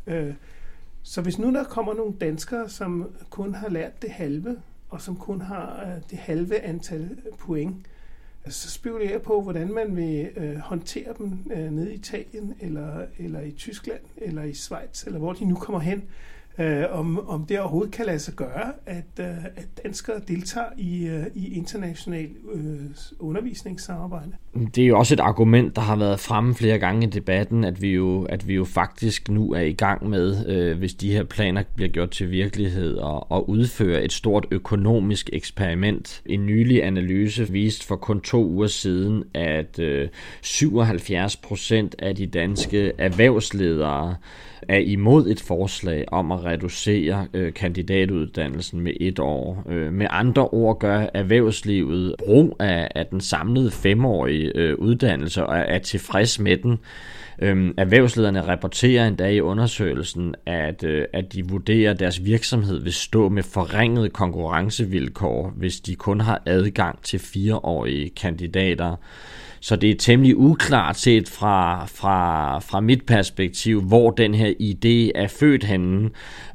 Øh, 0.07 0.33
så 1.03 1.21
hvis 1.21 1.39
nu 1.39 1.53
der 1.53 1.63
kommer 1.63 1.93
nogle 1.93 2.13
danskere, 2.21 2.69
som 2.69 3.11
kun 3.29 3.55
har 3.55 3.69
lært 3.69 4.01
det 4.01 4.09
halve, 4.09 4.57
og 4.89 5.01
som 5.01 5.15
kun 5.15 5.41
har 5.41 5.83
øh, 5.85 6.01
det 6.09 6.17
halve 6.17 6.59
antal 6.59 7.17
point, 7.39 7.75
altså, 8.45 8.61
så 8.61 8.73
spekulerer 8.73 9.11
jeg 9.11 9.21
på, 9.21 9.41
hvordan 9.41 9.73
man 9.73 9.95
vil 9.95 10.29
øh, 10.35 10.57
håndtere 10.57 11.13
dem 11.17 11.39
øh, 11.51 11.71
nede 11.71 11.91
i 11.91 11.95
Italien, 11.95 12.55
eller, 12.59 13.05
eller 13.17 13.41
i 13.41 13.51
Tyskland, 13.51 14.01
eller 14.17 14.43
i 14.43 14.53
Schweiz, 14.53 15.03
eller 15.05 15.19
hvor 15.19 15.33
de 15.33 15.45
nu 15.45 15.55
kommer 15.55 15.79
hen 15.79 16.03
øh, 16.59 16.83
om, 16.91 17.29
om 17.29 17.45
det 17.45 17.59
overhovedet 17.59 17.93
kan 17.93 18.05
lade 18.05 18.19
sig 18.19 18.33
gøre, 18.33 18.71
at, 18.85 19.05
øh, 19.19 19.45
at 19.45 19.67
danskere 19.83 20.21
deltager 20.27 20.67
i, 20.77 21.07
øh, 21.07 21.25
i 21.35 21.57
international 21.57 22.29
øh, 22.53 22.79
undervisningssamarbejde. 23.19 24.31
Det 24.75 24.83
er 24.83 24.87
jo 24.87 24.97
også 24.97 25.13
et 25.13 25.19
argument, 25.19 25.75
der 25.75 25.81
har 25.81 25.95
været 25.95 26.19
fremme 26.19 26.55
flere 26.55 26.79
gange 26.79 27.07
i 27.07 27.09
debatten, 27.09 27.63
at 27.63 27.81
vi 27.81 27.89
jo, 27.89 28.23
at 28.23 28.47
vi 28.47 28.53
jo 28.53 28.65
faktisk 28.65 29.29
nu 29.29 29.53
er 29.53 29.61
i 29.61 29.73
gang 29.73 30.09
med, 30.09 30.47
øh, 30.47 30.77
hvis 30.77 30.93
de 30.93 31.11
her 31.11 31.23
planer 31.23 31.63
bliver 31.75 31.89
gjort 31.89 32.09
til 32.09 32.31
virkelighed, 32.31 32.97
og, 32.97 33.31
og 33.31 33.49
udføre 33.49 34.03
et 34.03 34.13
stort 34.13 34.45
økonomisk 34.51 35.29
eksperiment. 35.33 36.21
En 36.25 36.45
nylig 36.45 36.83
analyse 36.83 37.49
viste 37.49 37.85
for 37.85 37.95
kun 37.95 38.21
to 38.21 38.45
uger 38.45 38.67
siden, 38.67 39.23
at 39.33 39.79
øh, 39.79 40.09
77 40.41 41.35
procent 41.35 41.95
af 41.99 42.15
de 42.15 42.27
danske 42.27 42.91
erhvervsledere 42.97 44.15
er 44.67 44.77
imod 44.77 45.27
et 45.27 45.41
forslag 45.41 46.05
om 46.07 46.31
at 46.31 46.45
reducere 46.45 47.27
øh, 47.33 47.53
kandidatuddannelsen 47.53 48.81
med 48.81 48.93
et 49.01 49.19
år. 49.19 49.63
Øh, 49.69 49.93
med 49.93 50.07
andre 50.09 50.47
ord 50.47 50.79
gør 50.79 51.05
erhvervslivet 51.13 52.15
brug 52.19 52.55
af, 52.59 52.87
af 52.95 53.05
den 53.05 53.21
samlede 53.21 53.71
femårige 53.71 54.51
øh, 54.55 54.75
uddannelse 54.77 55.45
og 55.45 55.57
er, 55.57 55.61
er 55.61 55.79
tilfreds 55.79 56.39
med 56.39 56.57
den. 56.57 56.79
Øhm, 57.39 57.73
erhvervslederne 57.77 58.41
rapporterer 58.41 59.07
endda 59.07 59.29
i 59.29 59.41
undersøgelsen, 59.41 60.35
at, 60.45 60.83
øh, 60.83 61.05
at 61.13 61.33
de 61.33 61.47
vurderer, 61.47 61.91
at 61.91 61.99
deres 61.99 62.25
virksomhed 62.25 62.79
vil 62.79 62.93
stå 62.93 63.29
med 63.29 63.43
forringede 63.43 64.09
konkurrencevilkår, 64.09 65.53
hvis 65.55 65.79
de 65.79 65.95
kun 65.95 66.21
har 66.21 66.41
adgang 66.45 67.03
til 67.03 67.19
fireårige 67.19 68.09
kandidater. 68.09 68.95
Så 69.63 69.75
det 69.75 69.91
er 69.91 69.95
temmelig 69.95 70.37
uklart 70.37 70.97
set 70.97 71.29
fra, 71.29 71.85
fra, 71.85 72.59
fra 72.59 72.81
mit 72.81 73.05
perspektiv, 73.05 73.81
hvor 73.81 74.11
den 74.11 74.35
her 74.35 74.53
idé 74.61 75.21
er 75.21 75.27
født 75.27 75.63
henne, 75.63 76.09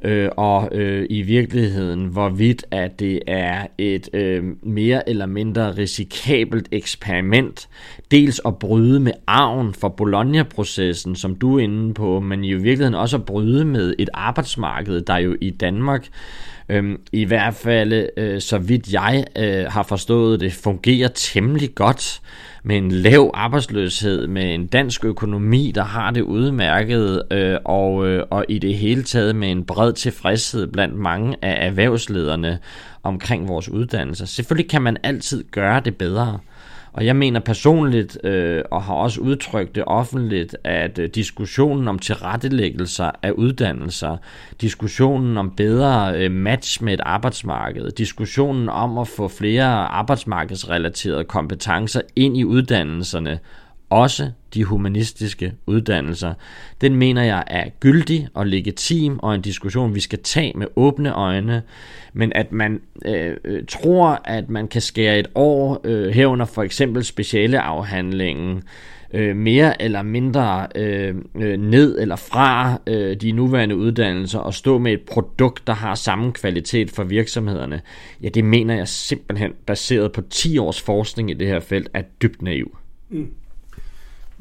øh, 0.04 0.28
og 0.36 0.68
øh, 0.72 1.06
i 1.10 1.22
virkeligheden, 1.22 2.06
hvorvidt 2.06 2.64
at 2.70 3.00
det 3.00 3.20
er 3.26 3.66
et 3.78 4.08
øh, 4.12 4.44
mere 4.62 5.08
eller 5.08 5.26
mindre 5.26 5.76
risikabelt 5.76 6.68
eksperiment, 6.72 7.68
dels 8.10 8.40
at 8.46 8.58
bryde 8.58 9.00
med 9.00 9.12
arven 9.26 9.74
for 9.74 9.88
Bologna-processen, 9.88 11.16
som 11.16 11.34
du 11.34 11.58
er 11.58 11.62
inde 11.62 11.94
på, 11.94 12.20
men 12.20 12.44
i 12.44 12.54
virkeligheden 12.54 12.94
også 12.94 13.16
at 13.16 13.24
bryde 13.24 13.64
med 13.64 13.94
et 13.98 14.08
arbejdsmarked, 14.14 15.00
der 15.00 15.16
jo 15.16 15.36
i 15.40 15.50
Danmark 15.50 16.08
Øhm, 16.68 17.00
I 17.12 17.24
hvert 17.24 17.54
fald, 17.54 18.08
øh, 18.16 18.40
så 18.40 18.58
vidt 18.58 18.92
jeg 18.92 19.24
øh, 19.38 19.64
har 19.64 19.82
forstået 19.82 20.40
det, 20.40 20.52
fungerer 20.52 21.08
temmelig 21.08 21.74
godt 21.74 22.20
med 22.68 22.76
en 22.76 22.90
lav 22.90 23.30
arbejdsløshed, 23.34 24.26
med 24.26 24.54
en 24.54 24.66
dansk 24.66 25.04
økonomi, 25.04 25.72
der 25.74 25.84
har 25.84 26.10
det 26.10 26.20
udmærket, 26.20 27.22
øh, 27.30 27.56
og, 27.64 28.06
øh, 28.06 28.24
og 28.30 28.44
i 28.48 28.58
det 28.58 28.74
hele 28.74 29.02
taget 29.02 29.36
med 29.36 29.50
en 29.50 29.64
bred 29.64 29.92
tilfredshed 29.92 30.66
blandt 30.66 30.94
mange 30.94 31.36
af 31.42 31.66
erhvervslederne 31.66 32.58
omkring 33.02 33.48
vores 33.48 33.68
uddannelser. 33.68 34.26
Selvfølgelig 34.26 34.70
kan 34.70 34.82
man 34.82 34.96
altid 35.02 35.44
gøre 35.50 35.80
det 35.80 35.96
bedre, 35.96 36.38
og 36.98 37.06
jeg 37.06 37.16
mener 37.16 37.40
personligt, 37.40 38.18
øh, 38.24 38.64
og 38.70 38.82
har 38.82 38.94
også 38.94 39.20
udtrykt 39.20 39.74
det 39.74 39.84
offentligt, 39.86 40.56
at 40.64 40.98
øh, 40.98 41.08
diskussionen 41.08 41.88
om 41.88 41.98
tilrettelæggelser 41.98 43.10
af 43.22 43.30
uddannelser, 43.30 44.16
diskussionen 44.60 45.36
om 45.36 45.50
bedre 45.50 46.18
øh, 46.18 46.30
match 46.30 46.84
med 46.84 46.94
et 46.94 47.00
arbejdsmarked, 47.02 47.90
diskussionen 47.90 48.68
om 48.68 48.98
at 48.98 49.08
få 49.08 49.28
flere 49.28 49.64
arbejdsmarkedsrelaterede 49.66 51.24
kompetencer 51.24 52.00
ind 52.16 52.36
i 52.36 52.44
uddannelserne, 52.44 53.38
også 53.90 54.30
de 54.54 54.64
humanistiske 54.64 55.52
uddannelser. 55.66 56.34
Den 56.80 56.96
mener 56.96 57.22
jeg 57.22 57.44
er 57.46 57.68
gyldig 57.80 58.28
og 58.34 58.46
legitim 58.46 59.18
og 59.18 59.34
en 59.34 59.42
diskussion, 59.42 59.94
vi 59.94 60.00
skal 60.00 60.18
tage 60.22 60.52
med 60.56 60.66
åbne 60.76 61.12
øjne, 61.12 61.62
men 62.12 62.32
at 62.32 62.52
man 62.52 62.80
øh, 63.04 63.36
øh 63.44 63.62
tror, 63.68 64.20
at 64.24 64.50
man 64.50 64.68
kan 64.68 64.80
skære 64.80 65.18
et 65.18 65.28
år 65.34 65.80
øh, 65.84 66.08
herunder 66.08 66.46
for 66.46 66.62
eksempel 66.62 67.04
specialeafhandlingen 67.04 68.62
øh, 69.12 69.36
mere 69.36 69.82
eller 69.82 70.02
mindre 70.02 70.66
øh, 70.74 71.14
øh, 71.34 71.56
ned 71.60 72.00
eller 72.00 72.16
fra 72.16 72.80
øh, 72.86 73.16
de 73.16 73.32
nuværende 73.32 73.76
uddannelser 73.76 74.38
og 74.38 74.54
stå 74.54 74.78
med 74.78 74.92
et 74.92 75.00
produkt, 75.00 75.66
der 75.66 75.72
har 75.72 75.94
samme 75.94 76.32
kvalitet 76.32 76.90
for 76.90 77.04
virksomhederne, 77.04 77.80
ja, 78.22 78.28
det 78.28 78.44
mener 78.44 78.74
jeg 78.76 78.88
simpelthen, 78.88 79.52
baseret 79.66 80.12
på 80.12 80.22
10 80.30 80.58
års 80.58 80.80
forskning 80.80 81.30
i 81.30 81.34
det 81.34 81.46
her 81.46 81.60
felt, 81.60 81.88
er 81.94 82.02
dybt 82.22 82.42
naiv. 82.42 82.78
Mm. 83.10 83.28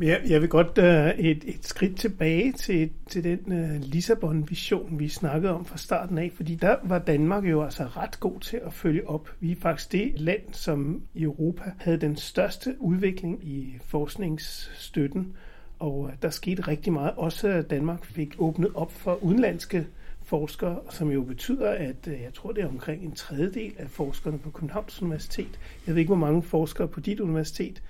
Jeg, 0.01 0.21
jeg 0.29 0.41
vil 0.41 0.49
godt 0.49 0.77
uh, 0.77 1.25
et, 1.25 1.43
et 1.47 1.65
skridt 1.65 1.97
tilbage 1.97 2.51
til, 2.51 2.89
til 3.09 3.23
den 3.23 3.39
uh, 3.47 3.81
Lissabon-vision, 3.81 4.99
vi 4.99 5.09
snakkede 5.09 5.53
om 5.53 5.65
fra 5.65 5.77
starten 5.77 6.17
af, 6.17 6.31
fordi 6.35 6.55
der 6.55 6.75
var 6.83 6.99
Danmark 6.99 7.45
jo 7.45 7.63
altså 7.63 7.83
ret 7.83 8.19
god 8.19 8.39
til 8.39 8.59
at 8.65 8.73
følge 8.73 9.09
op. 9.09 9.29
Vi 9.39 9.51
er 9.51 9.55
faktisk 9.55 9.91
det 9.91 10.11
land, 10.15 10.41
som 10.51 11.01
i 11.13 11.23
Europa 11.23 11.63
havde 11.77 11.97
den 11.97 12.15
største 12.15 12.75
udvikling 12.79 13.47
i 13.47 13.77
forskningsstøtten, 13.85 15.33
og 15.79 15.99
uh, 15.99 16.09
der 16.21 16.29
skete 16.29 16.61
rigtig 16.61 16.93
meget. 16.93 17.13
Også 17.15 17.47
at 17.47 17.69
Danmark 17.69 18.05
fik 18.05 18.35
åbnet 18.37 18.71
op 18.75 18.91
for 18.91 19.23
udenlandske 19.23 19.87
forskere, 20.23 20.79
som 20.89 21.11
jo 21.11 21.23
betyder, 21.23 21.69
at 21.69 22.07
jeg 22.07 22.33
tror, 22.33 22.51
det 22.51 22.63
er 22.63 22.67
omkring 22.67 23.03
en 23.03 23.11
tredjedel 23.11 23.73
af 23.77 23.89
forskerne 23.89 24.37
på 24.37 24.49
Københavns 24.49 25.01
Universitet. 25.01 25.59
Jeg 25.87 25.95
ved 25.95 25.99
ikke, 25.99 26.09
hvor 26.09 26.25
mange 26.25 26.43
forskere 26.43 26.87
på 26.87 26.99
dit 26.99 27.19
universitet, 27.19 27.81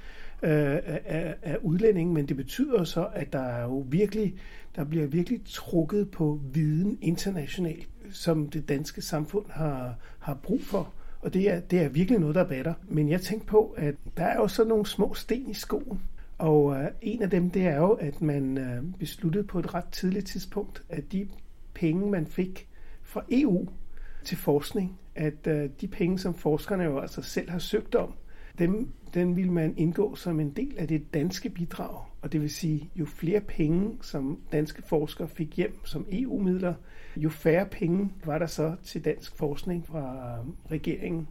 øh, 0.43 0.79
af, 1.05 1.35
af 1.41 1.57
udlændinge, 1.61 2.13
men 2.13 2.27
det 2.27 2.37
betyder 2.37 2.83
så, 2.83 3.07
at 3.13 3.33
der 3.33 3.39
er 3.39 3.63
jo 3.63 3.85
virkelig, 3.89 4.35
der 4.75 4.83
bliver 4.83 5.07
virkelig 5.07 5.41
trukket 5.45 6.11
på 6.11 6.39
viden 6.53 6.97
internationalt, 7.01 7.87
som 8.11 8.49
det 8.49 8.69
danske 8.69 9.01
samfund 9.01 9.45
har, 9.49 9.95
har 10.19 10.33
brug 10.33 10.61
for. 10.61 10.93
Og 11.21 11.33
det 11.33 11.51
er, 11.51 11.59
det 11.59 11.81
er 11.81 11.89
virkelig 11.89 12.19
noget, 12.19 12.35
der 12.35 12.43
batter. 12.43 12.73
Men 12.89 13.09
jeg 13.09 13.21
tænkte 13.21 13.47
på, 13.47 13.75
at 13.77 13.95
der 14.17 14.23
er 14.23 14.35
jo 14.35 14.47
så 14.47 14.63
nogle 14.63 14.85
små 14.85 15.13
sten 15.13 15.49
i 15.49 15.53
skoen. 15.53 16.01
Og 16.37 16.75
øh, 16.75 16.87
en 17.01 17.21
af 17.21 17.29
dem, 17.29 17.49
det 17.49 17.67
er 17.67 17.77
jo, 17.77 17.91
at 17.91 18.21
man 18.21 18.57
øh, 18.57 18.83
besluttede 18.99 19.43
på 19.43 19.59
et 19.59 19.73
ret 19.73 19.89
tidligt 19.91 20.27
tidspunkt, 20.27 20.83
at 20.89 21.11
de 21.11 21.27
penge, 21.73 22.11
man 22.11 22.27
fik 22.27 22.67
fra 23.03 23.23
EU 23.31 23.67
til 24.23 24.37
forskning, 24.37 24.99
at 25.15 25.47
øh, 25.47 25.69
de 25.81 25.87
penge, 25.87 26.19
som 26.19 26.33
forskerne 26.33 26.83
jo 26.83 26.99
altså 26.99 27.21
selv 27.21 27.49
har 27.49 27.59
søgt 27.59 27.95
om, 27.95 28.13
dem, 28.59 28.91
den 29.13 29.35
vil 29.35 29.51
man 29.51 29.73
indgå 29.77 30.15
som 30.15 30.39
en 30.39 30.49
del 30.49 30.75
af 30.77 30.87
det 30.87 31.13
danske 31.13 31.49
bidrag. 31.49 32.05
Og 32.21 32.31
det 32.31 32.41
vil 32.41 32.49
sige, 32.49 32.89
jo 32.95 33.05
flere 33.05 33.41
penge, 33.41 33.97
som 34.01 34.39
danske 34.51 34.81
forskere 34.81 35.27
fik 35.27 35.57
hjem 35.57 35.85
som 35.85 36.05
EU-midler, 36.11 36.73
jo 37.15 37.29
færre 37.29 37.65
penge 37.65 38.13
var 38.25 38.37
der 38.37 38.45
så 38.45 38.75
til 38.83 39.05
dansk 39.05 39.37
forskning 39.37 39.87
fra 39.87 40.37
øh, 40.39 40.71
regeringen. 40.71 41.27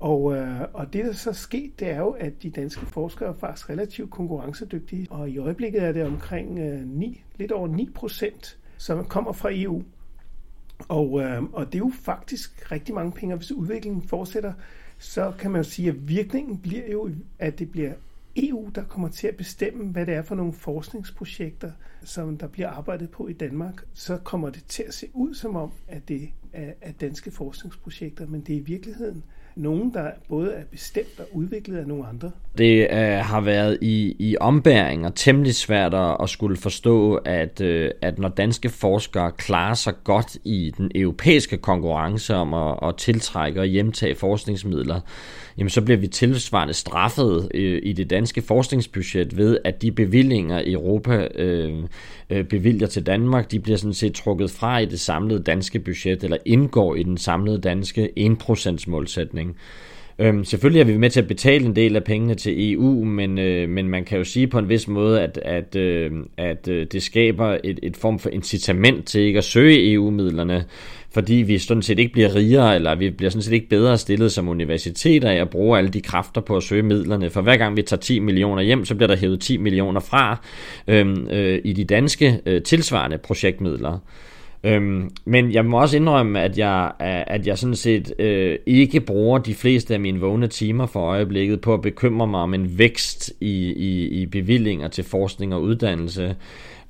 Og, 0.00 0.36
øh, 0.36 0.60
og 0.72 0.92
det, 0.92 1.04
der 1.04 1.12
så 1.12 1.32
sket, 1.32 1.80
det 1.80 1.90
er 1.90 1.98
jo, 1.98 2.10
at 2.10 2.42
de 2.42 2.50
danske 2.50 2.86
forskere 2.86 3.28
er 3.28 3.34
faktisk 3.34 3.70
relativt 3.70 4.10
konkurrencedygtige, 4.10 5.06
og 5.10 5.30
i 5.30 5.38
øjeblikket 5.38 5.82
er 5.82 5.92
det 5.92 6.04
omkring 6.04 6.58
øh, 6.58 6.86
9, 6.86 7.24
lidt 7.36 7.52
over 7.52 7.68
9 7.68 7.90
procent, 7.94 8.58
som 8.76 9.04
kommer 9.04 9.32
fra 9.32 9.48
EU. 9.52 9.82
Og, 10.88 11.20
øh, 11.20 11.42
og 11.42 11.66
det 11.66 11.74
er 11.74 11.78
jo 11.78 11.92
faktisk 12.02 12.72
rigtig 12.72 12.94
mange 12.94 13.12
penge, 13.12 13.36
hvis 13.36 13.52
udviklingen 13.52 14.02
fortsætter 14.02 14.52
så 15.04 15.32
kan 15.38 15.50
man 15.50 15.58
jo 15.58 15.70
sige, 15.70 15.88
at 15.88 16.08
virkningen 16.08 16.58
bliver 16.58 16.90
jo, 16.90 17.10
at 17.38 17.58
det 17.58 17.70
bliver 17.70 17.92
EU, 18.36 18.70
der 18.74 18.84
kommer 18.84 19.08
til 19.08 19.26
at 19.26 19.36
bestemme, 19.36 19.92
hvad 19.92 20.06
det 20.06 20.14
er 20.14 20.22
for 20.22 20.34
nogle 20.34 20.52
forskningsprojekter, 20.52 21.72
som 22.02 22.38
der 22.38 22.46
bliver 22.46 22.68
arbejdet 22.70 23.10
på 23.10 23.28
i 23.28 23.32
Danmark. 23.32 23.84
Så 23.94 24.16
kommer 24.16 24.50
det 24.50 24.64
til 24.68 24.82
at 24.82 24.94
se 24.94 25.06
ud 25.12 25.34
som 25.34 25.56
om, 25.56 25.72
at 25.88 26.08
det 26.08 26.30
er 26.52 26.92
danske 27.00 27.30
forskningsprojekter, 27.30 28.26
men 28.26 28.40
det 28.40 28.52
er 28.52 28.56
i 28.56 28.62
virkeligheden 28.62 29.24
nogen, 29.56 29.94
der 29.94 30.10
både 30.28 30.52
er 30.52 30.62
bestemt 30.70 31.18
og 31.18 31.26
udviklet 31.32 31.78
af 31.78 31.86
nogle 31.86 32.06
andre. 32.06 32.30
Det 32.58 32.88
øh, 32.90 33.18
har 33.18 33.40
været 33.40 33.78
i, 33.80 34.16
i 34.18 34.36
ombæring 34.40 35.06
og 35.06 35.14
temmelig 35.14 35.54
svært 35.54 35.94
at 36.22 36.30
skulle 36.30 36.56
forstå, 36.56 37.14
at, 37.14 37.60
øh, 37.60 37.90
at 38.02 38.18
når 38.18 38.28
danske 38.28 38.68
forskere 38.68 39.32
klarer 39.32 39.74
sig 39.74 39.94
godt 40.04 40.36
i 40.44 40.72
den 40.76 40.90
europæiske 40.94 41.56
konkurrence 41.56 42.34
om 42.34 42.54
at, 42.54 42.78
at 42.82 42.96
tiltrække 42.96 43.60
og 43.60 43.66
hjemtage 43.66 44.14
forskningsmidler, 44.14 45.00
jamen 45.58 45.70
så 45.70 45.82
bliver 45.82 45.98
vi 45.98 46.06
tilsvarende 46.06 46.74
straffet 46.74 47.48
øh, 47.54 47.80
i 47.82 47.92
det 47.92 48.10
danske 48.10 48.42
forskningsbudget 48.42 49.36
ved, 49.36 49.58
at 49.64 49.82
de 49.82 49.92
bevillinger 49.92 50.62
Europa 50.66 51.28
øh, 51.34 51.72
øh, 52.30 52.44
bevilger 52.44 52.86
til 52.86 53.06
Danmark, 53.06 53.50
de 53.50 53.60
bliver 53.60 53.76
sådan 53.76 53.94
set 53.94 54.14
trukket 54.14 54.50
fra 54.50 54.78
i 54.78 54.86
det 54.86 55.00
samlede 55.00 55.42
danske 55.42 55.78
budget, 55.78 56.24
eller 56.24 56.36
indgår 56.44 56.94
i 56.94 57.02
den 57.02 57.18
samlede 57.18 57.58
danske 57.58 58.10
1% 58.18 58.84
målsætning. 58.86 59.56
Øhm, 60.18 60.44
selvfølgelig 60.44 60.80
er 60.80 60.84
vi 60.84 60.96
med 60.96 61.10
til 61.10 61.20
at 61.20 61.28
betale 61.28 61.66
en 61.66 61.76
del 61.76 61.96
af 61.96 62.04
pengene 62.04 62.34
til 62.34 62.72
EU, 62.72 63.04
men, 63.04 63.38
øh, 63.38 63.68
men 63.68 63.88
man 63.88 64.04
kan 64.04 64.18
jo 64.18 64.24
sige 64.24 64.46
på 64.46 64.58
en 64.58 64.68
vis 64.68 64.88
måde, 64.88 65.22
at, 65.22 65.38
at, 65.42 65.76
øh, 65.76 66.12
at 66.36 66.68
øh, 66.68 66.86
det 66.92 67.02
skaber 67.02 67.58
et, 67.64 67.80
et 67.82 67.96
form 67.96 68.18
for 68.18 68.30
incitament 68.30 69.06
til 69.06 69.20
ikke 69.20 69.38
at 69.38 69.44
søge 69.44 69.92
EU-midlerne, 69.92 70.64
fordi 71.14 71.34
vi 71.34 71.58
sådan 71.58 71.82
set 71.82 71.98
ikke 71.98 72.12
bliver 72.12 72.34
rigere, 72.34 72.74
eller 72.74 72.94
vi 72.94 73.10
bliver 73.10 73.30
sådan 73.30 73.42
set 73.42 73.52
ikke 73.52 73.68
bedre 73.68 73.98
stillet 73.98 74.32
som 74.32 74.48
universiteter 74.48 75.30
af 75.30 75.36
at 75.36 75.50
bruge 75.50 75.78
alle 75.78 75.90
de 75.90 76.00
kræfter 76.00 76.40
på 76.40 76.56
at 76.56 76.62
søge 76.62 76.82
midlerne. 76.82 77.30
For 77.30 77.42
hver 77.42 77.56
gang 77.56 77.76
vi 77.76 77.82
tager 77.82 78.00
10 78.00 78.18
millioner 78.18 78.62
hjem, 78.62 78.84
så 78.84 78.94
bliver 78.94 79.08
der 79.08 79.16
hævet 79.16 79.40
10 79.40 79.56
millioner 79.56 80.00
fra 80.00 80.40
øh, 80.88 81.16
øh, 81.30 81.60
i 81.64 81.72
de 81.72 81.84
danske 81.84 82.40
øh, 82.46 82.62
tilsvarende 82.62 83.18
projektmidler. 83.18 83.98
Øhm, 84.64 85.10
men 85.24 85.52
jeg 85.52 85.64
må 85.64 85.80
også 85.80 85.96
indrømme, 85.96 86.40
at 86.40 86.58
jeg, 86.58 86.92
at 87.00 87.46
jeg 87.46 87.58
sådan 87.58 87.76
set 87.76 88.14
øh, 88.18 88.58
ikke 88.66 89.00
bruger 89.00 89.38
de 89.38 89.54
fleste 89.54 89.94
af 89.94 90.00
mine 90.00 90.20
vågne 90.20 90.46
timer 90.46 90.86
for 90.86 91.00
øjeblikket 91.00 91.60
på 91.60 91.74
at 91.74 91.82
bekymre 91.82 92.26
mig 92.26 92.40
om 92.40 92.54
en 92.54 92.78
vækst 92.78 93.32
i, 93.40 93.72
i, 93.72 94.08
i 94.08 94.26
bevillinger 94.26 94.88
til 94.88 95.04
forskning 95.04 95.54
og 95.54 95.62
uddannelse. 95.62 96.36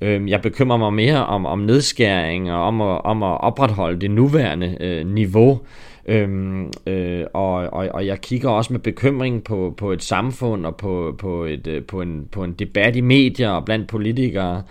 Øhm, 0.01 0.27
jeg 0.27 0.41
bekymrer 0.41 0.77
mig 0.77 0.93
mere 0.93 1.25
om, 1.25 1.45
om 1.45 1.59
nedskæring 1.59 2.51
og 2.51 2.63
om 2.63 2.81
at, 2.81 3.01
om 3.05 3.23
at 3.23 3.41
opretholde 3.41 4.01
det 4.01 4.11
nuværende 4.11 4.77
øh, 4.79 5.07
niveau. 5.07 5.59
Øhm, 6.07 6.71
øh, 6.87 7.25
og, 7.33 7.53
og, 7.53 7.87
og 7.93 8.05
jeg 8.05 8.21
kigger 8.21 8.49
også 8.49 8.73
med 8.73 8.79
bekymring 8.79 9.43
på, 9.43 9.73
på 9.77 9.91
et 9.91 10.03
samfund 10.03 10.65
og 10.65 10.75
på, 10.75 11.15
på, 11.17 11.43
et, 11.43 11.67
øh, 11.67 11.83
på, 11.83 12.01
en, 12.01 12.27
på 12.31 12.43
en 12.43 12.53
debat 12.53 12.95
i 12.95 13.01
medier 13.01 13.49
og 13.49 13.65
blandt 13.65 13.87
politikere, 13.87 14.63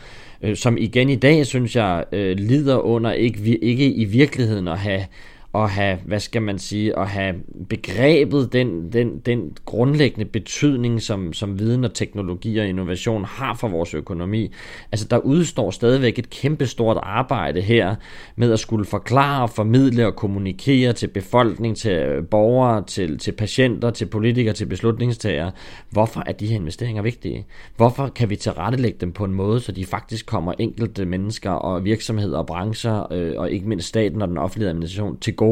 øh, 0.45 0.57
som 0.57 0.77
igen 0.77 1.11
i 1.11 1.17
dag, 1.17 1.47
synes 1.47 1.77
jeg, 1.77 2.05
øh, 2.13 2.37
lider 2.37 2.79
under 2.79 3.13
ikke, 3.13 3.65
ikke 3.65 3.93
i 3.93 4.05
virkeligheden 4.05 4.69
at 4.69 4.79
have 4.79 5.07
at 5.55 5.71
have, 5.71 5.99
hvad 6.05 6.21
skal 6.21 6.43
man 6.43 6.59
sige, 6.59 6.99
at 6.99 7.09
have 7.09 7.35
begrebet 7.69 8.53
den, 8.53 8.93
den, 8.93 9.19
den 9.19 9.57
grundlæggende 9.65 10.25
betydning, 10.25 11.03
som, 11.03 11.33
som 11.33 11.59
viden 11.59 11.85
og 11.85 11.95
teknologi 11.95 12.59
og 12.59 12.67
innovation 12.67 13.25
har 13.25 13.55
for 13.55 13.69
vores 13.69 13.95
økonomi. 13.95 14.53
Altså 14.93 15.07
der 15.09 15.19
udstår 15.19 15.71
stadigvæk 15.71 16.19
et 16.19 16.31
kæmpestort 16.31 16.99
arbejde 17.03 17.61
her 17.61 17.95
med 18.37 18.53
at 18.53 18.59
skulle 18.59 18.85
forklare, 18.85 19.49
formidle 19.49 20.07
og 20.07 20.17
kommunikere 20.17 20.93
til 20.93 21.07
befolkning, 21.07 21.77
til 21.77 22.23
borgere, 22.31 22.85
til, 22.87 23.19
til 23.19 23.33
patienter, 23.33 23.91
til 23.91 24.07
politikere, 24.07 24.55
til 24.55 24.67
beslutningstagere. 24.67 25.53
Hvorfor 25.91 26.23
er 26.27 26.33
de 26.33 26.47
her 26.47 26.57
investeringer 26.57 27.03
vigtige? 27.03 27.47
Hvorfor 27.77 28.09
kan 28.09 28.31
vi 28.31 28.37
tilrettelægge 28.37 28.99
dem 29.01 29.13
på 29.13 29.25
en 29.25 29.35
måde, 29.35 29.61
så 29.61 29.73
de 29.73 29.85
faktisk 29.85 30.27
kommer 30.27 30.53
enkelte 30.59 31.05
mennesker 31.05 31.51
og 31.51 31.85
virksomheder 31.85 32.39
og 32.39 32.47
brancher, 32.47 33.13
øh, 33.13 33.33
og 33.37 33.51
ikke 33.51 33.69
mindst 33.69 33.89
staten 33.89 34.23
og 34.23 34.29
den 34.29 34.39
offentlige 34.39 34.69
administration 34.69 35.19
til 35.19 35.37
gode. 35.37 35.44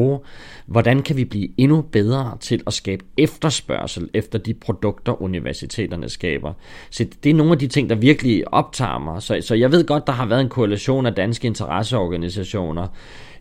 Hvordan 0.65 1.01
kan 1.01 1.17
vi 1.17 1.25
blive 1.25 1.49
endnu 1.57 1.81
bedre 1.81 2.37
til 2.39 2.63
at 2.67 2.73
skabe 2.73 3.05
efterspørgsel 3.17 4.09
efter 4.13 4.39
de 4.39 4.53
produkter, 4.53 5.21
universiteterne 5.21 6.09
skaber? 6.09 6.53
Så 6.89 7.05
det 7.23 7.29
er 7.29 7.33
nogle 7.33 7.51
af 7.51 7.59
de 7.59 7.67
ting, 7.67 7.89
der 7.89 7.95
virkelig 7.95 8.53
optager 8.53 8.99
mig. 8.99 9.21
Så, 9.21 9.37
så 9.41 9.55
jeg 9.55 9.71
ved 9.71 9.85
godt, 9.85 10.07
der 10.07 10.13
har 10.13 10.25
været 10.25 10.41
en 10.41 10.49
koalition 10.49 11.05
af 11.05 11.13
danske 11.13 11.47
interesseorganisationer, 11.47 12.87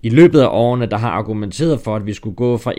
i 0.04 0.08
løbet 0.08 0.40
af 0.40 0.48
årene, 0.50 0.86
der 0.86 0.96
har 0.96 1.10
argumenteret 1.10 1.80
for, 1.80 1.96
at 1.96 2.06
vi 2.06 2.12
skulle 2.12 2.36
gå 2.36 2.56
fra 2.56 2.72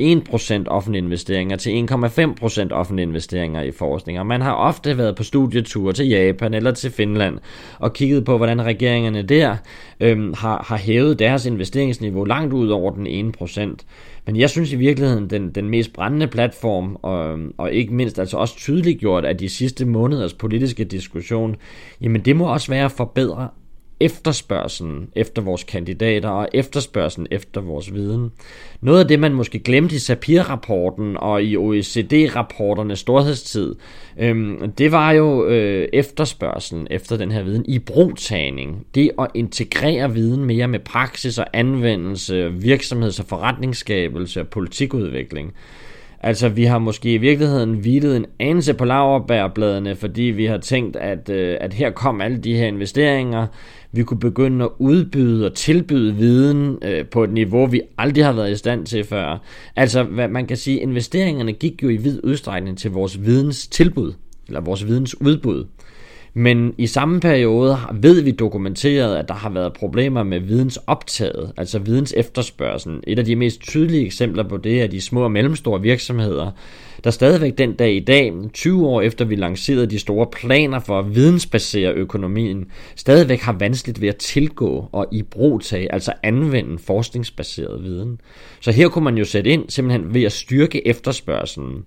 1% 0.64 0.68
offentlige 0.68 1.04
investeringer 1.04 1.58
til 1.58 1.88
1,5% 1.92 2.72
offentlige 2.72 3.08
investeringer 3.08 3.62
i 3.62 3.72
forskning. 3.72 4.20
Og 4.20 4.26
man 4.26 4.42
har 4.42 4.54
ofte 4.54 4.98
været 4.98 5.16
på 5.16 5.24
studietur 5.24 5.92
til 5.92 6.08
Japan 6.08 6.54
eller 6.54 6.72
til 6.72 6.92
Finland 6.92 7.38
og 7.80 7.94
kigget 7.94 8.26
på, 8.26 8.38
hvordan 8.38 8.66
regeringerne 8.66 9.22
der 9.22 9.56
øhm, 10.00 10.34
har, 10.38 10.66
har 10.68 10.78
hævet 10.78 11.20
deres 11.20 11.46
investeringsniveau 11.46 12.24
langt 12.24 12.54
ud 12.54 12.70
over 12.70 12.92
den 12.92 13.34
1%. 13.42 13.60
Men 14.26 14.36
jeg 14.36 14.50
synes 14.50 14.74
i 14.74 14.76
virkeligheden, 14.76 15.30
den, 15.30 15.52
den 15.52 15.70
mest 15.70 15.94
brændende 15.94 16.28
platform, 16.28 16.98
og, 17.02 17.40
og 17.58 17.72
ikke 17.72 17.94
mindst 17.94 18.20
altså 18.20 18.38
også 18.38 18.56
tydeligt 18.58 19.00
gjort 19.00 19.26
af 19.26 19.38
de 19.38 19.50
sidste 19.50 19.86
måneders 19.86 20.34
politiske 20.34 20.84
diskussion, 20.84 21.56
jamen 22.02 22.22
det 22.22 22.36
må 22.36 22.54
også 22.54 22.72
være 22.72 22.86
at 22.86 22.92
forbedre 22.92 23.50
efterspørgselen 24.00 25.10
efter 25.16 25.42
vores 25.42 25.64
kandidater 25.64 26.30
og 26.30 26.48
efterspørgselen 26.54 27.28
efter 27.32 27.62
vores 27.62 27.94
viden. 27.94 28.32
Noget 28.82 29.00
af 29.00 29.08
det, 29.08 29.20
man 29.20 29.34
måske 29.34 29.60
glemte 29.60 29.96
i 29.96 30.00
Sapir-rapporten 30.00 31.18
og 31.18 31.44
i 31.44 31.58
OECD-rapporternes 31.58 33.00
storhedstid, 33.00 33.76
øhm, 34.20 34.72
det 34.72 34.92
var 34.92 35.12
jo 35.12 35.46
øh, 35.46 35.88
efterspørgselen 35.94 36.88
efter 36.92 37.18
den 37.18 37.32
her 37.32 37.44
viden 37.44 37.66
i 37.68 37.80
brugtagning. 37.80 38.86
Det 38.96 39.12
at 39.20 39.28
integrere 39.34 40.14
viden 40.14 40.46
mere 40.46 40.68
med 40.68 40.80
praksis 40.80 41.38
og 41.38 41.46
anvendelse, 41.54 42.52
virksomheds- 42.52 43.20
og 43.20 43.26
forretningsskabelse 43.26 44.40
og 44.40 44.48
politikudvikling. 44.48 45.54
Altså, 46.24 46.50
vi 46.50 46.64
har 46.64 46.80
måske 46.80 47.14
i 47.14 47.18
virkeligheden 47.18 47.74
hvilet 47.74 48.18
en 48.18 48.26
anelse 48.40 48.74
på 48.74 48.86
laverbærbladene, 48.86 49.96
fordi 49.96 50.22
vi 50.22 50.46
har 50.46 50.58
tænkt, 50.58 50.96
at, 50.96 51.30
øh, 51.30 51.58
at 51.62 51.74
her 51.74 51.90
kom 51.92 52.22
alle 52.22 52.38
de 52.38 52.56
her 52.56 52.68
investeringer. 52.68 53.48
Vi 53.92 54.04
kunne 54.04 54.20
begynde 54.20 54.66
at 54.66 54.72
udbyde 54.80 55.46
og 55.46 55.54
tilbyde 55.54 56.16
viden 56.16 56.78
øh, 56.82 57.06
på 57.06 57.24
et 57.24 57.30
niveau, 57.30 57.66
vi 57.66 57.82
aldrig 57.98 58.26
har 58.26 58.34
været 58.34 58.52
i 58.52 58.56
stand 58.56 58.86
til 58.86 59.04
før. 59.04 59.42
Altså, 59.76 60.04
hvad 60.04 60.28
man 60.28 60.48
kan 60.48 60.58
sige, 60.58 60.80
investeringerne 60.80 61.54
gik 61.54 61.84
jo 61.84 61.90
i 61.90 61.98
vid 61.98 62.20
udstrækning 62.24 62.78
til 62.78 62.92
vores 62.92 63.26
videns 63.26 63.68
tilbud, 63.68 64.14
eller 64.48 64.62
vores 64.62 64.88
videns 64.88 65.22
udbud. 65.22 65.66
Men 66.34 66.74
i 66.78 66.88
samme 66.88 67.20
periode 67.20 67.78
ved 67.94 68.22
vi 68.22 68.32
dokumenteret, 68.32 69.16
at 69.16 69.28
der 69.28 69.34
har 69.34 69.50
været 69.50 69.74
problemer 69.74 70.24
med 70.24 70.40
vidensoptaget, 70.40 71.52
altså 71.58 71.80
videns 71.80 72.14
efterspørgsel. 72.18 73.00
Et 73.08 73.20
af 73.20 73.26
de 73.26 73.36
mest 73.36 73.62
tydelige 73.62 74.06
eksempler 74.06 74.44
på 74.44 74.58
det 74.58 74.82
er 74.82 74.88
de 74.88 75.02
små 75.02 75.24
og 75.24 75.32
mellemstore 75.32 75.82
virksomheder, 75.82 76.52
der 77.04 77.12
stadigvæk 77.12 77.58
den 77.58 77.74
dag 77.74 77.96
i 77.96 78.00
dag, 78.00 78.34
20 78.54 78.88
år 78.88 79.02
efter 79.02 79.26
vi 79.26 79.36
lancerede 79.36 79.88
de 79.88 80.00
store 80.00 80.28
planer 80.32 80.80
for 80.80 81.00
at 81.00 81.16
vidensbasere 81.16 81.94
økonomien, 81.94 82.66
stadigvæk 82.96 83.42
har 83.42 83.54
vanskeligt 83.54 84.02
ved 84.02 84.10
at 84.10 84.16
tilgå 84.16 84.90
og 84.92 85.08
i 85.12 85.22
brugtage, 85.22 85.94
altså 85.94 86.14
anvende 86.24 86.78
forskningsbaseret 86.78 87.84
viden. 87.84 88.22
Så 88.62 88.72
her 88.72 88.90
kunne 88.90 89.04
man 89.04 89.18
jo 89.18 89.26
sætte 89.26 89.50
ind 89.50 89.70
simpelthen 89.70 90.14
ved 90.14 90.24
at 90.24 90.32
styrke 90.32 90.88
efterspørgselen. 90.88 91.86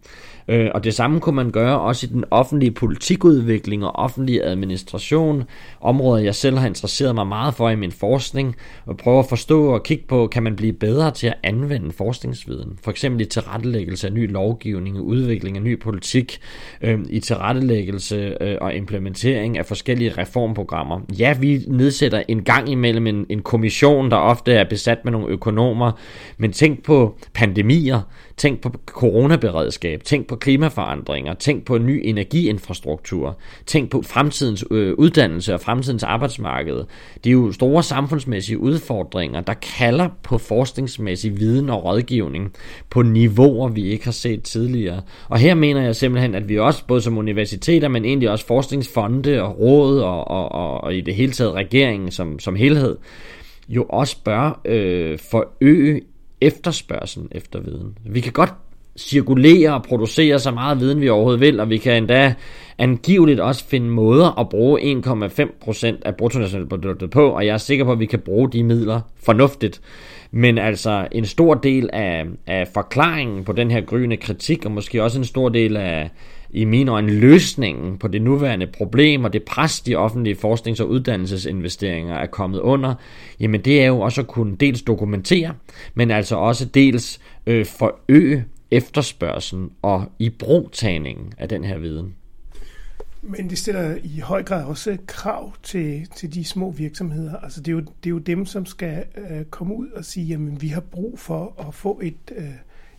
Øh, 0.49 0.71
og 0.75 0.85
det 0.85 0.95
samme 0.95 1.21
kunne 1.21 1.37
man 1.37 1.51
gøre 1.51 1.81
også 1.81 2.07
i 2.07 2.13
den 2.13 2.25
offentlige 2.31 2.71
politikudvikling 2.71 3.85
og 3.85 3.97
offentlige 3.97 4.45
administration, 4.45 5.45
områder 5.81 6.23
jeg 6.23 6.35
selv 6.35 6.59
har 6.59 6.67
interesseret 6.67 7.15
mig 7.15 7.27
meget 7.27 7.55
for 7.55 7.71
i 7.71 7.77
min 7.77 7.93
forskning, 7.93 8.57
og 8.87 8.97
prøve 8.97 9.19
at 9.19 9.27
forstå 9.29 9.67
og 9.67 9.83
kigge 9.83 10.05
på, 10.09 10.27
kan 10.27 10.43
man 10.43 10.57
blive 10.57 10.73
bedre 10.73 11.11
til 11.11 11.27
at 11.27 11.39
anvende 11.43 11.93
forskningsviden, 11.93 12.79
for 12.83 12.91
eksempel 12.91 13.21
i 13.21 13.25
tilrettelæggelse 13.25 14.07
af 14.07 14.13
ny 14.13 14.33
lovgivning, 14.33 15.01
udvikling 15.07 15.57
af 15.57 15.63
ny 15.63 15.81
politik, 15.81 16.39
øh, 16.83 16.99
i 17.11 17.21
tilrettelæggelse 17.21 18.37
øh, 18.41 18.57
og 18.61 18.75
implementering 18.75 19.59
af 19.59 19.67
forskellige 19.67 20.13
reformprogrammer. 20.19 21.01
Ja, 21.19 21.35
vi 21.41 21.61
nedsætter 21.69 22.23
en 22.29 22.43
gang 22.43 22.69
imellem 22.69 23.07
en, 23.07 23.27
en 23.29 23.43
kommission, 23.43 24.11
der 24.11 24.17
ofte 24.17 24.53
er 24.53 24.65
besat 24.65 25.05
med 25.05 25.13
nogle 25.13 25.29
økonomer, 25.29 25.93
men 26.39 26.53
tænk 26.53 26.85
på 26.85 27.19
pandemier, 27.35 28.01
tænk 28.37 28.61
på 28.61 28.71
coronaberedskab, 28.87 30.05
tænk 30.05 30.27
på 30.27 30.37
klimaforandringer, 30.37 31.35
tænk 31.35 31.65
på 31.65 31.79
ny 31.79 32.01
energiinfrastruktur, 32.05 33.39
tænk 33.67 33.91
på 33.91 34.03
fremtidens 34.03 34.65
øh, 34.71 34.95
uddannelse 34.95 35.55
og 35.55 35.61
fremtidens 35.61 36.03
arbejdsmarked. 36.03 36.85
Det 37.25 37.31
er 37.31 37.33
jo 37.33 37.53
store 37.53 37.83
samfundsmæssige 37.83 38.59
udfordringer, 38.59 39.41
der 39.41 39.55
kalder 39.55 40.09
på 40.23 40.39
forskningsmæssig 40.39 41.39
viden 41.39 41.71
og 41.71 41.85
rådgivning 41.85 42.53
på 42.91 43.03
niveauer, 43.03 43.69
vi 43.69 43.85
ikke 43.85 44.05
har 44.05 44.13
set 44.13 44.43
tidligere. 44.43 45.03
Og 45.29 45.39
her 45.39 45.55
mener 45.55 45.83
jeg 45.83 45.97
simpelthen, 45.97 46.35
at 46.35 46.49
vi 46.49 46.59
også, 46.59 46.87
både 46.87 47.01
som 47.01 47.19
universiteter, 47.19 47.89
men 47.89 48.05
egentlig 48.05 48.31
også 48.31 48.47
forskningsfonde 48.47 49.43
og 49.43 49.59
råd 49.59 50.01
og, 50.01 50.29
og, 50.29 50.53
og, 50.53 50.85
og 50.85 50.95
i 50.95 51.01
det 51.01 51.15
hele 51.15 51.33
taget 51.33 51.53
regeringen 51.53 52.11
som, 52.11 52.39
som 52.39 52.57
helhed, 52.57 52.97
jo 53.69 53.87
også 53.89 54.17
bør 54.25 54.61
øh, 54.65 55.19
forøge 55.31 56.01
efterspørgselen 56.41 57.29
efter 57.33 57.61
viden. 57.61 57.99
Vi 58.05 58.21
kan 58.21 58.33
godt 58.33 58.53
cirkulere 58.99 59.75
og 59.75 59.83
producere 59.83 60.39
så 60.39 60.51
meget 60.51 60.81
viden, 60.81 61.01
vi 61.01 61.09
overhovedet 61.09 61.41
vil, 61.41 61.61
og 61.61 61.71
vi 61.71 61.79
kan 61.79 61.97
endda 61.97 62.35
angiveligt 62.79 63.41
også 63.41 63.65
finde 63.65 63.89
måder 63.89 64.41
at 64.41 64.49
bruge 64.49 65.03
1,5% 65.07 65.87
af 66.05 66.17
bruttonationalproduktet 66.17 67.11
på, 67.11 67.29
og 67.29 67.47
jeg 67.47 67.53
er 67.53 67.59
sikker 67.59 67.85
på, 67.85 67.93
at 67.93 68.01
vi 68.01 68.07
kan 68.07 68.19
bruge 68.19 68.51
de 68.53 68.63
midler 68.63 69.01
fornuftigt. 69.25 69.81
Men 70.31 70.59
altså 70.59 71.09
en 71.13 71.25
stor 71.25 71.55
del 71.55 71.91
af, 71.93 72.25
af 72.47 72.69
forklaringen 72.75 73.45
på 73.45 73.53
den 73.53 73.71
her 73.71 73.81
gryende 73.81 74.17
kritik, 74.17 74.65
og 74.65 74.73
måske 74.73 75.03
også 75.03 75.19
en 75.19 75.25
stor 75.25 75.49
del 75.49 75.77
af, 75.77 76.11
i 76.51 76.65
mine 76.65 76.91
øjne 76.91 77.13
løsningen 77.13 77.99
på 77.99 78.09
det 78.09 78.23
nuværende 78.23 78.67
problem 78.67 79.25
og 79.25 79.33
det 79.33 79.43
pres, 79.43 79.81
de 79.81 79.97
offentlige 79.97 80.37
forsknings- 80.37 80.81
og 80.81 80.89
uddannelsesinvesteringer 80.89 82.15
er 82.15 82.27
kommet 82.27 82.61
under, 82.61 82.95
jamen 83.41 83.61
det 83.61 83.83
er 83.83 83.87
jo 83.87 84.01
også 84.01 84.21
at 84.21 84.27
kunne 84.27 84.57
dels 84.57 84.83
dokumentere, 84.83 85.55
men 85.95 86.11
altså 86.11 86.37
også 86.37 86.65
dels 86.65 87.21
øh, 87.47 87.67
forøge 87.67 88.45
efterspørgselen 88.71 89.71
og 89.83 90.13
i 90.19 90.31
brugtagningen 90.31 91.33
af 91.39 91.49
den 91.49 91.65
her 91.65 91.79
viden. 91.79 92.15
Men 93.23 93.51
det 93.51 93.59
stiller 93.59 93.97
i 94.05 94.19
høj 94.19 94.43
grad 94.43 94.65
også 94.65 94.97
krav 95.07 95.53
til, 95.63 96.09
til 96.17 96.35
de 96.35 96.45
små 96.45 96.71
virksomheder. 96.71 97.37
Altså 97.37 97.61
det 97.61 97.69
er 97.69 97.73
jo, 97.73 97.81
det 97.81 98.07
er 98.07 98.11
jo 98.11 98.19
dem, 98.19 98.47
som 98.47 98.67
skal 98.67 99.05
øh, 99.17 99.45
komme 99.45 99.75
ud 99.75 99.89
og 99.89 100.05
sige, 100.05 100.27
jamen 100.27 100.63
vi 100.63 100.69
har 100.69 100.81
brug 100.81 101.19
for 101.19 101.67
at 101.69 101.75
få 101.75 102.01
et, 102.03 102.33
øh, 102.37 102.45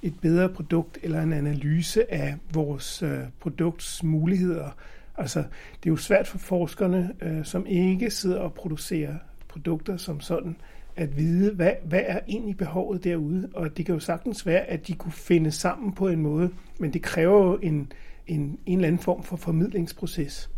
et 0.01 0.19
bedre 0.21 0.49
produkt 0.49 0.97
eller 1.03 1.21
en 1.21 1.33
analyse 1.33 2.13
af 2.13 2.35
vores 2.53 3.03
øh, 3.03 3.19
produkts 3.39 4.03
muligheder. 4.03 4.69
Altså 5.17 5.39
det 5.83 5.89
er 5.89 5.91
jo 5.91 5.97
svært 5.97 6.27
for 6.27 6.37
forskerne, 6.37 7.13
øh, 7.21 7.45
som 7.45 7.65
ikke 7.65 8.09
sidder 8.09 8.39
og 8.39 8.53
producerer 8.53 9.15
produkter 9.47 9.97
som 9.97 10.19
sådan, 10.21 10.55
at 10.95 11.17
vide, 11.17 11.53
hvad, 11.53 11.71
hvad 11.83 12.01
er 12.05 12.19
egentlig 12.27 12.57
behovet 12.57 13.03
derude. 13.03 13.49
Og 13.53 13.77
det 13.77 13.85
kan 13.85 13.95
jo 13.95 13.99
sagtens 13.99 14.45
være, 14.45 14.61
at 14.61 14.87
de 14.87 14.93
kunne 14.93 15.11
finde 15.11 15.51
sammen 15.51 15.93
på 15.93 16.07
en 16.07 16.21
måde, 16.21 16.49
men 16.79 16.93
det 16.93 17.01
kræver 17.01 17.43
jo 17.43 17.59
en, 17.61 17.91
en, 18.27 18.59
en 18.65 18.77
eller 18.77 18.87
anden 18.87 19.01
form 19.01 19.23
for 19.23 19.35
formidlingsproces. 19.35 20.49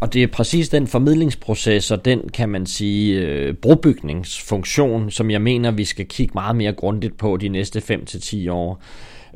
Og 0.00 0.12
det 0.12 0.22
er 0.22 0.26
præcis 0.26 0.68
den 0.68 0.86
formidlingsproces 0.86 1.90
og 1.90 2.04
den, 2.04 2.28
kan 2.34 2.48
man 2.48 2.66
sige, 2.66 3.20
øh, 3.20 3.54
brobygningsfunktion, 3.54 5.10
som 5.10 5.30
jeg 5.30 5.42
mener, 5.42 5.70
vi 5.70 5.84
skal 5.84 6.06
kigge 6.06 6.32
meget 6.34 6.56
mere 6.56 6.72
grundigt 6.72 7.18
på 7.18 7.36
de 7.36 7.48
næste 7.48 7.78
5-10 7.78 8.50
år 8.50 8.82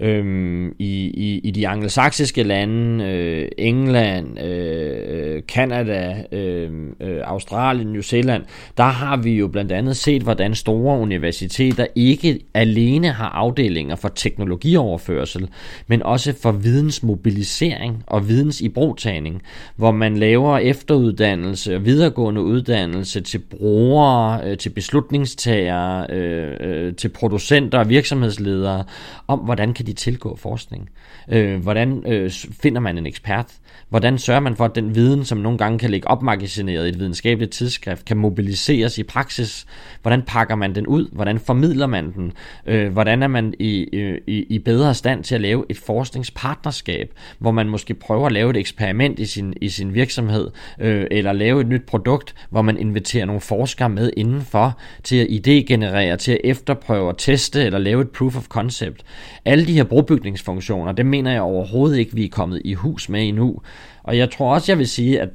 øhm, 0.00 0.68
i, 0.78 1.10
i, 1.14 1.40
i 1.44 1.50
de 1.50 1.68
angelsaksiske 1.68 2.42
lande, 2.42 3.04
øh, 3.04 3.48
England, 3.58 4.40
øh, 4.40 4.96
øh 5.08 5.42
Canada, 5.42 6.24
øh, 6.32 6.70
øh, 7.00 7.20
Australien, 7.24 7.92
New 7.92 8.02
Zealand, 8.02 8.42
der 8.76 8.82
har 8.84 9.16
vi 9.16 9.32
jo 9.32 9.48
blandt 9.48 9.72
andet 9.72 9.96
set, 9.96 10.22
hvordan 10.22 10.54
store 10.54 10.98
universiteter 10.98 11.86
ikke 11.94 12.40
alene 12.54 13.08
har 13.08 13.28
afdelinger 13.28 13.96
for 13.96 14.08
teknologioverførsel, 14.08 15.48
men 15.86 16.02
også 16.02 16.34
for 16.42 16.52
vidensmobilisering 16.52 18.04
og 18.06 18.28
videns 18.28 18.60
ibrugtagning, 18.60 19.42
hvor 19.76 19.90
man 19.90 20.16
laver 20.16 20.58
efteruddannelse 20.58 21.76
og 21.76 21.84
videregående 21.84 22.42
uddannelse 22.42 23.20
til 23.20 23.38
brugere, 23.38 24.40
øh, 24.44 24.58
til 24.58 24.70
beslutningstagere, 24.70 26.06
øh, 26.10 26.56
øh, 26.60 26.94
til 26.94 27.08
producenter 27.08 27.78
og 27.78 27.88
virksomhedsledere, 27.88 28.84
om 29.28 29.38
hvordan 29.38 29.74
kan 29.74 29.86
de 29.90 29.96
tilgå 29.96 30.36
forskning? 30.36 30.90
Øh, 31.28 31.62
hvordan 31.62 32.02
øh, 32.06 32.30
finder 32.62 32.80
man 32.80 32.98
en 32.98 33.06
ekspert? 33.06 33.46
Hvordan 33.88 34.18
sørger 34.18 34.40
man 34.40 34.56
for, 34.56 34.64
at 34.64 34.74
den 34.74 34.94
viden, 34.94 35.24
som 35.24 35.38
nogle 35.38 35.58
gange 35.58 35.78
kan 35.78 35.90
ligge 35.90 36.08
opmagasineret 36.08 36.86
i 36.86 36.88
et 36.88 36.98
videnskabeligt 36.98 37.52
tidsskrift, 37.52 38.04
kan 38.04 38.16
mobiliseres 38.16 38.98
i 38.98 39.02
praksis? 39.02 39.66
Hvordan 40.02 40.22
pakker 40.22 40.54
man 40.54 40.74
den 40.74 40.86
ud? 40.86 41.08
Hvordan 41.12 41.38
formidler 41.38 41.86
man 41.86 42.12
den? 42.12 42.32
Øh, 42.66 42.92
hvordan 42.92 43.22
er 43.22 43.26
man 43.26 43.54
i, 43.58 43.88
i, 44.26 44.46
i 44.48 44.58
bedre 44.58 44.94
stand 44.94 45.24
til 45.24 45.34
at 45.34 45.40
lave 45.40 45.64
et 45.68 45.78
forskningspartnerskab, 45.78 47.12
hvor 47.38 47.50
man 47.50 47.68
måske 47.68 47.94
prøver 47.94 48.26
at 48.26 48.32
lave 48.32 48.50
et 48.50 48.56
eksperiment 48.56 49.18
i 49.18 49.26
sin, 49.26 49.54
i 49.60 49.68
sin 49.68 49.94
virksomhed, 49.94 50.50
øh, 50.80 51.06
eller 51.10 51.32
lave 51.32 51.60
et 51.60 51.66
nyt 51.66 51.86
produkt, 51.86 52.34
hvor 52.50 52.62
man 52.62 52.78
inviterer 52.78 53.24
nogle 53.24 53.40
forskere 53.40 53.88
med 53.88 54.10
indenfor 54.16 54.78
til 55.02 55.16
at 55.16 55.26
idégenerere, 55.26 56.16
til 56.16 56.32
at 56.32 56.40
efterprøve 56.44 57.08
og 57.08 57.18
teste, 57.18 57.64
eller 57.64 57.78
lave 57.78 58.02
et 58.02 58.10
proof 58.10 58.36
of 58.36 58.46
concept. 58.46 59.04
Alle 59.44 59.66
de 59.66 59.72
her 59.80 59.88
brobygningsfunktioner, 59.88 60.92
det 60.92 61.06
mener 61.06 61.30
jeg 61.32 61.42
overhovedet 61.42 61.98
ikke, 61.98 62.14
vi 62.14 62.24
er 62.24 62.28
kommet 62.28 62.62
i 62.64 62.74
hus 62.74 63.08
med 63.08 63.28
endnu. 63.28 63.56
Og 64.02 64.18
jeg 64.18 64.30
tror 64.30 64.54
også, 64.54 64.72
jeg 64.72 64.78
vil 64.78 64.88
sige, 64.88 65.20
at 65.20 65.28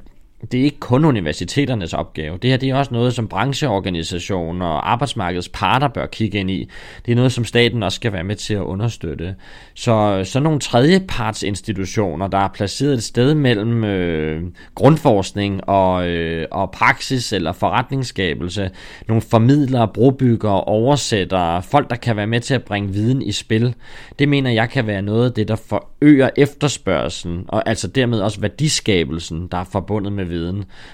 det 0.52 0.60
er 0.60 0.64
ikke 0.64 0.80
kun 0.80 1.04
universiteternes 1.04 1.94
opgave. 1.94 2.38
Det 2.42 2.50
her 2.50 2.56
det 2.56 2.68
er 2.68 2.74
også 2.74 2.94
noget, 2.94 3.14
som 3.14 3.28
brancheorganisationer 3.28 4.66
og 4.66 4.92
arbejdsmarkedets 4.92 5.48
parter 5.48 5.88
bør 5.88 6.06
kigge 6.06 6.38
ind 6.38 6.50
i. 6.50 6.70
Det 7.06 7.12
er 7.12 7.16
noget, 7.16 7.32
som 7.32 7.44
staten 7.44 7.82
også 7.82 7.96
skal 7.96 8.12
være 8.12 8.24
med 8.24 8.36
til 8.36 8.54
at 8.54 8.60
understøtte. 8.60 9.34
Så 9.74 10.20
så 10.24 10.40
nogle 10.40 10.60
tredjepartsinstitutioner, 10.60 12.26
der 12.26 12.38
er 12.38 12.48
placeret 12.48 12.94
et 12.94 13.02
sted 13.02 13.34
mellem 13.34 13.84
øh, 13.84 14.42
grundforskning 14.74 15.68
og, 15.68 16.08
øh, 16.08 16.46
og 16.50 16.70
praksis 16.70 17.32
eller 17.32 17.52
forretningsskabelse, 17.52 18.70
nogle 19.08 19.22
formidlere, 19.22 19.88
brobyggere, 19.88 20.64
oversættere, 20.64 21.62
folk, 21.62 21.90
der 21.90 21.96
kan 21.96 22.16
være 22.16 22.26
med 22.26 22.40
til 22.40 22.54
at 22.54 22.64
bringe 22.64 22.92
viden 22.92 23.22
i 23.22 23.32
spil, 23.32 23.74
det 24.18 24.28
mener 24.28 24.50
jeg 24.50 24.70
kan 24.70 24.86
være 24.86 25.02
noget 25.02 25.28
af 25.28 25.32
det, 25.32 25.48
der 25.48 25.56
forøger 25.56 26.30
efterspørgselen, 26.36 27.44
og 27.48 27.68
altså 27.68 27.88
dermed 27.88 28.20
også 28.20 28.40
værdiskabelsen, 28.40 29.48
der 29.52 29.58
er 29.58 29.64
forbundet 29.64 30.12
med 30.12 30.24
viden. 30.24 30.35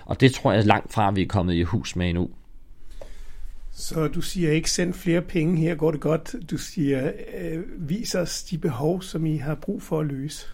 Og 0.04 0.20
det 0.20 0.34
tror 0.34 0.52
jeg 0.52 0.64
langt 0.64 0.92
fra, 0.92 1.10
vi 1.10 1.22
er 1.22 1.26
kommet 1.26 1.54
i 1.54 1.62
hus 1.62 1.96
med 1.96 2.08
endnu. 2.08 2.28
Så 3.74 4.08
du 4.08 4.20
siger 4.20 4.52
ikke, 4.52 4.70
send 4.70 4.94
flere 4.94 5.22
penge, 5.22 5.56
her 5.56 5.74
går 5.74 5.90
det 5.90 6.00
godt. 6.00 6.34
Du 6.50 6.56
siger, 6.56 7.10
øh, 7.40 7.60
vis 7.78 8.14
os 8.14 8.42
de 8.42 8.58
behov, 8.58 9.02
som 9.02 9.26
I 9.26 9.36
har 9.36 9.54
brug 9.54 9.82
for 9.82 10.00
at 10.00 10.06
løse. 10.06 10.46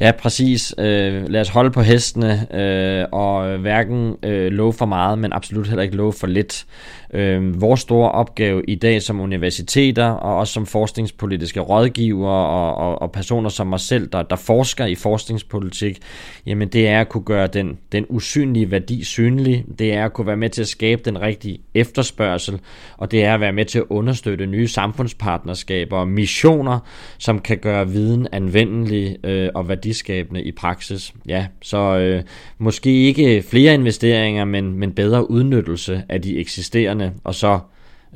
Ja, 0.00 0.12
præcis. 0.12 0.74
Øh, 0.78 1.28
lad 1.28 1.40
os 1.40 1.48
holde 1.48 1.70
på 1.70 1.82
hestene, 1.82 2.54
øh, 2.54 3.06
og 3.12 3.58
hverken 3.58 4.16
øh, 4.22 4.52
love 4.52 4.72
for 4.72 4.86
meget, 4.86 5.18
men 5.18 5.32
absolut 5.32 5.66
heller 5.66 5.82
ikke 5.82 5.96
love 5.96 6.12
for 6.12 6.26
lidt. 6.26 6.66
Øh, 7.14 7.60
vores 7.60 7.80
store 7.80 8.10
opgave 8.10 8.62
i 8.68 8.74
dag 8.74 9.02
som 9.02 9.20
universiteter, 9.20 10.06
og 10.06 10.36
også 10.36 10.52
som 10.52 10.66
forskningspolitiske 10.66 11.60
rådgiver, 11.60 12.30
og, 12.30 12.74
og, 12.74 13.02
og 13.02 13.12
personer 13.12 13.48
som 13.48 13.66
mig 13.66 13.80
selv, 13.80 14.08
der, 14.12 14.22
der 14.22 14.36
forsker 14.36 14.86
i 14.86 14.94
forskningspolitik, 14.94 15.98
jamen 16.46 16.68
det 16.68 16.88
er 16.88 17.00
at 17.00 17.08
kunne 17.08 17.24
gøre 17.24 17.46
den, 17.46 17.78
den 17.92 18.06
usynlige 18.08 18.70
værdi 18.70 19.04
synlig, 19.04 19.64
det 19.78 19.92
er 19.92 20.04
at 20.04 20.12
kunne 20.12 20.26
være 20.26 20.36
med 20.36 20.50
til 20.50 20.62
at 20.62 20.68
skabe 20.68 21.02
den 21.04 21.20
rigtige 21.20 21.58
efterspørgsel, 21.74 22.60
og 22.96 23.10
det 23.10 23.24
er 23.24 23.34
at 23.34 23.40
være 23.40 23.52
med 23.52 23.64
til 23.64 23.78
at 23.78 23.84
understøtte 23.90 24.46
nye 24.46 24.68
samfundspartnerskaber 24.68 25.96
og 25.96 26.08
missioner, 26.08 26.78
som 27.18 27.38
kan 27.38 27.58
gøre 27.58 27.88
viden 27.88 28.28
anvendelig 28.32 29.16
øh, 29.24 29.48
og 29.54 29.68
værdiskabende 29.68 30.42
i 30.42 30.52
praksis. 30.52 31.14
Ja, 31.28 31.46
så 31.62 31.78
øh, 31.78 32.22
måske 32.58 32.90
ikke 32.90 33.42
flere 33.42 33.74
investeringer, 33.74 34.44
men, 34.44 34.74
men 34.74 34.92
bedre 34.92 35.30
udnyttelse 35.30 36.02
af 36.08 36.22
de 36.22 36.38
eksisterende, 36.38 36.99
og 37.24 37.34
så 37.34 37.60